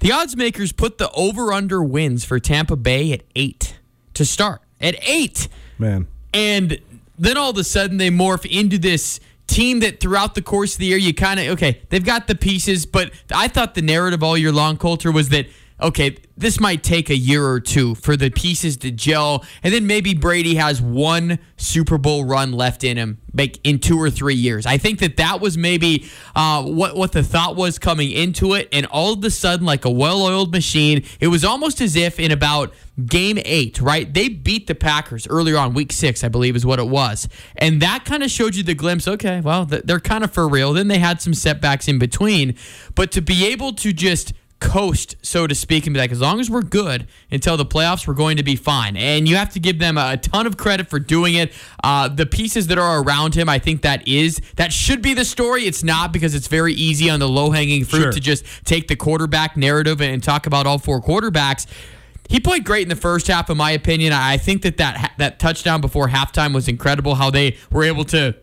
The 0.00 0.12
odds 0.12 0.36
makers 0.36 0.72
put 0.72 0.98
the 0.98 1.10
over 1.12 1.52
under 1.52 1.82
wins 1.82 2.24
for 2.24 2.38
Tampa 2.38 2.76
Bay 2.76 3.12
at 3.12 3.22
eight. 3.36 3.78
to 4.14 4.24
start 4.24 4.60
at 4.80 4.96
eight. 5.08 5.48
Man. 5.78 6.06
And 6.34 6.80
then 7.18 7.36
all 7.36 7.50
of 7.50 7.58
a 7.58 7.64
sudden 7.64 7.98
they 7.98 8.10
morph 8.10 8.44
into 8.44 8.78
this 8.78 9.20
team 9.46 9.80
that 9.80 10.00
throughout 10.00 10.34
the 10.34 10.42
course 10.42 10.74
of 10.74 10.78
the 10.78 10.86
year 10.86 10.96
you 10.96 11.12
kind 11.12 11.38
of 11.38 11.46
okay 11.48 11.82
they've 11.90 12.04
got 12.06 12.26
the 12.26 12.34
pieces 12.34 12.86
but 12.86 13.10
i 13.34 13.48
thought 13.48 13.74
the 13.74 13.82
narrative 13.82 14.22
all 14.22 14.38
year 14.38 14.52
long 14.52 14.78
culture 14.78 15.12
was 15.12 15.28
that 15.28 15.46
okay 15.82 16.16
this 16.36 16.58
might 16.58 16.82
take 16.82 17.10
a 17.10 17.16
year 17.16 17.46
or 17.46 17.60
two 17.60 17.94
for 17.94 18.16
the 18.16 18.30
pieces 18.30 18.76
to 18.76 18.90
gel 18.90 19.44
and 19.62 19.72
then 19.72 19.86
maybe 19.86 20.14
brady 20.14 20.54
has 20.54 20.80
one 20.80 21.38
super 21.56 21.98
bowl 21.98 22.24
run 22.24 22.52
left 22.52 22.84
in 22.84 22.96
him 22.96 23.18
like 23.34 23.58
in 23.64 23.78
two 23.78 24.00
or 24.00 24.10
three 24.10 24.34
years 24.34 24.64
i 24.66 24.78
think 24.78 25.00
that 25.00 25.16
that 25.16 25.40
was 25.40 25.58
maybe 25.58 26.08
uh, 26.34 26.62
what, 26.62 26.96
what 26.96 27.12
the 27.12 27.22
thought 27.22 27.56
was 27.56 27.78
coming 27.78 28.10
into 28.10 28.54
it 28.54 28.68
and 28.72 28.86
all 28.86 29.12
of 29.12 29.24
a 29.24 29.30
sudden 29.30 29.66
like 29.66 29.84
a 29.84 29.90
well-oiled 29.90 30.52
machine 30.52 31.04
it 31.20 31.28
was 31.28 31.44
almost 31.44 31.80
as 31.80 31.96
if 31.96 32.18
in 32.18 32.30
about 32.30 32.72
game 33.06 33.38
eight, 33.44 33.80
right? 33.80 34.12
They 34.12 34.28
beat 34.28 34.66
the 34.66 34.74
Packers 34.74 35.26
earlier 35.28 35.56
on, 35.56 35.74
week 35.74 35.92
six, 35.92 36.22
I 36.22 36.28
believe, 36.28 36.56
is 36.56 36.66
what 36.66 36.78
it 36.78 36.88
was. 36.88 37.28
And 37.56 37.80
that 37.80 38.04
kind 38.04 38.22
of 38.22 38.30
showed 38.30 38.54
you 38.54 38.62
the 38.62 38.74
glimpse 38.74 39.08
okay, 39.08 39.40
well, 39.40 39.64
they're 39.64 40.00
kind 40.00 40.24
of 40.24 40.32
for 40.32 40.48
real. 40.48 40.72
Then 40.72 40.88
they 40.88 40.98
had 40.98 41.20
some 41.20 41.34
setbacks 41.34 41.88
in 41.88 41.98
between. 41.98 42.54
But 42.94 43.10
to 43.12 43.22
be 43.22 43.46
able 43.46 43.72
to 43.74 43.92
just 43.92 44.32
coast, 44.62 45.16
so 45.22 45.46
to 45.46 45.54
speak, 45.54 45.86
and 45.86 45.92
be 45.92 45.98
like, 46.00 46.12
as 46.12 46.20
long 46.20 46.38
as 46.38 46.48
we're 46.48 46.62
good 46.62 47.06
until 47.30 47.56
the 47.56 47.66
playoffs, 47.66 48.06
we're 48.06 48.14
going 48.14 48.36
to 48.36 48.42
be 48.42 48.54
fine. 48.56 48.96
And 48.96 49.28
you 49.28 49.34
have 49.36 49.50
to 49.54 49.60
give 49.60 49.78
them 49.80 49.98
a 49.98 50.16
ton 50.16 50.46
of 50.46 50.56
credit 50.56 50.88
for 50.88 50.98
doing 51.00 51.34
it. 51.34 51.52
Uh, 51.82 52.08
the 52.08 52.24
pieces 52.24 52.68
that 52.68 52.78
are 52.78 53.02
around 53.02 53.34
him, 53.34 53.48
I 53.48 53.58
think 53.58 53.82
that 53.82 54.06
is, 54.06 54.40
that 54.56 54.72
should 54.72 55.02
be 55.02 55.14
the 55.14 55.24
story. 55.24 55.64
It's 55.66 55.82
not 55.82 56.12
because 56.12 56.34
it's 56.34 56.46
very 56.46 56.72
easy 56.74 57.10
on 57.10 57.18
the 57.20 57.28
low 57.28 57.50
hanging 57.50 57.84
fruit 57.84 58.02
Sure. 58.02 58.12
to 58.12 58.20
just 58.20 58.44
take 58.64 58.88
the 58.88 58.96
quarterback 58.96 59.56
narrative 59.56 60.00
and 60.00 60.22
talk 60.22 60.46
about 60.46 60.66
all 60.66 60.78
four 60.78 61.02
quarterbacks. 61.02 61.66
He 62.28 62.40
played 62.40 62.64
great 62.64 62.82
in 62.82 62.88
the 62.88 62.96
first 62.96 63.26
half, 63.26 63.50
in 63.50 63.56
my 63.58 63.72
opinion. 63.72 64.12
I 64.12 64.38
think 64.38 64.62
that 64.62 64.76
that, 64.78 65.12
that 65.18 65.38
touchdown 65.38 65.80
before 65.80 66.08
halftime 66.08 66.54
was 66.54 66.68
incredible. 66.68 67.16
How 67.16 67.30
they 67.30 67.56
were 67.70 67.84
able 67.84 68.04
to 68.06 68.34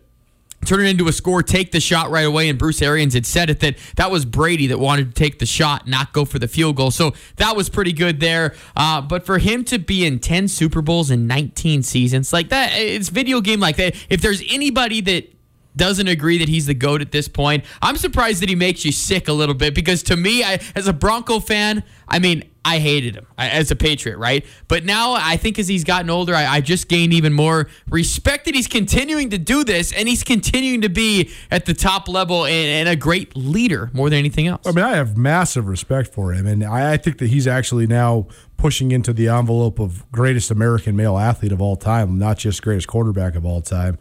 turn 0.64 0.80
it 0.80 0.88
into 0.88 1.08
a 1.08 1.12
score, 1.12 1.42
take 1.42 1.72
the 1.72 1.80
shot 1.80 2.10
right 2.10 2.26
away. 2.26 2.48
And 2.48 2.58
Bruce 2.58 2.82
Arians 2.82 3.14
had 3.14 3.26
said 3.26 3.50
it 3.50 3.60
that 3.60 3.76
that 3.96 4.10
was 4.10 4.24
Brady 4.24 4.66
that 4.68 4.78
wanted 4.78 5.08
to 5.08 5.12
take 5.12 5.38
the 5.38 5.46
shot, 5.46 5.86
not 5.86 6.12
go 6.12 6.24
for 6.24 6.38
the 6.38 6.48
field 6.48 6.76
goal. 6.76 6.90
So 6.90 7.14
that 7.36 7.56
was 7.56 7.68
pretty 7.68 7.92
good 7.92 8.20
there. 8.20 8.54
Uh, 8.76 9.00
but 9.00 9.24
for 9.24 9.38
him 9.38 9.64
to 9.64 9.78
be 9.78 10.04
in 10.04 10.18
10 10.18 10.48
Super 10.48 10.82
Bowls 10.82 11.10
in 11.10 11.26
19 11.26 11.82
seasons, 11.82 12.32
like 12.32 12.50
that, 12.50 12.72
it's 12.74 13.08
video 13.08 13.40
game 13.40 13.60
like 13.60 13.76
that. 13.76 13.94
If 14.08 14.20
there's 14.20 14.42
anybody 14.50 15.00
that 15.02 15.39
doesn't 15.76 16.08
agree 16.08 16.38
that 16.38 16.48
he's 16.48 16.66
the 16.66 16.74
GOAT 16.74 17.00
at 17.00 17.12
this 17.12 17.28
point. 17.28 17.64
I'm 17.82 17.96
surprised 17.96 18.42
that 18.42 18.48
he 18.48 18.54
makes 18.54 18.84
you 18.84 18.92
sick 18.92 19.28
a 19.28 19.32
little 19.32 19.54
bit 19.54 19.74
because 19.74 20.02
to 20.04 20.16
me, 20.16 20.42
I, 20.42 20.60
as 20.74 20.88
a 20.88 20.92
Bronco 20.92 21.40
fan, 21.40 21.82
I 22.08 22.18
mean, 22.18 22.44
I 22.64 22.78
hated 22.78 23.16
him 23.16 23.26
as 23.38 23.70
a 23.70 23.76
Patriot, 23.76 24.18
right? 24.18 24.44
But 24.68 24.84
now 24.84 25.14
I 25.14 25.36
think 25.36 25.58
as 25.58 25.66
he's 25.66 25.84
gotten 25.84 26.10
older, 26.10 26.34
I, 26.34 26.46
I 26.46 26.60
just 26.60 26.88
gained 26.88 27.14
even 27.14 27.32
more 27.32 27.68
respect 27.88 28.44
that 28.44 28.54
he's 28.54 28.66
continuing 28.66 29.30
to 29.30 29.38
do 29.38 29.64
this 29.64 29.92
and 29.92 30.06
he's 30.08 30.22
continuing 30.22 30.82
to 30.82 30.90
be 30.90 31.30
at 31.50 31.64
the 31.64 31.72
top 31.72 32.08
level 32.08 32.44
and, 32.44 32.52
and 32.52 32.88
a 32.88 32.96
great 32.96 33.34
leader 33.34 33.90
more 33.94 34.10
than 34.10 34.18
anything 34.18 34.46
else. 34.46 34.66
I 34.66 34.72
mean, 34.72 34.84
I 34.84 34.96
have 34.96 35.16
massive 35.16 35.68
respect 35.68 36.12
for 36.12 36.32
him, 36.34 36.46
and 36.46 36.62
I, 36.62 36.92
I 36.92 36.96
think 36.98 37.18
that 37.18 37.28
he's 37.28 37.46
actually 37.46 37.86
now 37.86 38.26
pushing 38.58 38.90
into 38.90 39.14
the 39.14 39.28
envelope 39.28 39.78
of 39.78 40.10
greatest 40.12 40.50
American 40.50 40.94
male 40.96 41.16
athlete 41.16 41.52
of 41.52 41.62
all 41.62 41.76
time, 41.76 42.18
not 42.18 42.36
just 42.36 42.60
greatest 42.62 42.88
quarterback 42.88 43.36
of 43.36 43.46
all 43.46 43.62
time. 43.62 43.96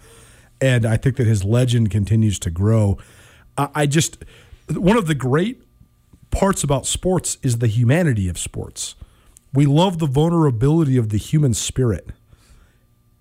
And 0.61 0.85
I 0.85 0.97
think 0.97 1.15
that 1.17 1.27
his 1.27 1.43
legend 1.43 1.91
continues 1.91 2.39
to 2.39 2.49
grow. 2.49 2.97
I, 3.57 3.69
I 3.75 3.85
just 3.85 4.23
one 4.75 4.97
of 4.97 5.07
the 5.07 5.15
great 5.15 5.63
parts 6.31 6.63
about 6.63 6.85
sports 6.85 7.37
is 7.41 7.57
the 7.57 7.67
humanity 7.67 8.29
of 8.29 8.37
sports. 8.37 8.95
We 9.53 9.65
love 9.65 9.99
the 9.99 10.05
vulnerability 10.05 10.97
of 10.97 11.09
the 11.09 11.17
human 11.17 11.53
spirit. 11.53 12.09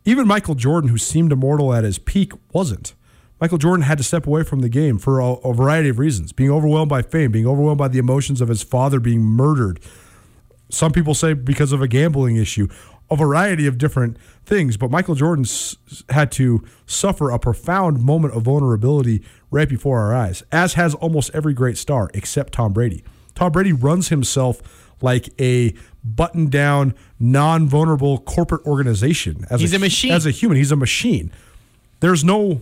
Even 0.05 0.27
Michael 0.27 0.55
Jordan, 0.55 0.91
who 0.91 0.99
seemed 0.99 1.33
immortal 1.33 1.73
at 1.73 1.85
his 1.85 1.99
peak, 1.99 2.33
wasn't. 2.53 2.95
Michael 3.41 3.59
Jordan 3.59 3.85
had 3.85 3.99
to 3.99 4.05
step 4.05 4.27
away 4.27 4.43
from 4.43 4.61
the 4.61 4.69
game 4.69 4.99
for 4.99 5.21
a, 5.21 5.33
a 5.35 5.55
variety 5.55 5.89
of 5.89 5.99
reasons 5.99 6.33
being 6.33 6.51
overwhelmed 6.51 6.89
by 6.89 7.03
fame, 7.03 7.31
being 7.31 7.47
overwhelmed 7.47 7.79
by 7.79 7.89
the 7.89 7.99
emotions 7.99 8.41
of 8.41 8.49
his 8.49 8.63
father 8.63 9.01
being 9.01 9.21
murdered. 9.21 9.81
Some 10.71 10.93
people 10.93 11.15
say 11.15 11.33
because 11.33 11.73
of 11.73 11.81
a 11.81 11.89
gambling 11.89 12.37
issue, 12.37 12.69
a 13.11 13.17
variety 13.17 13.67
of 13.67 13.79
different 13.79 14.17
things. 14.45 14.77
But 14.77 14.91
Michael 14.91 15.15
Jordan 15.15 15.45
s- 15.45 15.77
had 16.11 16.31
to 16.33 16.65
suffer 16.87 17.31
a 17.31 17.39
profound 17.39 18.03
moment 18.03 18.35
of 18.35 18.43
vulnerability 18.43 19.23
right 19.51 19.69
before 19.69 19.99
our 20.01 20.15
eyes, 20.15 20.43
as 20.53 20.75
has 20.75 20.95
almost 20.95 21.31
every 21.35 21.55
great 21.55 21.79
star 21.79 22.11
except 22.15 22.53
Tom 22.53 22.73
Brady. 22.73 23.03
Tom 23.35 23.53
Brady 23.53 23.73
runs 23.73 24.09
himself 24.09 24.61
like 25.01 25.29
a 25.41 25.73
button 26.05 26.49
down, 26.49 26.95
non 27.21 27.69
vulnerable 27.69 28.19
corporate 28.19 28.65
organization. 28.67 29.47
As 29.49 29.61
He's 29.61 29.73
a 29.75 29.79
machine. 29.79 30.13
As 30.13 30.27
a 30.27 30.31
human, 30.31 30.57
he's 30.59 30.73
a 30.73 30.77
machine. 30.77 31.31
There's 32.01 32.25
no 32.25 32.61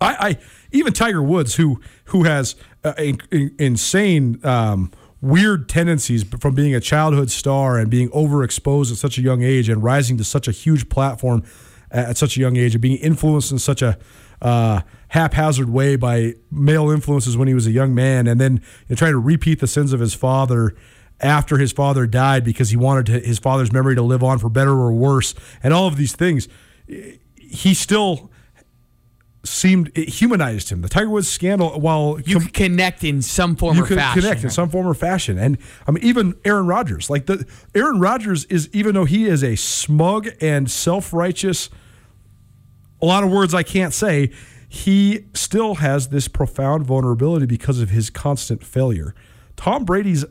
I, 0.00 0.28
I 0.30 0.38
even 0.72 0.92
Tiger 0.92 1.22
Woods, 1.22 1.56
who 1.56 1.80
who 2.06 2.24
has 2.24 2.54
uh, 2.84 2.94
in, 2.98 3.18
in- 3.30 3.54
insane 3.58 4.40
um, 4.44 4.90
weird 5.20 5.68
tendencies 5.68 6.22
from 6.22 6.54
being 6.54 6.74
a 6.74 6.80
childhood 6.80 7.30
star 7.30 7.76
and 7.78 7.90
being 7.90 8.08
overexposed 8.10 8.92
at 8.92 8.98
such 8.98 9.18
a 9.18 9.22
young 9.22 9.42
age 9.42 9.68
and 9.68 9.82
rising 9.82 10.16
to 10.16 10.24
such 10.24 10.46
a 10.46 10.52
huge 10.52 10.88
platform 10.88 11.42
at 11.90 12.16
such 12.16 12.36
a 12.36 12.40
young 12.40 12.56
age 12.56 12.74
and 12.74 12.82
being 12.82 12.98
influenced 12.98 13.50
in 13.50 13.58
such 13.58 13.82
a 13.82 13.98
uh, 14.42 14.80
haphazard 15.08 15.68
way 15.68 15.96
by 15.96 16.34
male 16.50 16.90
influences 16.90 17.36
when 17.36 17.48
he 17.48 17.54
was 17.54 17.66
a 17.66 17.72
young 17.72 17.94
man, 17.94 18.26
and 18.26 18.40
then 18.40 18.54
you 18.54 18.60
know, 18.90 18.96
trying 18.96 19.12
to 19.12 19.18
repeat 19.18 19.60
the 19.60 19.66
sins 19.66 19.92
of 19.92 20.00
his 20.00 20.14
father 20.14 20.76
after 21.20 21.58
his 21.58 21.72
father 21.72 22.06
died 22.06 22.44
because 22.44 22.70
he 22.70 22.76
wanted 22.76 23.06
to, 23.06 23.18
his 23.26 23.38
father's 23.38 23.72
memory 23.72 23.94
to 23.94 24.02
live 24.02 24.22
on 24.22 24.38
for 24.38 24.48
better 24.48 24.72
or 24.72 24.92
worse, 24.92 25.34
and 25.62 25.74
all 25.74 25.86
of 25.86 25.96
these 25.96 26.14
things. 26.14 26.46
He 27.36 27.74
still 27.74 28.30
seemed 29.44 29.92
it 29.94 30.08
humanized 30.08 30.70
him. 30.70 30.82
The 30.82 30.88
Tiger 30.88 31.10
Woods 31.10 31.28
scandal, 31.28 31.80
while 31.80 32.18
you 32.24 32.40
could 32.40 32.52
connect 32.52 33.04
in 33.04 33.22
some 33.22 33.56
form 33.56 33.76
you 33.76 33.84
or 33.84 33.86
could 33.86 33.98
fashion. 33.98 34.22
connect 34.22 34.44
in 34.44 34.50
some 34.50 34.68
form 34.68 34.86
or 34.86 34.94
fashion, 34.94 35.38
and 35.38 35.58
I 35.86 35.92
mean 35.92 36.04
even 36.04 36.34
Aaron 36.44 36.66
Rodgers, 36.66 37.08
like 37.08 37.26
the 37.26 37.46
Aaron 37.74 38.00
Rodgers 38.00 38.44
is 38.46 38.68
even 38.72 38.94
though 38.94 39.04
he 39.04 39.26
is 39.26 39.42
a 39.44 39.56
smug 39.56 40.28
and 40.40 40.70
self 40.70 41.12
righteous, 41.12 41.70
a 43.00 43.06
lot 43.06 43.24
of 43.24 43.30
words 43.30 43.54
I 43.54 43.62
can't 43.62 43.94
say. 43.94 44.30
He 44.70 45.24
still 45.32 45.76
has 45.76 46.08
this 46.08 46.28
profound 46.28 46.84
vulnerability 46.84 47.46
because 47.46 47.80
of 47.80 47.88
his 47.88 48.10
constant 48.10 48.62
failure. 48.62 49.14
Tom 49.56 49.86
Brady's 49.86 50.26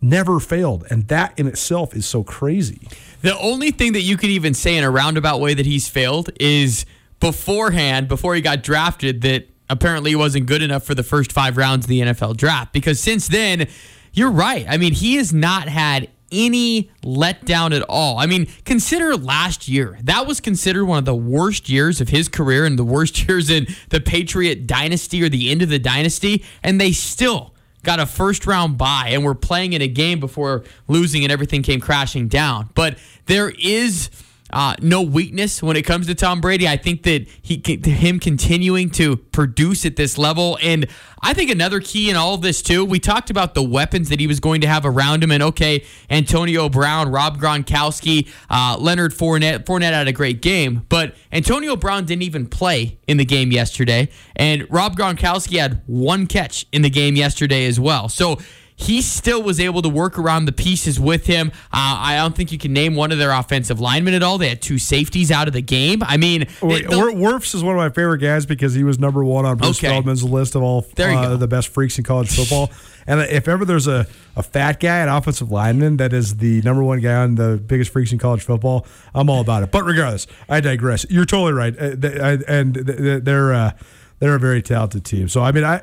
never 0.00 0.38
failed, 0.38 0.86
and 0.90 1.08
that 1.08 1.36
in 1.36 1.48
itself 1.48 1.96
is 1.96 2.06
so 2.06 2.22
crazy. 2.22 2.86
The 3.22 3.36
only 3.38 3.72
thing 3.72 3.94
that 3.94 4.02
you 4.02 4.16
could 4.16 4.30
even 4.30 4.54
say 4.54 4.76
in 4.76 4.84
a 4.84 4.90
roundabout 4.90 5.40
way 5.40 5.54
that 5.54 5.66
he's 5.66 5.88
failed 5.88 6.30
is 6.38 6.86
beforehand, 7.20 8.08
before 8.08 8.34
he 8.34 8.40
got 8.40 8.62
drafted, 8.62 9.22
that 9.22 9.48
apparently 9.70 10.10
he 10.10 10.16
wasn't 10.16 10.46
good 10.46 10.62
enough 10.62 10.84
for 10.84 10.94
the 10.94 11.02
first 11.02 11.32
five 11.32 11.56
rounds 11.56 11.86
of 11.86 11.88
the 11.88 12.00
NFL 12.00 12.36
draft. 12.36 12.72
Because 12.72 13.00
since 13.00 13.28
then, 13.28 13.68
you're 14.12 14.30
right. 14.30 14.66
I 14.68 14.76
mean, 14.76 14.92
he 14.92 15.16
has 15.16 15.32
not 15.32 15.68
had 15.68 16.08
any 16.32 16.90
letdown 17.02 17.74
at 17.74 17.82
all. 17.88 18.18
I 18.18 18.26
mean, 18.26 18.46
consider 18.64 19.16
last 19.16 19.68
year. 19.68 19.98
That 20.02 20.26
was 20.26 20.40
considered 20.40 20.84
one 20.84 20.98
of 20.98 21.04
the 21.04 21.14
worst 21.14 21.68
years 21.68 22.00
of 22.00 22.08
his 22.08 22.28
career 22.28 22.66
and 22.66 22.78
the 22.78 22.84
worst 22.84 23.28
years 23.28 23.50
in 23.50 23.66
the 23.90 24.00
Patriot 24.00 24.66
dynasty 24.66 25.22
or 25.22 25.28
the 25.28 25.50
end 25.50 25.62
of 25.62 25.68
the 25.68 25.78
dynasty. 25.78 26.44
And 26.62 26.80
they 26.80 26.92
still 26.92 27.54
got 27.82 28.00
a 28.00 28.06
first 28.06 28.46
round 28.46 28.78
bye 28.78 29.10
and 29.10 29.24
were 29.24 29.34
playing 29.34 29.74
in 29.74 29.82
a 29.82 29.88
game 29.88 30.18
before 30.18 30.64
losing 30.88 31.22
and 31.22 31.32
everything 31.32 31.62
came 31.62 31.80
crashing 31.80 32.28
down. 32.28 32.70
But 32.74 32.98
there 33.26 33.50
is 33.58 34.10
uh, 34.54 34.76
no 34.80 35.02
weakness 35.02 35.60
when 35.62 35.76
it 35.76 35.82
comes 35.82 36.06
to 36.06 36.14
Tom 36.14 36.40
Brady. 36.40 36.68
I 36.68 36.76
think 36.76 37.02
that 37.02 37.26
he, 37.42 37.60
him 37.84 38.20
continuing 38.20 38.88
to 38.90 39.16
produce 39.16 39.84
at 39.84 39.96
this 39.96 40.16
level, 40.16 40.56
and 40.62 40.86
I 41.20 41.34
think 41.34 41.50
another 41.50 41.80
key 41.80 42.08
in 42.08 42.14
all 42.14 42.34
of 42.34 42.40
this 42.40 42.62
too. 42.62 42.84
We 42.84 43.00
talked 43.00 43.30
about 43.30 43.54
the 43.54 43.64
weapons 43.64 44.10
that 44.10 44.20
he 44.20 44.28
was 44.28 44.38
going 44.38 44.60
to 44.60 44.68
have 44.68 44.86
around 44.86 45.24
him, 45.24 45.32
and 45.32 45.42
okay, 45.42 45.84
Antonio 46.08 46.68
Brown, 46.68 47.10
Rob 47.10 47.38
Gronkowski, 47.38 48.28
uh, 48.48 48.76
Leonard 48.78 49.12
Fournette. 49.12 49.64
Fournette 49.64 49.92
had 49.92 50.06
a 50.06 50.12
great 50.12 50.40
game, 50.40 50.86
but 50.88 51.16
Antonio 51.32 51.74
Brown 51.74 52.04
didn't 52.04 52.22
even 52.22 52.46
play 52.46 52.98
in 53.08 53.16
the 53.16 53.24
game 53.24 53.50
yesterday, 53.50 54.08
and 54.36 54.70
Rob 54.70 54.96
Gronkowski 54.96 55.58
had 55.58 55.82
one 55.86 56.28
catch 56.28 56.64
in 56.70 56.82
the 56.82 56.90
game 56.90 57.16
yesterday 57.16 57.66
as 57.66 57.80
well. 57.80 58.08
So 58.08 58.38
he 58.76 59.00
still 59.02 59.42
was 59.42 59.60
able 59.60 59.82
to 59.82 59.88
work 59.88 60.18
around 60.18 60.46
the 60.46 60.52
pieces 60.52 60.98
with 60.98 61.26
him. 61.26 61.48
Uh, 61.72 61.96
I 62.00 62.16
don't 62.16 62.34
think 62.34 62.50
you 62.50 62.58
can 62.58 62.72
name 62.72 62.96
one 62.96 63.12
of 63.12 63.18
their 63.18 63.30
offensive 63.30 63.78
linemen 63.80 64.14
at 64.14 64.22
all. 64.22 64.36
They 64.36 64.48
had 64.48 64.60
two 64.60 64.78
safeties 64.78 65.30
out 65.30 65.46
of 65.46 65.54
the 65.54 65.62
game. 65.62 66.02
I 66.04 66.16
mean, 66.16 66.46
Wait, 66.60 66.86
Wirfs 66.86 67.54
is 67.54 67.62
one 67.62 67.76
of 67.76 67.78
my 67.78 67.88
favorite 67.88 68.18
guys 68.18 68.46
because 68.46 68.74
he 68.74 68.82
was 68.82 68.98
number 68.98 69.24
one 69.24 69.46
on 69.46 69.58
Bruce 69.58 69.78
Okay. 69.78 69.88
Feldman's 69.88 70.24
list 70.24 70.56
of 70.56 70.62
all 70.62 70.84
uh, 70.98 71.36
the 71.36 71.46
best 71.46 71.68
freaks 71.68 71.98
in 71.98 72.04
college 72.04 72.34
football. 72.34 72.70
and 73.06 73.20
if 73.20 73.46
ever 73.46 73.64
there's 73.64 73.86
a, 73.86 74.06
a 74.34 74.42
fat 74.42 74.80
guy, 74.80 74.98
an 74.98 75.08
offensive 75.08 75.52
lineman 75.52 75.98
that 75.98 76.12
is 76.12 76.38
the 76.38 76.60
number 76.62 76.82
one 76.82 76.98
guy 77.00 77.14
on 77.14 77.36
the 77.36 77.56
biggest 77.64 77.92
freaks 77.92 78.10
in 78.10 78.18
college 78.18 78.42
football, 78.42 78.86
I'm 79.14 79.30
all 79.30 79.40
about 79.40 79.62
it. 79.62 79.70
But 79.70 79.84
regardless, 79.84 80.26
I 80.48 80.60
digress. 80.60 81.06
You're 81.08 81.26
totally 81.26 81.52
right, 81.52 81.78
uh, 81.78 81.94
I- 82.04 82.38
and 82.48 82.74
th- 82.74 82.86
th- 82.86 83.22
they're 83.22 83.52
uh, 83.54 83.70
they're 84.18 84.34
a 84.34 84.40
very 84.40 84.62
talented 84.62 85.04
team. 85.04 85.28
So 85.28 85.42
I 85.42 85.52
mean, 85.52 85.62
I 85.64 85.80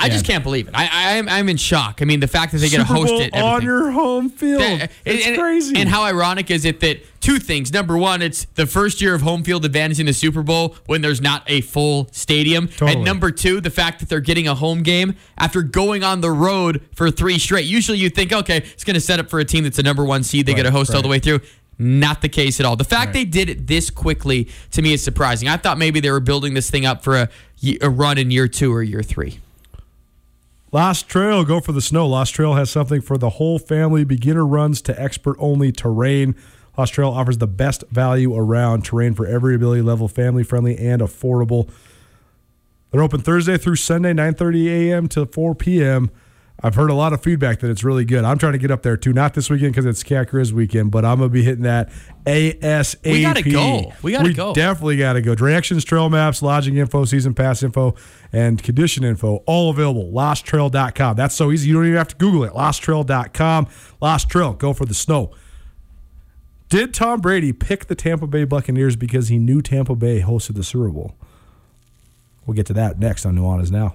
I 0.00 0.08
just 0.08 0.24
can't 0.24 0.44
believe 0.44 0.68
it. 0.68 0.74
I, 0.76 0.88
I 0.90 1.12
am 1.16 1.28
I'm 1.28 1.48
in 1.48 1.56
shock. 1.56 2.00
I 2.00 2.04
mean, 2.04 2.20
the 2.20 2.28
fact 2.28 2.52
that 2.52 2.58
they 2.58 2.68
get 2.68 2.78
to 2.78 2.84
host 2.84 3.08
Bowl 3.08 3.20
it 3.20 3.34
on 3.34 3.62
your 3.62 3.90
home 3.90 4.30
field. 4.30 4.62
That- 4.62 4.92
it's 5.04 5.26
and, 5.26 5.36
crazy. 5.36 5.76
And 5.76 5.88
how 5.88 6.04
ironic 6.04 6.50
is 6.50 6.64
it 6.64 6.80
that 6.80 7.00
two 7.20 7.38
things? 7.38 7.72
Number 7.72 7.98
one, 7.98 8.22
it's 8.22 8.44
the 8.54 8.66
first 8.66 9.00
year 9.00 9.14
of 9.14 9.22
home 9.22 9.42
field 9.42 9.64
advantage 9.64 9.98
in 9.98 10.06
the 10.06 10.12
Super 10.12 10.42
Bowl 10.42 10.76
when 10.86 11.00
there's 11.00 11.20
not 11.20 11.42
a 11.48 11.62
full 11.62 12.08
stadium. 12.12 12.68
Totally. 12.68 12.92
And 12.92 13.04
number 13.04 13.30
two, 13.30 13.60
the 13.60 13.70
fact 13.70 14.00
that 14.00 14.08
they're 14.08 14.20
getting 14.20 14.46
a 14.46 14.54
home 14.54 14.82
game 14.82 15.16
after 15.36 15.62
going 15.62 16.04
on 16.04 16.20
the 16.20 16.30
road 16.30 16.82
for 16.94 17.10
three 17.10 17.38
straight. 17.38 17.66
Usually 17.66 17.98
you 17.98 18.10
think, 18.10 18.32
okay, 18.32 18.58
it's 18.58 18.84
going 18.84 18.94
to 18.94 19.00
set 19.00 19.18
up 19.18 19.28
for 19.28 19.40
a 19.40 19.44
team 19.44 19.64
that's 19.64 19.78
a 19.78 19.82
number 19.82 20.04
one 20.04 20.22
seed. 20.22 20.46
They 20.46 20.54
get 20.54 20.64
a 20.66 20.68
Right, 20.68 20.76
host 20.76 20.94
all 20.94 21.02
the 21.02 21.08
way 21.08 21.18
through. 21.18 21.40
Not 21.80 22.22
the 22.22 22.28
case 22.28 22.58
at 22.58 22.66
all. 22.66 22.74
The 22.76 22.84
fact 22.84 23.12
they 23.12 23.24
did 23.24 23.48
it 23.48 23.66
this 23.68 23.88
quickly 23.88 24.48
to 24.72 24.82
me 24.82 24.92
is 24.92 25.02
surprising. 25.02 25.48
I 25.48 25.56
thought 25.56 25.78
maybe 25.78 26.00
they 26.00 26.10
were 26.10 26.20
building 26.20 26.54
this 26.54 26.68
thing 26.70 26.84
up 26.84 27.04
for 27.04 27.16
a, 27.16 27.28
a 27.80 27.88
run 27.88 28.18
in 28.18 28.30
year 28.32 28.48
two 28.48 28.74
or 28.74 28.82
year 28.82 29.02
three. 29.02 29.38
Lost 30.70 31.08
Trail, 31.08 31.44
go 31.44 31.60
for 31.60 31.72
the 31.72 31.80
snow. 31.80 32.06
Lost 32.06 32.34
Trail 32.34 32.52
has 32.54 32.68
something 32.68 33.00
for 33.00 33.16
the 33.16 33.30
whole 33.30 33.58
family. 33.58 34.04
Beginner 34.04 34.44
runs 34.44 34.82
to 34.82 35.00
expert 35.00 35.36
only 35.38 35.72
terrain. 35.72 36.36
Lost 36.76 36.92
Trail 36.92 37.08
offers 37.08 37.38
the 37.38 37.46
best 37.46 37.84
value 37.90 38.36
around 38.36 38.84
terrain 38.84 39.14
for 39.14 39.26
every 39.26 39.54
ability 39.54 39.80
level, 39.80 40.08
family 40.08 40.42
friendly 40.42 40.76
and 40.76 41.00
affordable. 41.00 41.70
They're 42.90 43.02
open 43.02 43.22
Thursday 43.22 43.56
through 43.56 43.76
Sunday, 43.76 44.12
9:30 44.12 44.66
a.m. 44.66 45.08
to 45.08 45.24
4 45.24 45.54
p.m. 45.54 46.10
I've 46.60 46.74
heard 46.74 46.90
a 46.90 46.94
lot 46.94 47.12
of 47.12 47.22
feedback 47.22 47.60
that 47.60 47.70
it's 47.70 47.84
really 47.84 48.04
good. 48.04 48.24
I'm 48.24 48.36
trying 48.36 48.54
to 48.54 48.58
get 48.58 48.72
up 48.72 48.82
there 48.82 48.96
too. 48.96 49.12
Not 49.12 49.34
this 49.34 49.48
weekend 49.48 49.72
because 49.72 49.86
it's 49.86 50.02
Cat 50.02 50.28
Grizz 50.28 50.50
weekend, 50.50 50.90
but 50.90 51.04
I'm 51.04 51.18
gonna 51.18 51.28
be 51.28 51.44
hitting 51.44 51.62
that 51.62 51.88
ASAP. 52.26 53.12
We 53.12 53.22
gotta 53.22 53.48
go. 53.48 53.92
We 54.02 54.12
gotta 54.12 54.32
go. 54.32 54.54
Definitely 54.54 54.96
gotta 54.96 55.22
go. 55.22 55.36
Directions, 55.36 55.84
trail 55.84 56.10
maps, 56.10 56.42
lodging 56.42 56.76
info, 56.76 57.04
season 57.04 57.32
pass 57.32 57.62
info, 57.62 57.94
and 58.32 58.60
condition 58.60 59.04
info 59.04 59.36
all 59.46 59.70
available. 59.70 60.10
LostTrail.com. 60.10 61.14
That's 61.14 61.36
so 61.36 61.52
easy. 61.52 61.68
You 61.68 61.74
don't 61.74 61.84
even 61.84 61.96
have 61.96 62.08
to 62.08 62.16
Google 62.16 62.42
it. 62.42 62.52
LostTrail.com. 62.52 63.68
Lost 64.00 64.28
Trail. 64.28 64.52
Go 64.54 64.72
for 64.72 64.84
the 64.84 64.94
snow. 64.94 65.30
Did 66.68 66.92
Tom 66.92 67.20
Brady 67.20 67.52
pick 67.52 67.86
the 67.86 67.94
Tampa 67.94 68.26
Bay 68.26 68.44
Buccaneers 68.44 68.96
because 68.96 69.28
he 69.28 69.38
knew 69.38 69.62
Tampa 69.62 69.94
Bay 69.94 70.22
hosted 70.22 70.56
the 70.56 70.64
Super 70.64 70.88
Bowl? 70.88 71.14
We'll 72.44 72.54
get 72.54 72.66
to 72.66 72.72
that 72.74 72.98
next 72.98 73.24
on 73.24 73.36
Nuanez 73.36 73.70
Now. 73.70 73.94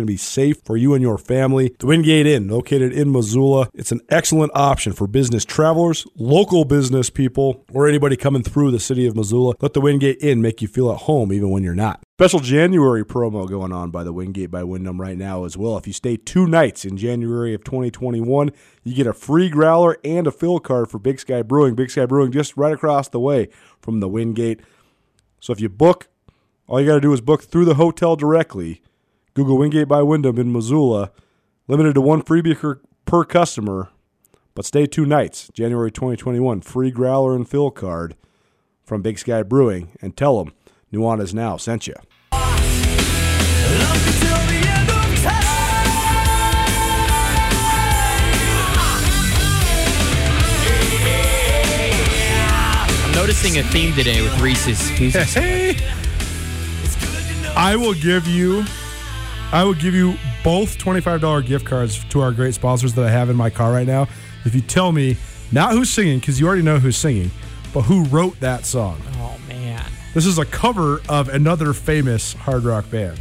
going 0.00 0.06
to 0.06 0.12
be 0.12 0.16
safe 0.16 0.56
for 0.64 0.76
you 0.76 0.94
and 0.94 1.02
your 1.02 1.18
family. 1.18 1.74
The 1.78 1.86
Wingate 1.86 2.26
Inn, 2.26 2.48
located 2.48 2.92
in 2.92 3.12
Missoula, 3.12 3.68
it's 3.74 3.92
an 3.92 4.00
excellent 4.08 4.52
option 4.54 4.92
for 4.92 5.06
business 5.06 5.44
travelers, 5.44 6.06
local 6.16 6.64
business 6.64 7.10
people, 7.10 7.64
or 7.72 7.86
anybody 7.86 8.16
coming 8.16 8.42
through 8.42 8.70
the 8.70 8.80
city 8.80 9.06
of 9.06 9.14
Missoula. 9.14 9.54
Let 9.60 9.74
the 9.74 9.80
Wingate 9.80 10.22
Inn 10.22 10.40
make 10.40 10.62
you 10.62 10.68
feel 10.68 10.90
at 10.90 11.02
home 11.02 11.32
even 11.32 11.50
when 11.50 11.62
you're 11.62 11.74
not. 11.74 12.02
Special 12.18 12.40
January 12.40 13.04
promo 13.04 13.48
going 13.48 13.72
on 13.72 13.90
by 13.90 14.04
the 14.04 14.12
Wingate 14.12 14.50
by 14.50 14.64
Wyndham 14.64 15.00
right 15.00 15.16
now 15.16 15.44
as 15.44 15.56
well. 15.56 15.76
If 15.76 15.86
you 15.86 15.92
stay 15.92 16.16
two 16.16 16.46
nights 16.46 16.84
in 16.84 16.96
January 16.96 17.54
of 17.54 17.64
2021, 17.64 18.52
you 18.84 18.94
get 18.94 19.06
a 19.06 19.12
free 19.12 19.48
growler 19.48 19.98
and 20.04 20.26
a 20.26 20.30
fill 20.30 20.60
card 20.60 20.90
for 20.90 20.98
Big 20.98 21.20
Sky 21.20 21.42
Brewing. 21.42 21.74
Big 21.74 21.90
Sky 21.90 22.06
Brewing 22.06 22.32
just 22.32 22.56
right 22.56 22.72
across 22.72 23.08
the 23.08 23.20
way 23.20 23.48
from 23.80 24.00
the 24.00 24.08
Wingate. 24.08 24.60
So 25.40 25.52
if 25.52 25.60
you 25.60 25.68
book, 25.68 26.08
all 26.66 26.80
you 26.80 26.86
got 26.86 26.94
to 26.94 27.00
do 27.00 27.12
is 27.12 27.20
book 27.20 27.42
through 27.42 27.64
the 27.64 27.74
hotel 27.74 28.16
directly. 28.16 28.82
Google 29.40 29.56
Wingate 29.56 29.88
by 29.88 30.02
Wyndham 30.02 30.38
in 30.38 30.52
Missoula. 30.52 31.12
Limited 31.66 31.94
to 31.94 32.02
one 32.02 32.20
freebie 32.20 32.58
per, 32.58 32.78
per 33.06 33.24
customer, 33.24 33.88
but 34.54 34.66
stay 34.66 34.84
two 34.84 35.06
nights. 35.06 35.48
January 35.54 35.90
2021. 35.90 36.60
Free 36.60 36.90
growler 36.90 37.34
and 37.34 37.48
fill 37.48 37.70
card 37.70 38.16
from 38.84 39.00
Big 39.00 39.18
Sky 39.18 39.42
Brewing. 39.42 39.96
And 40.02 40.14
tell 40.14 40.44
them 40.44 40.52
Nuanez 40.92 41.32
Now 41.32 41.56
sent 41.56 41.86
you. 41.86 41.94
I'm 42.32 42.60
noticing 53.14 53.56
a 53.56 53.62
theme 53.62 53.94
today 53.94 54.20
with 54.20 54.38
Reese's 54.38 54.90
Pieces. 54.98 55.34
I 57.56 57.74
will 57.74 57.94
give 57.94 58.26
you 58.26 58.66
I 59.52 59.64
will 59.64 59.74
give 59.74 59.94
you 59.94 60.14
both 60.44 60.78
$25 60.78 61.44
gift 61.44 61.66
cards 61.66 62.04
to 62.10 62.20
our 62.20 62.30
great 62.30 62.54
sponsors 62.54 62.94
that 62.94 63.04
I 63.04 63.10
have 63.10 63.30
in 63.30 63.36
my 63.36 63.50
car 63.50 63.72
right 63.72 63.86
now. 63.86 64.06
If 64.44 64.54
you 64.54 64.60
tell 64.60 64.92
me 64.92 65.16
not 65.50 65.72
who's 65.72 65.90
singing 65.90 66.20
because 66.20 66.38
you 66.38 66.46
already 66.46 66.62
know 66.62 66.78
who's 66.78 66.96
singing, 66.96 67.32
but 67.74 67.82
who 67.82 68.04
wrote 68.04 68.38
that 68.40 68.64
song. 68.64 69.00
Oh 69.16 69.36
man. 69.48 69.84
This 70.14 70.24
is 70.24 70.38
a 70.38 70.44
cover 70.44 71.00
of 71.08 71.28
another 71.28 71.72
famous 71.72 72.32
hard 72.32 72.62
rock 72.62 72.88
band. 72.90 73.18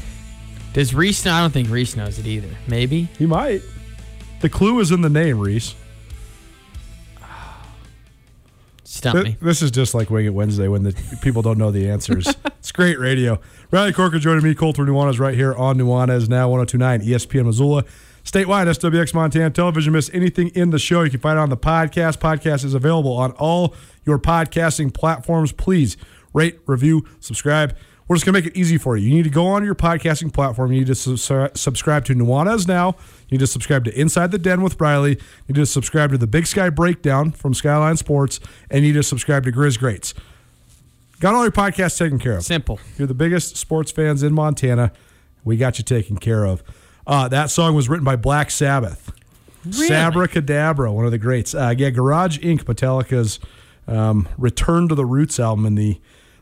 Does 0.73 0.93
Reese 0.93 1.25
know? 1.25 1.34
I 1.34 1.41
don't 1.41 1.51
think 1.51 1.69
Reese 1.69 1.95
knows 1.95 2.19
it 2.19 2.27
either. 2.27 2.49
Maybe. 2.67 3.09
He 3.17 3.25
might. 3.25 3.63
The 4.41 4.49
clue 4.49 4.80
is 4.80 4.91
in 4.91 5.01
the 5.01 5.09
name, 5.09 5.39
Reese. 5.39 5.73
Stump 8.89 9.23
Th- 9.23 9.25
me. 9.25 9.37
This 9.39 9.61
is 9.61 9.69
just 9.69 9.93
like 9.93 10.09
Wing 10.09 10.25
It 10.25 10.33
Wednesday 10.33 10.67
when 10.67 10.81
the 10.81 10.93
people 11.21 11.43
don't 11.43 11.59
know 11.59 11.69
the 11.69 11.87
answers. 11.87 12.27
it's 12.45 12.71
great 12.71 12.97
radio. 12.97 13.39
Riley 13.69 13.93
Corcoran 13.93 14.19
joining 14.19 14.43
me, 14.43 14.55
Colter 14.55 14.83
Nuanez, 14.83 15.19
right 15.19 15.35
here 15.35 15.53
on 15.53 15.77
Nuanez 15.77 16.27
now 16.27 16.49
1029 16.49 17.01
ESPN 17.01 17.45
Missoula. 17.45 17.83
Statewide, 18.23 18.65
SWX 18.65 19.13
Montana 19.13 19.51
Television. 19.51 19.93
Miss 19.93 20.09
anything 20.11 20.47
in 20.55 20.71
the 20.71 20.79
show, 20.79 21.03
you 21.03 21.11
can 21.11 21.19
find 21.19 21.37
it 21.37 21.41
on 21.41 21.49
the 21.49 21.55
podcast. 21.55 22.17
Podcast 22.17 22.65
is 22.65 22.73
available 22.73 23.13
on 23.13 23.31
all 23.33 23.75
your 24.07 24.17
podcasting 24.17 24.91
platforms. 24.91 25.51
Please 25.51 25.95
rate, 26.33 26.59
review, 26.65 27.05
subscribe. 27.19 27.77
We're 28.10 28.16
just 28.16 28.26
going 28.26 28.34
to 28.34 28.41
make 28.41 28.51
it 28.51 28.60
easy 28.60 28.80
for 28.80 28.97
you. 28.97 29.07
You 29.07 29.14
need 29.14 29.24
to 29.26 29.30
go 29.30 29.45
on 29.45 29.64
your 29.64 29.76
podcasting 29.76 30.34
platform. 30.34 30.72
You 30.72 30.80
need 30.80 30.88
to 30.88 30.95
su- 30.95 31.47
subscribe 31.53 32.05
to 32.05 32.16
Nuanez 32.16 32.68
Now. 32.68 32.95
You 33.30 33.38
need 33.38 33.41
to 33.41 33.47
subscribe 33.47 33.86
to 33.86 33.97
Inside 33.97 34.32
the 34.32 34.39
Den 34.39 34.64
with 34.64 34.82
Riley. 34.82 35.12
You 35.12 35.53
need 35.53 35.55
to 35.57 35.66
subscribe 35.68 36.10
to 36.10 36.18
the 36.18 36.26
Big 36.26 36.47
Sky 36.47 36.72
Breakdown 36.72 37.32
from 37.32 37.53
Skyline 37.53 37.97
Sports. 37.97 38.39
And 38.72 38.84
you 38.84 38.93
need 38.93 38.97
to 38.97 39.03
subscribe 39.03 39.43
to 39.43 39.51
Grizz 39.51 39.78
Greats. 39.78 40.16
Got 41.20 41.36
all 41.36 41.43
your 41.43 41.51
podcasts 41.51 41.99
taken 41.99 42.18
care 42.18 42.38
of. 42.38 42.43
Simple. 42.43 42.80
You're 42.97 43.07
the 43.07 43.14
biggest 43.14 43.57
sports 43.57 43.91
fans 43.91 44.24
in 44.24 44.34
Montana. 44.34 44.91
We 45.43 45.55
got 45.55 45.78
you 45.78 45.84
taken 45.84 46.18
care 46.18 46.45
of. 46.45 46.64
Uh, 47.05 47.28
that 47.28 47.51
song 47.51 47.76
was 47.76 47.89
written 47.89 48.05
by 48.05 48.16
Black 48.16 48.49
Sabbath. 48.49 49.12
Really? 49.66 49.88
Sabbra 49.88 50.28
Cadabra, 50.28 50.91
one 50.91 51.05
of 51.05 51.12
the 51.12 51.18
greats. 51.20 51.53
Uh, 51.53 51.76
yeah, 51.78 51.91
Garage 51.91 52.39
Inc., 52.39 52.64
Metallica's 52.64 53.39
um, 53.88 54.28
Return 54.38 54.88
to 54.88 54.95
the 54.95 55.05
Roots 55.05 55.39
album 55.39 55.68
in 55.68 55.76
the 55.76 55.99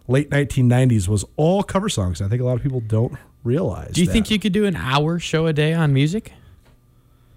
late 0.08 0.30
1990s 0.30 1.08
was 1.08 1.26
all 1.36 1.64
cover 1.64 1.90
songs. 1.90 2.22
I 2.22 2.28
think 2.28 2.42
a 2.42 2.46
lot 2.46 2.56
of 2.56 2.64
people 2.64 2.80
don't 2.82 3.14
realize. 3.44 3.92
Do 3.94 4.02
you 4.02 4.08
that. 4.08 4.14
think 4.14 4.32
you 4.32 4.40
could 4.40 4.54
do 4.54 4.66
an 4.66 4.76
hour 4.76 5.20
show 5.20 5.48
a 5.48 5.54
day 5.54 5.74
on 5.74 5.94
music? 5.94 6.34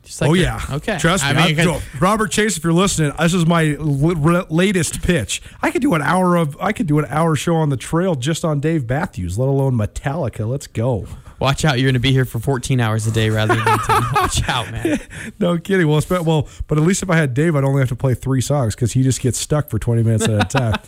Just 0.02 0.20
like 0.22 0.30
oh 0.30 0.34
yeah. 0.34 0.60
okay. 0.70 0.98
Trust 0.98 1.24
me. 1.24 1.30
I 1.30 1.46
mean, 1.46 1.60
I- 1.60 1.62
you 1.62 1.80
Robert 2.00 2.30
Chase, 2.30 2.56
if 2.56 2.64
you're 2.64 2.72
listening, 2.72 3.12
this 3.18 3.34
is 3.34 3.46
my 3.46 3.76
l- 3.78 4.46
latest 4.48 5.02
pitch. 5.02 5.42
I 5.60 5.70
could 5.70 5.82
do 5.82 5.94
an 5.94 6.00
hour 6.02 6.36
of 6.36 6.56
I 6.60 6.72
could 6.72 6.86
do 6.86 6.98
an 6.98 7.04
hour 7.10 7.36
show 7.36 7.54
on 7.56 7.68
the 7.68 7.76
trail 7.76 8.14
just 8.14 8.44
on 8.44 8.60
Dave 8.60 8.88
Matthews, 8.88 9.38
let 9.38 9.48
alone 9.48 9.74
Metallica. 9.74 10.48
Let's 10.48 10.66
go. 10.66 11.06
watch 11.38 11.64
out, 11.64 11.78
you're 11.78 11.86
going 11.86 11.94
to 11.94 12.00
be 12.00 12.12
here 12.12 12.24
for 12.24 12.38
14 12.38 12.80
hours 12.80 13.06
a 13.06 13.12
day 13.12 13.28
rather 13.30 13.54
than 13.54 13.64
10. 13.64 14.02
Watch 14.14 14.48
out, 14.48 14.70
man. 14.70 15.00
no 15.38 15.58
kidding. 15.58 15.88
Well, 15.88 15.98
it's, 15.98 16.08
well, 16.10 16.48
but 16.66 16.76
at 16.78 16.84
least 16.84 17.02
if 17.02 17.08
I 17.10 17.16
had 17.16 17.32
Dave, 17.34 17.56
I'd 17.56 17.64
only 17.64 17.80
have 17.80 17.88
to 17.88 17.96
play 17.96 18.14
three 18.14 18.40
songs 18.42 18.74
because 18.74 18.92
he 18.92 19.02
just 19.02 19.20
gets 19.20 19.38
stuck 19.38 19.70
for 19.70 19.78
20 19.78 20.02
minutes 20.02 20.28
at 20.28 20.54
a 20.54 20.58
time. 20.58 20.80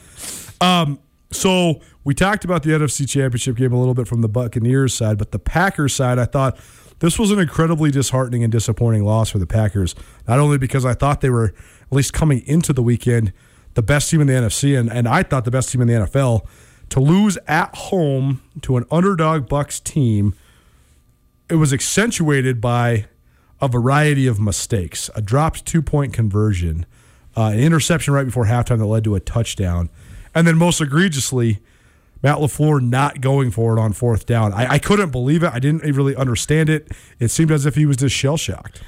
um, 0.60 0.98
So 1.32 1.80
we 2.04 2.14
talked 2.14 2.44
about 2.44 2.62
the 2.62 2.70
NFC 2.70 3.08
Championship 3.08 3.56
game 3.56 3.72
a 3.72 3.78
little 3.78 3.94
bit 3.94 4.06
from 4.06 4.20
the 4.20 4.28
Buccaneers 4.28 4.94
side, 4.94 5.18
but 5.18 5.32
the 5.32 5.38
Packers 5.38 5.94
side, 5.94 6.18
I 6.18 6.26
thought 6.26 6.58
this 7.00 7.18
was 7.18 7.30
an 7.30 7.38
incredibly 7.38 7.90
disheartening 7.90 8.44
and 8.44 8.52
disappointing 8.52 9.04
loss 9.04 9.30
for 9.30 9.38
the 9.38 9.46
Packers. 9.46 9.94
Not 10.28 10.38
only 10.38 10.58
because 10.58 10.84
I 10.84 10.94
thought 10.94 11.20
they 11.20 11.30
were 11.30 11.46
at 11.46 11.92
least 11.92 12.12
coming 12.12 12.46
into 12.46 12.72
the 12.72 12.82
weekend 12.82 13.32
the 13.74 13.82
best 13.82 14.10
team 14.10 14.20
in 14.20 14.26
the 14.26 14.34
NFC, 14.34 14.78
and, 14.78 14.92
and 14.92 15.08
I 15.08 15.22
thought 15.22 15.44
the 15.44 15.50
best 15.50 15.70
team 15.70 15.80
in 15.80 15.88
the 15.88 15.94
NFL, 15.94 16.46
to 16.90 17.00
lose 17.00 17.38
at 17.48 17.74
home 17.74 18.42
to 18.60 18.76
an 18.76 18.84
underdog 18.90 19.48
Bucks 19.48 19.80
team, 19.80 20.34
it 21.48 21.54
was 21.54 21.72
accentuated 21.72 22.60
by 22.60 23.06
a 23.60 23.68
variety 23.68 24.26
of 24.26 24.38
mistakes. 24.38 25.08
A 25.14 25.22
dropped 25.22 25.64
two 25.64 25.80
point 25.80 26.12
conversion, 26.12 26.84
uh, 27.36 27.46
an 27.46 27.60
interception 27.60 28.12
right 28.12 28.26
before 28.26 28.44
halftime 28.44 28.78
that 28.78 28.86
led 28.86 29.04
to 29.04 29.14
a 29.14 29.20
touchdown, 29.20 29.88
and 30.34 30.46
then 30.46 30.56
most 30.56 30.80
egregiously, 30.80 31.60
Matt 32.22 32.38
LaFleur 32.38 32.80
not 32.80 33.20
going 33.20 33.50
for 33.50 33.76
it 33.76 33.80
on 33.80 33.92
fourth 33.92 34.26
down. 34.26 34.52
I, 34.52 34.74
I 34.74 34.78
couldn't 34.78 35.10
believe 35.10 35.42
it. 35.42 35.52
I 35.52 35.58
didn't 35.58 35.80
really 35.80 36.14
understand 36.14 36.68
it. 36.70 36.88
It 37.18 37.28
seemed 37.28 37.50
as 37.50 37.66
if 37.66 37.74
he 37.74 37.84
was 37.84 37.96
just 37.96 38.14
shell 38.14 38.36
shocked. 38.36 38.80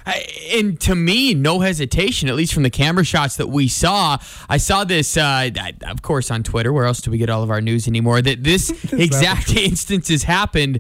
And 0.53 0.81
to 0.83 0.95
me, 0.95 1.35
no 1.35 1.59
hesitation, 1.59 2.29
at 2.29 2.37
least 2.37 2.55
from 2.55 2.63
the 2.63 2.71
camera 2.71 3.05
shots 3.05 3.37
that 3.37 3.49
we 3.49 3.67
saw. 3.67 4.19
I 4.49 4.59
saw 4.59 4.85
this, 4.85 5.17
uh, 5.17 5.51
of 5.83 6.03
course, 6.03 6.31
on 6.31 6.45
Twitter. 6.45 6.73
Where 6.73 6.85
else 6.85 7.01
do 7.01 7.11
we 7.11 7.19
get 7.19 7.29
all 7.29 7.43
of 7.43 7.51
our 7.51 7.61
news 7.61 7.89
anymore? 7.89 8.23
That 8.23 8.45
this 8.45 8.71
exact 8.93 9.55
instance 9.57 10.09
has 10.09 10.23
happened 10.23 10.79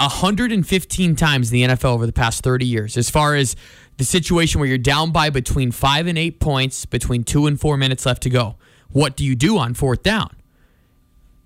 115 0.00 1.14
times 1.14 1.52
in 1.52 1.60
the 1.68 1.74
NFL 1.74 1.94
over 1.94 2.06
the 2.06 2.12
past 2.12 2.42
30 2.42 2.64
years. 2.64 2.96
As 2.96 3.10
far 3.10 3.36
as 3.36 3.54
the 3.98 4.04
situation 4.04 4.60
where 4.60 4.68
you're 4.68 4.78
down 4.78 5.12
by 5.12 5.28
between 5.28 5.70
five 5.70 6.06
and 6.06 6.16
eight 6.16 6.40
points, 6.40 6.86
between 6.86 7.22
two 7.22 7.46
and 7.46 7.60
four 7.60 7.76
minutes 7.76 8.06
left 8.06 8.22
to 8.22 8.30
go. 8.30 8.56
What 8.92 9.16
do 9.16 9.24
you 9.24 9.34
do 9.34 9.58
on 9.58 9.74
fourth 9.74 10.02
down? 10.02 10.36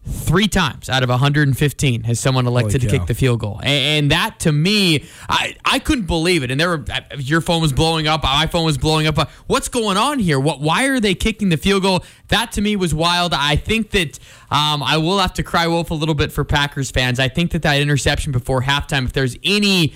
Three 0.09 0.47
times 0.47 0.89
out 0.89 1.03
of 1.03 1.09
115 1.09 2.05
has 2.05 2.21
someone 2.21 2.47
elected 2.47 2.81
to 2.83 2.87
kick 2.87 3.07
the 3.07 3.15
field 3.15 3.41
goal, 3.41 3.59
and, 3.61 3.69
and 4.05 4.11
that 4.13 4.39
to 4.41 4.53
me, 4.53 5.05
I, 5.29 5.57
I 5.65 5.81
couldn't 5.81 6.07
believe 6.07 6.45
it. 6.45 6.53
And 6.53 6.61
there 6.61 6.69
were 6.69 6.85
your 7.19 7.41
phone 7.41 7.61
was 7.61 7.73
blowing 7.73 8.07
up, 8.07 8.23
my 8.23 8.47
phone 8.47 8.65
was 8.65 8.79
blowing 8.79 9.09
up. 9.09 9.19
What's 9.49 9.69
going 9.69 9.97
on 9.97 10.21
here? 10.21 10.39
What? 10.39 10.61
Why 10.61 10.85
are 10.87 11.01
they 11.01 11.17
kicking 11.17 11.49
the 11.49 11.57
field 11.57 11.83
goal? 11.83 12.05
That 12.29 12.53
to 12.53 12.61
me 12.61 12.77
was 12.77 12.95
wild. 12.95 13.35
I 13.35 13.57
think 13.57 13.91
that 13.91 14.21
um, 14.49 14.81
I 14.81 14.97
will 14.97 15.19
have 15.19 15.33
to 15.35 15.43
cry 15.43 15.67
wolf 15.67 15.91
a 15.91 15.95
little 15.95 16.15
bit 16.15 16.31
for 16.31 16.45
Packers 16.45 16.93
fans. 16.93 17.19
I 17.19 17.27
think 17.29 17.51
that 17.51 17.63
that 17.63 17.81
interception 17.81 18.31
before 18.31 18.63
halftime, 18.63 19.07
if 19.07 19.13
there's 19.13 19.37
any 19.43 19.93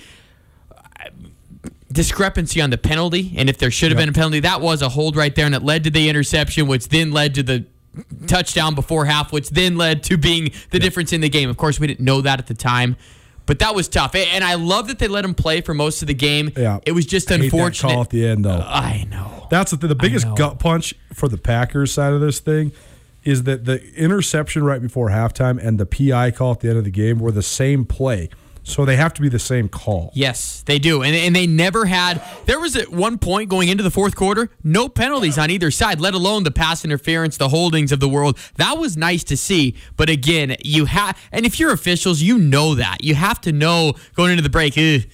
discrepancy 1.91 2.61
on 2.61 2.69
the 2.69 2.77
penalty, 2.77 3.33
and 3.37 3.49
if 3.49 3.57
there 3.57 3.71
should 3.71 3.91
have 3.91 3.97
been 3.97 4.09
a 4.09 4.13
penalty, 4.13 4.39
that 4.41 4.61
was 4.61 4.81
a 4.81 4.89
hold 4.89 5.15
right 5.15 5.33
there, 5.35 5.45
and 5.45 5.55
it 5.55 5.63
led 5.63 5.83
to 5.83 5.89
the 5.89 6.09
interception, 6.09 6.67
which 6.67 6.87
then 6.89 7.11
led 7.11 7.35
to 7.35 7.43
the 7.43 7.65
touchdown 8.27 8.75
before 8.75 9.05
half, 9.05 9.31
which 9.31 9.49
then 9.49 9.77
led 9.77 10.03
to 10.03 10.17
being 10.17 10.51
the 10.71 10.79
difference 10.79 11.13
in 11.13 11.21
the 11.21 11.29
game. 11.29 11.49
Of 11.49 11.57
course, 11.57 11.79
we 11.79 11.87
didn't 11.87 12.05
know 12.05 12.21
that 12.21 12.39
at 12.39 12.47
the 12.47 12.53
time. 12.53 12.95
But 13.47 13.59
that 13.59 13.75
was 13.75 13.87
tough, 13.87 14.15
and 14.15 14.43
I 14.43 14.53
love 14.53 14.87
that 14.87 14.99
they 14.99 15.07
let 15.07 15.25
him 15.25 15.33
play 15.33 15.61
for 15.61 15.73
most 15.73 16.01
of 16.01 16.07
the 16.07 16.13
game. 16.13 16.51
Yeah, 16.55 16.79
it 16.85 16.93
was 16.93 17.05
just 17.05 17.31
I 17.31 17.35
unfortunate. 17.35 17.91
call 17.91 18.01
at 18.01 18.09
the 18.09 18.25
end, 18.25 18.45
though. 18.45 18.51
Uh, 18.51 18.65
I 18.65 19.05
know. 19.09 19.47
That's 19.49 19.71
the, 19.71 19.87
the 19.87 19.95
biggest 19.95 20.27
gut 20.35 20.59
punch 20.59 20.93
for 21.11 21.27
the 21.27 21.37
Packers 21.37 21.91
side 21.91 22.13
of 22.13 22.21
this 22.21 22.39
thing 22.39 22.71
is 23.23 23.43
that 23.43 23.65
the 23.65 23.83
interception 23.95 24.63
right 24.63 24.81
before 24.81 25.09
halftime 25.09 25.61
and 25.61 25.79
the 25.79 25.85
PI 25.85 26.31
call 26.31 26.53
at 26.53 26.61
the 26.61 26.69
end 26.69 26.77
of 26.77 26.83
the 26.83 26.91
game 26.91 27.19
were 27.19 27.31
the 27.31 27.43
same 27.43 27.83
play. 27.85 28.29
So 28.63 28.85
they 28.85 28.95
have 28.95 29.13
to 29.15 29.21
be 29.21 29.29
the 29.29 29.39
same 29.39 29.69
call. 29.69 30.11
Yes, 30.13 30.61
they 30.65 30.77
do. 30.77 31.01
And, 31.01 31.15
and 31.15 31.35
they 31.35 31.47
never 31.47 31.85
had. 31.85 32.21
There 32.45 32.59
was 32.59 32.75
at 32.75 32.89
one 32.89 33.17
point 33.17 33.49
going 33.49 33.69
into 33.69 33.83
the 33.83 33.91
fourth 33.91 34.15
quarter, 34.15 34.49
no 34.63 34.87
penalties 34.87 35.37
on 35.37 35.49
either 35.49 35.71
side, 35.71 35.99
let 35.99 36.13
alone 36.13 36.43
the 36.43 36.51
pass 36.51 36.85
interference, 36.85 37.37
the 37.37 37.49
holdings 37.49 37.91
of 37.91 37.99
the 37.99 38.09
world. 38.09 38.37
That 38.55 38.77
was 38.77 38.95
nice 38.95 39.23
to 39.25 39.37
see. 39.37 39.75
But 39.97 40.09
again, 40.09 40.55
you 40.63 40.85
have, 40.85 41.19
and 41.31 41.45
if 41.45 41.59
you're 41.59 41.71
officials, 41.71 42.21
you 42.21 42.37
know 42.37 42.75
that. 42.75 43.03
You 43.03 43.15
have 43.15 43.41
to 43.41 43.51
know 43.51 43.93
going 44.15 44.31
into 44.31 44.43
the 44.43 44.49
break, 44.49 44.77
"Ugh, 44.77 45.09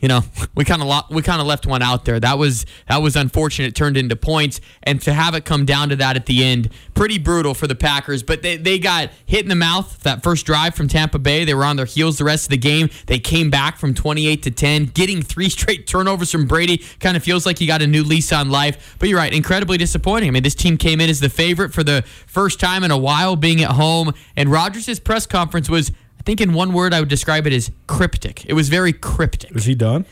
you 0.00 0.08
know, 0.08 0.22
we 0.54 0.64
kind 0.64 0.82
of 0.82 0.88
lo- 0.88 1.06
we 1.10 1.22
kind 1.22 1.40
of 1.40 1.46
left 1.46 1.66
one 1.66 1.82
out 1.82 2.04
there. 2.04 2.18
That 2.18 2.38
was 2.38 2.66
that 2.88 3.02
was 3.02 3.16
unfortunate. 3.16 3.68
It 3.68 3.74
turned 3.74 3.96
into 3.96 4.16
points, 4.16 4.60
and 4.82 5.00
to 5.02 5.12
have 5.12 5.34
it 5.34 5.44
come 5.44 5.64
down 5.64 5.90
to 5.90 5.96
that 5.96 6.16
at 6.16 6.26
the 6.26 6.42
end, 6.44 6.70
pretty 6.94 7.18
brutal 7.18 7.54
for 7.54 7.66
the 7.66 7.74
Packers. 7.74 8.22
But 8.22 8.42
they, 8.42 8.56
they 8.56 8.78
got 8.78 9.10
hit 9.26 9.42
in 9.42 9.48
the 9.48 9.54
mouth 9.54 10.02
that 10.02 10.22
first 10.22 10.46
drive 10.46 10.74
from 10.74 10.88
Tampa 10.88 11.18
Bay. 11.18 11.44
They 11.44 11.54
were 11.54 11.64
on 11.64 11.76
their 11.76 11.86
heels 11.86 12.18
the 12.18 12.24
rest 12.24 12.46
of 12.46 12.50
the 12.50 12.58
game. 12.58 12.90
They 13.06 13.18
came 13.18 13.50
back 13.50 13.78
from 13.78 13.94
28 13.94 14.42
to 14.42 14.50
10, 14.50 14.86
getting 14.86 15.22
three 15.22 15.48
straight 15.48 15.86
turnovers 15.86 16.30
from 16.30 16.46
Brady. 16.46 16.78
Kind 16.98 17.16
of 17.16 17.22
feels 17.22 17.46
like 17.46 17.60
you 17.60 17.66
got 17.66 17.82
a 17.82 17.86
new 17.86 18.02
lease 18.02 18.32
on 18.32 18.50
life. 18.50 18.96
But 18.98 19.08
you're 19.08 19.18
right, 19.18 19.32
incredibly 19.32 19.78
disappointing. 19.78 20.28
I 20.28 20.32
mean, 20.32 20.42
this 20.42 20.54
team 20.54 20.76
came 20.76 21.00
in 21.00 21.10
as 21.10 21.20
the 21.20 21.30
favorite 21.30 21.72
for 21.72 21.84
the 21.84 22.02
first 22.26 22.60
time 22.60 22.84
in 22.84 22.90
a 22.90 22.98
while, 22.98 23.36
being 23.36 23.62
at 23.62 23.72
home. 23.72 24.12
And 24.36 24.50
Rodgers' 24.50 25.00
press 25.00 25.26
conference 25.26 25.68
was. 25.68 25.92
I 26.20 26.22
think 26.22 26.40
in 26.42 26.52
one 26.52 26.72
word 26.74 26.92
I 26.92 27.00
would 27.00 27.08
describe 27.08 27.46
it 27.46 27.52
as 27.54 27.70
cryptic. 27.86 28.44
It 28.46 28.52
was 28.52 28.68
very 28.68 28.92
cryptic. 28.92 29.56
Is 29.56 29.64
he 29.64 29.74
done 29.74 30.04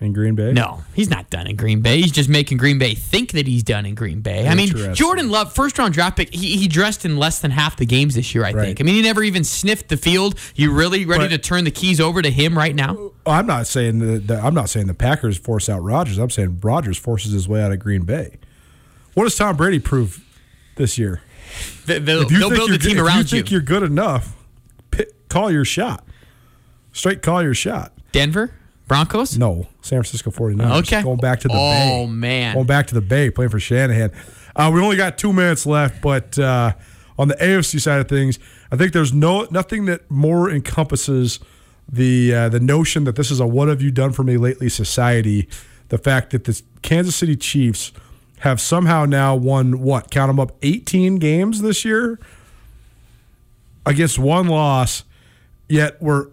in 0.00 0.12
Green 0.12 0.36
Bay? 0.36 0.52
No, 0.52 0.84
he's 0.94 1.10
not 1.10 1.28
done 1.30 1.48
in 1.48 1.56
Green 1.56 1.80
Bay. 1.80 2.00
He's 2.00 2.12
just 2.12 2.28
making 2.28 2.58
Green 2.58 2.78
Bay 2.78 2.94
think 2.94 3.32
that 3.32 3.48
he's 3.48 3.64
done 3.64 3.84
in 3.84 3.96
Green 3.96 4.20
Bay. 4.20 4.46
I 4.46 4.54
mean, 4.54 4.68
Jordan 4.94 5.30
Love, 5.30 5.52
first 5.52 5.76
round 5.76 5.94
draft 5.94 6.16
pick, 6.16 6.32
he, 6.32 6.56
he 6.56 6.68
dressed 6.68 7.04
in 7.04 7.16
less 7.16 7.40
than 7.40 7.50
half 7.50 7.76
the 7.76 7.86
games 7.86 8.14
this 8.14 8.36
year, 8.36 8.44
I 8.44 8.52
Right. 8.52 8.66
think. 8.66 8.80
I 8.80 8.84
mean, 8.84 8.94
he 8.94 9.02
never 9.02 9.24
even 9.24 9.42
sniffed 9.42 9.88
the 9.88 9.96
field. 9.96 10.38
You 10.54 10.72
really 10.72 11.04
ready 11.04 11.24
But- 11.24 11.30
to 11.30 11.38
turn 11.38 11.64
the 11.64 11.72
keys 11.72 12.00
over 12.00 12.22
to 12.22 12.30
him 12.30 12.56
right 12.56 12.74
now? 12.74 12.94
Oh, 12.96 13.12
I'm 13.26 13.46
not 13.46 13.66
saying 13.66 13.98
the, 13.98 14.20
the 14.20 14.38
I'm 14.40 14.54
not 14.54 14.70
saying 14.70 14.86
the 14.86 14.94
Packers 14.94 15.36
force 15.36 15.68
out 15.68 15.82
Rodgers. 15.82 16.18
I'm 16.18 16.30
saying 16.30 16.60
Rodgers 16.62 16.96
forces 16.98 17.32
his 17.32 17.48
way 17.48 17.60
out 17.62 17.72
of 17.72 17.80
Green 17.80 18.02
Bay. 18.04 18.36
What 19.14 19.24
does 19.24 19.34
Tom 19.34 19.56
Brady 19.56 19.80
prove 19.80 20.24
this 20.76 20.96
year? 20.96 21.20
They, 21.86 21.98
will 21.98 22.28
they'll 22.28 22.50
build 22.50 22.70
a 22.70 22.78
team 22.78 23.00
around 23.00 23.22
if 23.22 23.32
you. 23.32 23.38
think 23.38 23.50
you. 23.50 23.56
you're 23.56 23.62
good 23.64 23.82
enough, 23.82 24.36
call 25.28 25.50
your 25.50 25.64
shot. 25.64 26.04
Straight 26.92 27.22
call 27.22 27.42
your 27.42 27.54
shot. 27.54 27.92
Denver? 28.12 28.52
Broncos? 28.86 29.36
No, 29.36 29.68
San 29.82 29.98
Francisco 30.02 30.30
49ers. 30.30 30.78
Okay. 30.80 31.02
Going 31.02 31.18
back 31.18 31.40
to 31.40 31.48
the 31.48 31.54
Oh, 31.54 31.70
Bay. 31.70 31.90
Oh, 31.92 32.06
man. 32.06 32.54
Going 32.54 32.66
back 32.66 32.86
to 32.86 32.94
the 32.94 33.02
Bay, 33.02 33.30
playing 33.30 33.50
for 33.50 33.60
Shanahan. 33.60 34.10
Uh, 34.56 34.70
we 34.72 34.80
only 34.80 34.96
got 34.96 35.18
two 35.18 35.32
minutes 35.32 35.66
left, 35.66 36.00
but 36.00 36.38
uh, 36.38 36.72
on 37.18 37.28
the 37.28 37.34
AFC 37.34 37.80
side 37.80 38.00
of 38.00 38.08
things, 38.08 38.38
I 38.72 38.76
think 38.76 38.92
there's 38.92 39.12
no 39.12 39.46
nothing 39.50 39.84
that 39.84 40.10
more 40.10 40.50
encompasses 40.50 41.38
the 41.90 42.34
uh, 42.34 42.48
the 42.48 42.60
notion 42.60 43.04
that 43.04 43.16
this 43.16 43.30
is 43.30 43.40
a 43.40 43.46
"what 43.46 43.68
have 43.68 43.80
you 43.82 43.90
done 43.90 44.12
for 44.12 44.22
me 44.24 44.36
lately" 44.36 44.68
society. 44.68 45.48
The 45.90 45.98
fact 45.98 46.30
that 46.30 46.44
the 46.44 46.60
Kansas 46.82 47.14
City 47.16 47.36
Chiefs 47.36 47.92
have 48.40 48.60
somehow 48.60 49.04
now 49.04 49.34
won 49.36 49.80
what? 49.80 50.10
Count 50.10 50.28
them 50.30 50.40
up, 50.40 50.52
18 50.62 51.16
games 51.16 51.60
this 51.62 51.84
year 51.84 52.18
against 53.86 54.18
one 54.18 54.48
loss. 54.48 55.04
Yet 55.68 56.00
we're 56.00 56.28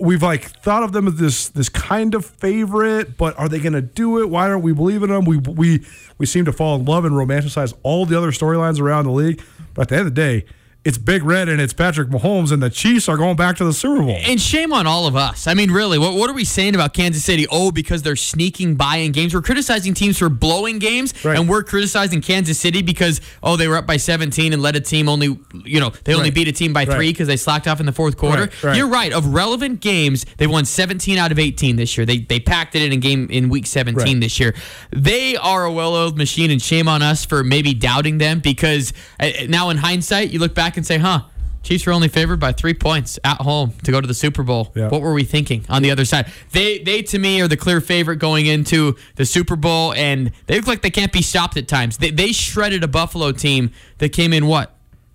we've 0.00 0.22
like 0.22 0.44
thought 0.62 0.82
of 0.82 0.92
them 0.92 1.06
as 1.08 1.16
this 1.16 1.48
this 1.50 1.68
kind 1.68 2.14
of 2.14 2.24
favorite, 2.24 3.18
but 3.18 3.38
are 3.38 3.48
they 3.48 3.58
going 3.58 3.74
to 3.74 3.82
do 3.82 4.18
it? 4.20 4.30
Why 4.30 4.48
don't 4.48 4.62
we 4.62 4.72
believe 4.72 5.02
in 5.02 5.10
them? 5.10 5.26
We 5.26 5.36
we 5.36 5.84
we 6.16 6.24
seem 6.24 6.46
to 6.46 6.52
fall 6.52 6.76
in 6.76 6.86
love 6.86 7.04
and 7.04 7.14
romanticize 7.14 7.74
all 7.82 8.06
the 8.06 8.16
other 8.16 8.30
storylines 8.30 8.80
around 8.80 9.04
the 9.04 9.12
league, 9.12 9.42
but 9.74 9.82
at 9.82 9.88
the 9.88 9.96
end 9.96 10.06
of 10.06 10.14
the 10.14 10.20
day, 10.20 10.44
it's 10.88 10.96
Big 10.96 11.22
Red 11.22 11.50
and 11.50 11.60
it's 11.60 11.74
Patrick 11.74 12.08
Mahomes, 12.08 12.50
and 12.50 12.62
the 12.62 12.70
Chiefs 12.70 13.10
are 13.10 13.18
going 13.18 13.36
back 13.36 13.56
to 13.58 13.64
the 13.64 13.74
Super 13.74 14.00
Bowl. 14.00 14.18
And 14.24 14.40
shame 14.40 14.72
on 14.72 14.86
all 14.86 15.06
of 15.06 15.16
us. 15.16 15.46
I 15.46 15.52
mean, 15.52 15.70
really, 15.70 15.98
what, 15.98 16.14
what 16.14 16.30
are 16.30 16.32
we 16.32 16.46
saying 16.46 16.74
about 16.74 16.94
Kansas 16.94 17.22
City? 17.22 17.46
Oh, 17.50 17.70
because 17.70 18.02
they're 18.02 18.16
sneaking 18.16 18.76
by 18.76 18.96
in 18.96 19.12
games. 19.12 19.34
We're 19.34 19.42
criticizing 19.42 19.92
teams 19.92 20.16
for 20.18 20.30
blowing 20.30 20.78
games, 20.78 21.12
and 21.24 21.46
we're 21.46 21.62
criticizing 21.62 22.22
Kansas 22.22 22.58
City 22.58 22.80
because, 22.80 23.20
oh, 23.42 23.56
they 23.56 23.68
were 23.68 23.76
up 23.76 23.86
by 23.86 23.98
17 23.98 24.54
and 24.54 24.62
let 24.62 24.76
a 24.76 24.80
team 24.80 25.10
only, 25.10 25.38
you 25.64 25.78
know, 25.78 25.92
they 26.04 26.14
only 26.14 26.30
Right. 26.30 26.34
beat 26.34 26.48
a 26.48 26.52
team 26.52 26.72
by 26.72 26.84
Right. 26.86 26.96
three 26.96 27.10
because 27.12 27.28
they 27.28 27.36
slacked 27.36 27.68
off 27.68 27.80
in 27.80 27.86
the 27.86 27.92
fourth 27.92 28.16
quarter. 28.16 28.44
Right, 28.44 28.62
right. 28.64 28.76
You're 28.78 28.88
right. 28.88 29.12
Of 29.12 29.26
relevant 29.26 29.80
games, 29.80 30.24
they 30.38 30.46
won 30.46 30.64
17 30.64 31.18
out 31.18 31.30
of 31.32 31.38
18 31.38 31.76
this 31.76 31.98
year. 31.98 32.06
They 32.06 32.18
they 32.20 32.40
packed 32.40 32.74
it 32.74 32.80
in 32.82 32.92
a 32.92 32.96
game 32.96 33.28
in 33.30 33.50
week 33.50 33.66
17 33.66 34.14
Right. 34.16 34.20
this 34.20 34.40
year. 34.40 34.54
They 34.90 35.36
are 35.36 35.66
a 35.66 35.72
well-oiled 35.72 36.16
machine, 36.16 36.50
and 36.50 36.62
shame 36.62 36.88
on 36.88 37.02
us 37.02 37.26
for 37.26 37.44
maybe 37.44 37.74
doubting 37.74 38.16
them 38.18 38.38
because 38.40 38.94
uh, 39.20 39.28
now 39.48 39.68
in 39.68 39.76
hindsight, 39.76 40.30
you 40.30 40.38
look 40.38 40.54
back 40.54 40.77
and 40.78 40.86
say, 40.86 40.98
huh. 40.98 41.22
Chiefs 41.64 41.84
were 41.86 41.92
only 41.92 42.08
favored 42.08 42.38
by 42.38 42.52
three 42.52 42.72
points 42.72 43.18
at 43.24 43.38
home 43.42 43.72
to 43.82 43.90
go 43.90 44.00
to 44.00 44.06
the 44.06 44.14
Super 44.14 44.42
Bowl. 44.44 44.70
What 44.88 45.02
were 45.02 45.12
we 45.12 45.24
thinking 45.24 45.66
on 45.68 45.82
the 45.82 45.90
other 45.90 46.04
side? 46.04 46.26
They, 46.52 46.78
they 46.78 47.02
to 47.02 47.18
me 47.18 47.40
are 47.42 47.48
the 47.48 47.56
clear 47.56 47.80
favorite 47.80 48.16
going 48.16 48.46
into 48.46 48.96
the 49.16 49.26
Super 49.26 49.56
Bowl, 49.56 49.92
and 49.94 50.30
they 50.46 50.54
look 50.54 50.68
like 50.68 50.82
they 50.82 50.90
can't 50.90 51.12
be 51.12 51.20
stopped 51.20 51.56
at 51.56 51.66
times. 51.68 51.98
They, 51.98 52.10
they 52.10 52.30
shredded 52.32 52.84
a 52.84 52.88
Buffalo 52.88 53.32
team 53.32 53.72
that 53.98 54.10
came 54.10 54.32
in 54.32 54.46
what 54.46 54.72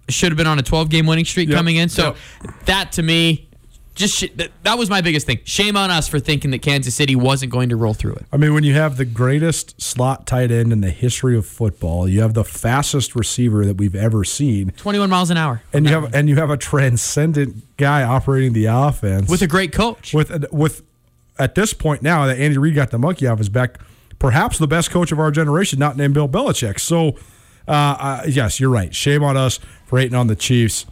should 0.09 0.31
have 0.33 0.37
been 0.37 0.45
on 0.45 0.59
a 0.59 0.63
12 0.63 0.89
game 0.89 1.07
winning 1.07 1.25
streak 1.25 1.47
Yep. 1.47 1.57
coming 1.57 1.77
in. 1.77 1.87
So 1.87 2.15
that 2.65 2.91
to 2.93 3.03
me, 3.03 3.47
just 3.95 4.15
sh- 4.15 4.31
that, 4.35 4.51
that 4.63 4.77
was 4.77 4.89
my 4.89 5.01
biggest 5.01 5.25
thing. 5.25 5.39
Shame 5.43 5.77
on 5.77 5.91
us 5.91 6.07
for 6.07 6.19
thinking 6.19 6.51
that 6.51 6.61
Kansas 6.61 6.95
City 6.95 7.15
wasn't 7.15 7.51
going 7.51 7.69
to 7.69 7.75
roll 7.75 7.93
through 7.93 8.13
it. 8.13 8.25
I 8.31 8.37
mean, 8.37 8.53
when 8.53 8.63
you 8.63 8.73
have 8.73 8.97
the 8.97 9.05
greatest 9.05 9.79
slot 9.81 10.25
tight 10.25 10.51
end 10.51 10.71
in 10.71 10.81
the 10.81 10.89
history 10.89 11.37
of 11.37 11.45
football, 11.45 12.07
you 12.07 12.21
have 12.21 12.33
the 12.33 12.43
fastest 12.43 13.15
receiver 13.15 13.65
that 13.65 13.77
we've 13.77 13.95
ever 13.95 14.23
seen, 14.23 14.71
21 14.71 15.09
miles 15.09 15.29
an 15.29 15.37
hour 15.37 15.61
and 15.71 15.85
you 15.85 15.93
have 15.93 16.13
and 16.13 16.29
you 16.29 16.35
have 16.35 16.49
a 16.49 16.57
transcendent 16.57 17.77
guy 17.77 18.03
operating 18.03 18.53
the 18.53 18.65
offense 18.65 19.29
with 19.29 19.41
a 19.41 19.47
great 19.47 19.71
coach. 19.71 20.13
with 20.13 20.51
with 20.51 20.83
at 21.39 21.55
this 21.55 21.73
point 21.73 22.01
now 22.01 22.25
that 22.25 22.37
Andy 22.37 22.57
Reid 22.57 22.75
got 22.75 22.91
the 22.91 22.99
monkey 22.99 23.27
off 23.27 23.37
his 23.39 23.49
back, 23.49 23.77
perhaps 24.19 24.57
the 24.57 24.67
best 24.67 24.91
coach 24.91 25.11
of 25.11 25.19
our 25.19 25.31
generation, 25.31 25.79
not 25.79 25.97
named 25.97 26.13
Bill 26.13 26.29
Belichick. 26.29 26.79
So, 26.79 27.17
uh, 27.67 27.71
uh, 27.71 28.23
yes, 28.27 28.59
you're 28.59 28.69
right. 28.69 28.93
Shame 28.93 29.23
on 29.23 29.37
us 29.37 29.59
for 29.85 29.99
hating 29.99 30.15
on 30.15 30.27
the 30.27 30.35
Chiefs. 30.35 30.85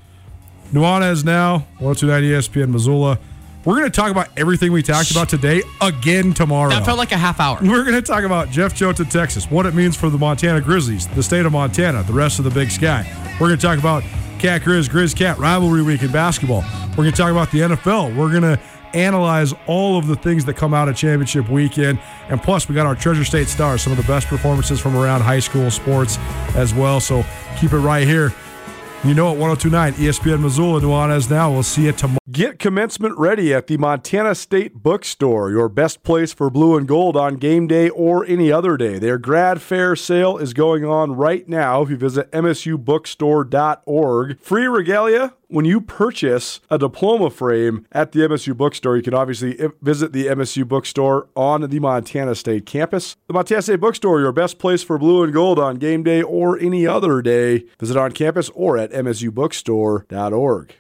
Nuanez 0.72 1.26
now, 1.26 1.66
1029 1.80 2.24
ESPN 2.24 2.70
Missoula. 2.70 3.20
We're 3.66 3.76
going 3.76 3.92
to 3.92 3.96
talk 3.96 4.10
about 4.10 4.30
everything 4.38 4.72
we 4.72 4.82
talked 4.82 5.12
about 5.12 5.30
today 5.30 5.62
again 5.82 6.34
tomorrow. 6.34 6.70
That 6.72 6.86
felt 6.86 6.98
like 6.98 7.12
a 7.12 7.18
half 7.18 7.40
hour. 7.40 7.60
We're 7.62 7.84
going 7.84 7.94
to 7.94 8.02
talk 8.02 8.24
about 8.24 8.50
Jeff 8.50 8.74
Choate, 8.74 9.08
Texas, 9.10 9.52
what 9.52 9.68
it 9.68 9.76
means 9.76 9.96
for 9.96 10.10
the 10.10 10.18
Montana 10.18 10.62
Grizzlies, 10.62 11.08
the 11.10 11.22
state 11.22 11.46
of 11.46 11.52
Montana, 11.52 12.02
the 12.04 12.14
rest 12.14 12.40
of 12.40 12.46
the 12.46 12.50
Big 12.50 12.72
Sky. 12.72 13.06
We're 13.40 13.50
going 13.50 13.60
to 13.60 13.62
talk 13.62 13.78
about 13.78 14.02
Cat 14.40 14.62
Grizz, 14.62 14.90
Grizz 14.90 15.16
Cat 15.16 15.38
rivalry 15.38 15.84
week 15.84 16.02
in 16.02 16.12
basketball. 16.12 16.64
We're 16.92 17.04
going 17.04 17.12
to 17.12 17.18
talk 17.18 17.32
about 17.32 17.52
the 17.52 17.60
NFL. 17.60 18.16
We're 18.16 18.32
going 18.32 18.42
to 18.42 18.60
analyze 18.96 19.54
all 19.68 19.98
of 19.98 20.08
the 20.08 20.16
things 20.16 20.44
that 20.46 20.56
come 20.56 20.74
out 20.74 20.90
of 20.90 20.96
championship 20.96 21.48
weekend. 21.48 22.00
And 22.30 22.42
plus, 22.42 22.68
we 22.68 22.74
got 22.74 22.88
our 22.88 22.96
Treasure 22.96 23.24
State 23.24 23.48
Stars, 23.48 23.84
some 23.84 23.94
of 23.94 23.98
the 23.98 24.04
best 24.06 24.26
performances 24.28 24.80
from 24.80 24.98
around 24.98 25.22
high 25.22 25.40
school 25.40 25.70
sports 25.70 26.18
as 26.56 26.74
well. 26.74 27.00
So 27.00 27.24
keep 27.60 27.74
it 27.74 27.78
right 27.78 28.08
here. 28.08 28.34
You 29.04 29.16
know 29.16 29.34
it, 29.34 29.40
1029 29.40 29.94
ESPN 29.94 30.42
Missoula, 30.42 30.80
Nuanez 30.80 31.28
now. 31.28 31.52
We'll 31.52 31.64
see 31.64 31.86
you 31.86 31.92
tomorrow. 31.92 32.20
Get 32.32 32.60
commencement 32.60 33.18
ready 33.18 33.52
at 33.52 33.66
the 33.66 33.78
Montana 33.78 34.36
State 34.36 34.76
Bookstore, 34.76 35.50
your 35.50 35.70
best 35.70 36.04
place 36.04 36.34
for 36.34 36.52
blue 36.52 36.78
and 36.78 36.88
gold 36.88 37.18
on 37.18 37.38
game 37.38 37.66
day 37.66 37.90
or 37.90 38.24
any 38.24 38.52
other 38.52 38.78
day. 38.78 39.00
Their 39.00 39.18
grad 39.18 39.60
fair 39.60 39.96
sale 39.96 40.38
is 40.38 40.54
going 40.54 40.86
on 40.86 41.14
right 41.14 41.50
now 41.50 41.82
if 41.82 41.90
you 41.90 41.98
visit 41.98 42.32
msubookstore.org. 42.32 44.40
Free 44.40 44.68
regalia 44.68 45.34
when 45.52 45.66
you 45.66 45.82
purchase 45.82 46.62
a 46.70 46.78
diploma 46.78 47.30
frame 47.30 47.86
at 47.92 48.14
the 48.14 48.22
MSU 48.22 48.56
bookstore, 48.56 48.96
you 48.96 49.04
can 49.04 49.14
obviously 49.14 49.58
visit 49.82 50.14
the 50.14 50.28
MSU 50.28 50.66
bookstore 50.68 51.28
on 51.36 51.70
the 51.70 51.80
Montana 51.80 52.36
State 52.36 52.66
campus. 52.66 53.18
The 53.28 53.34
Montana 53.34 53.62
State 53.62 53.82
bookstore, 53.82 54.22
your 54.22 54.32
best 54.32 54.60
place 54.60 54.82
for 54.82 54.98
blue 54.98 55.24
and 55.24 55.34
gold 55.34 55.60
on 55.60 55.76
game 55.76 56.04
day 56.04 56.22
or 56.22 56.58
any 56.58 56.88
other 56.88 57.22
day. 57.22 57.66
Visit 57.80 57.98
on 57.98 58.14
campus 58.14 58.50
or 58.56 58.78
at 58.78 58.92
msubookstore.org. 58.92 60.76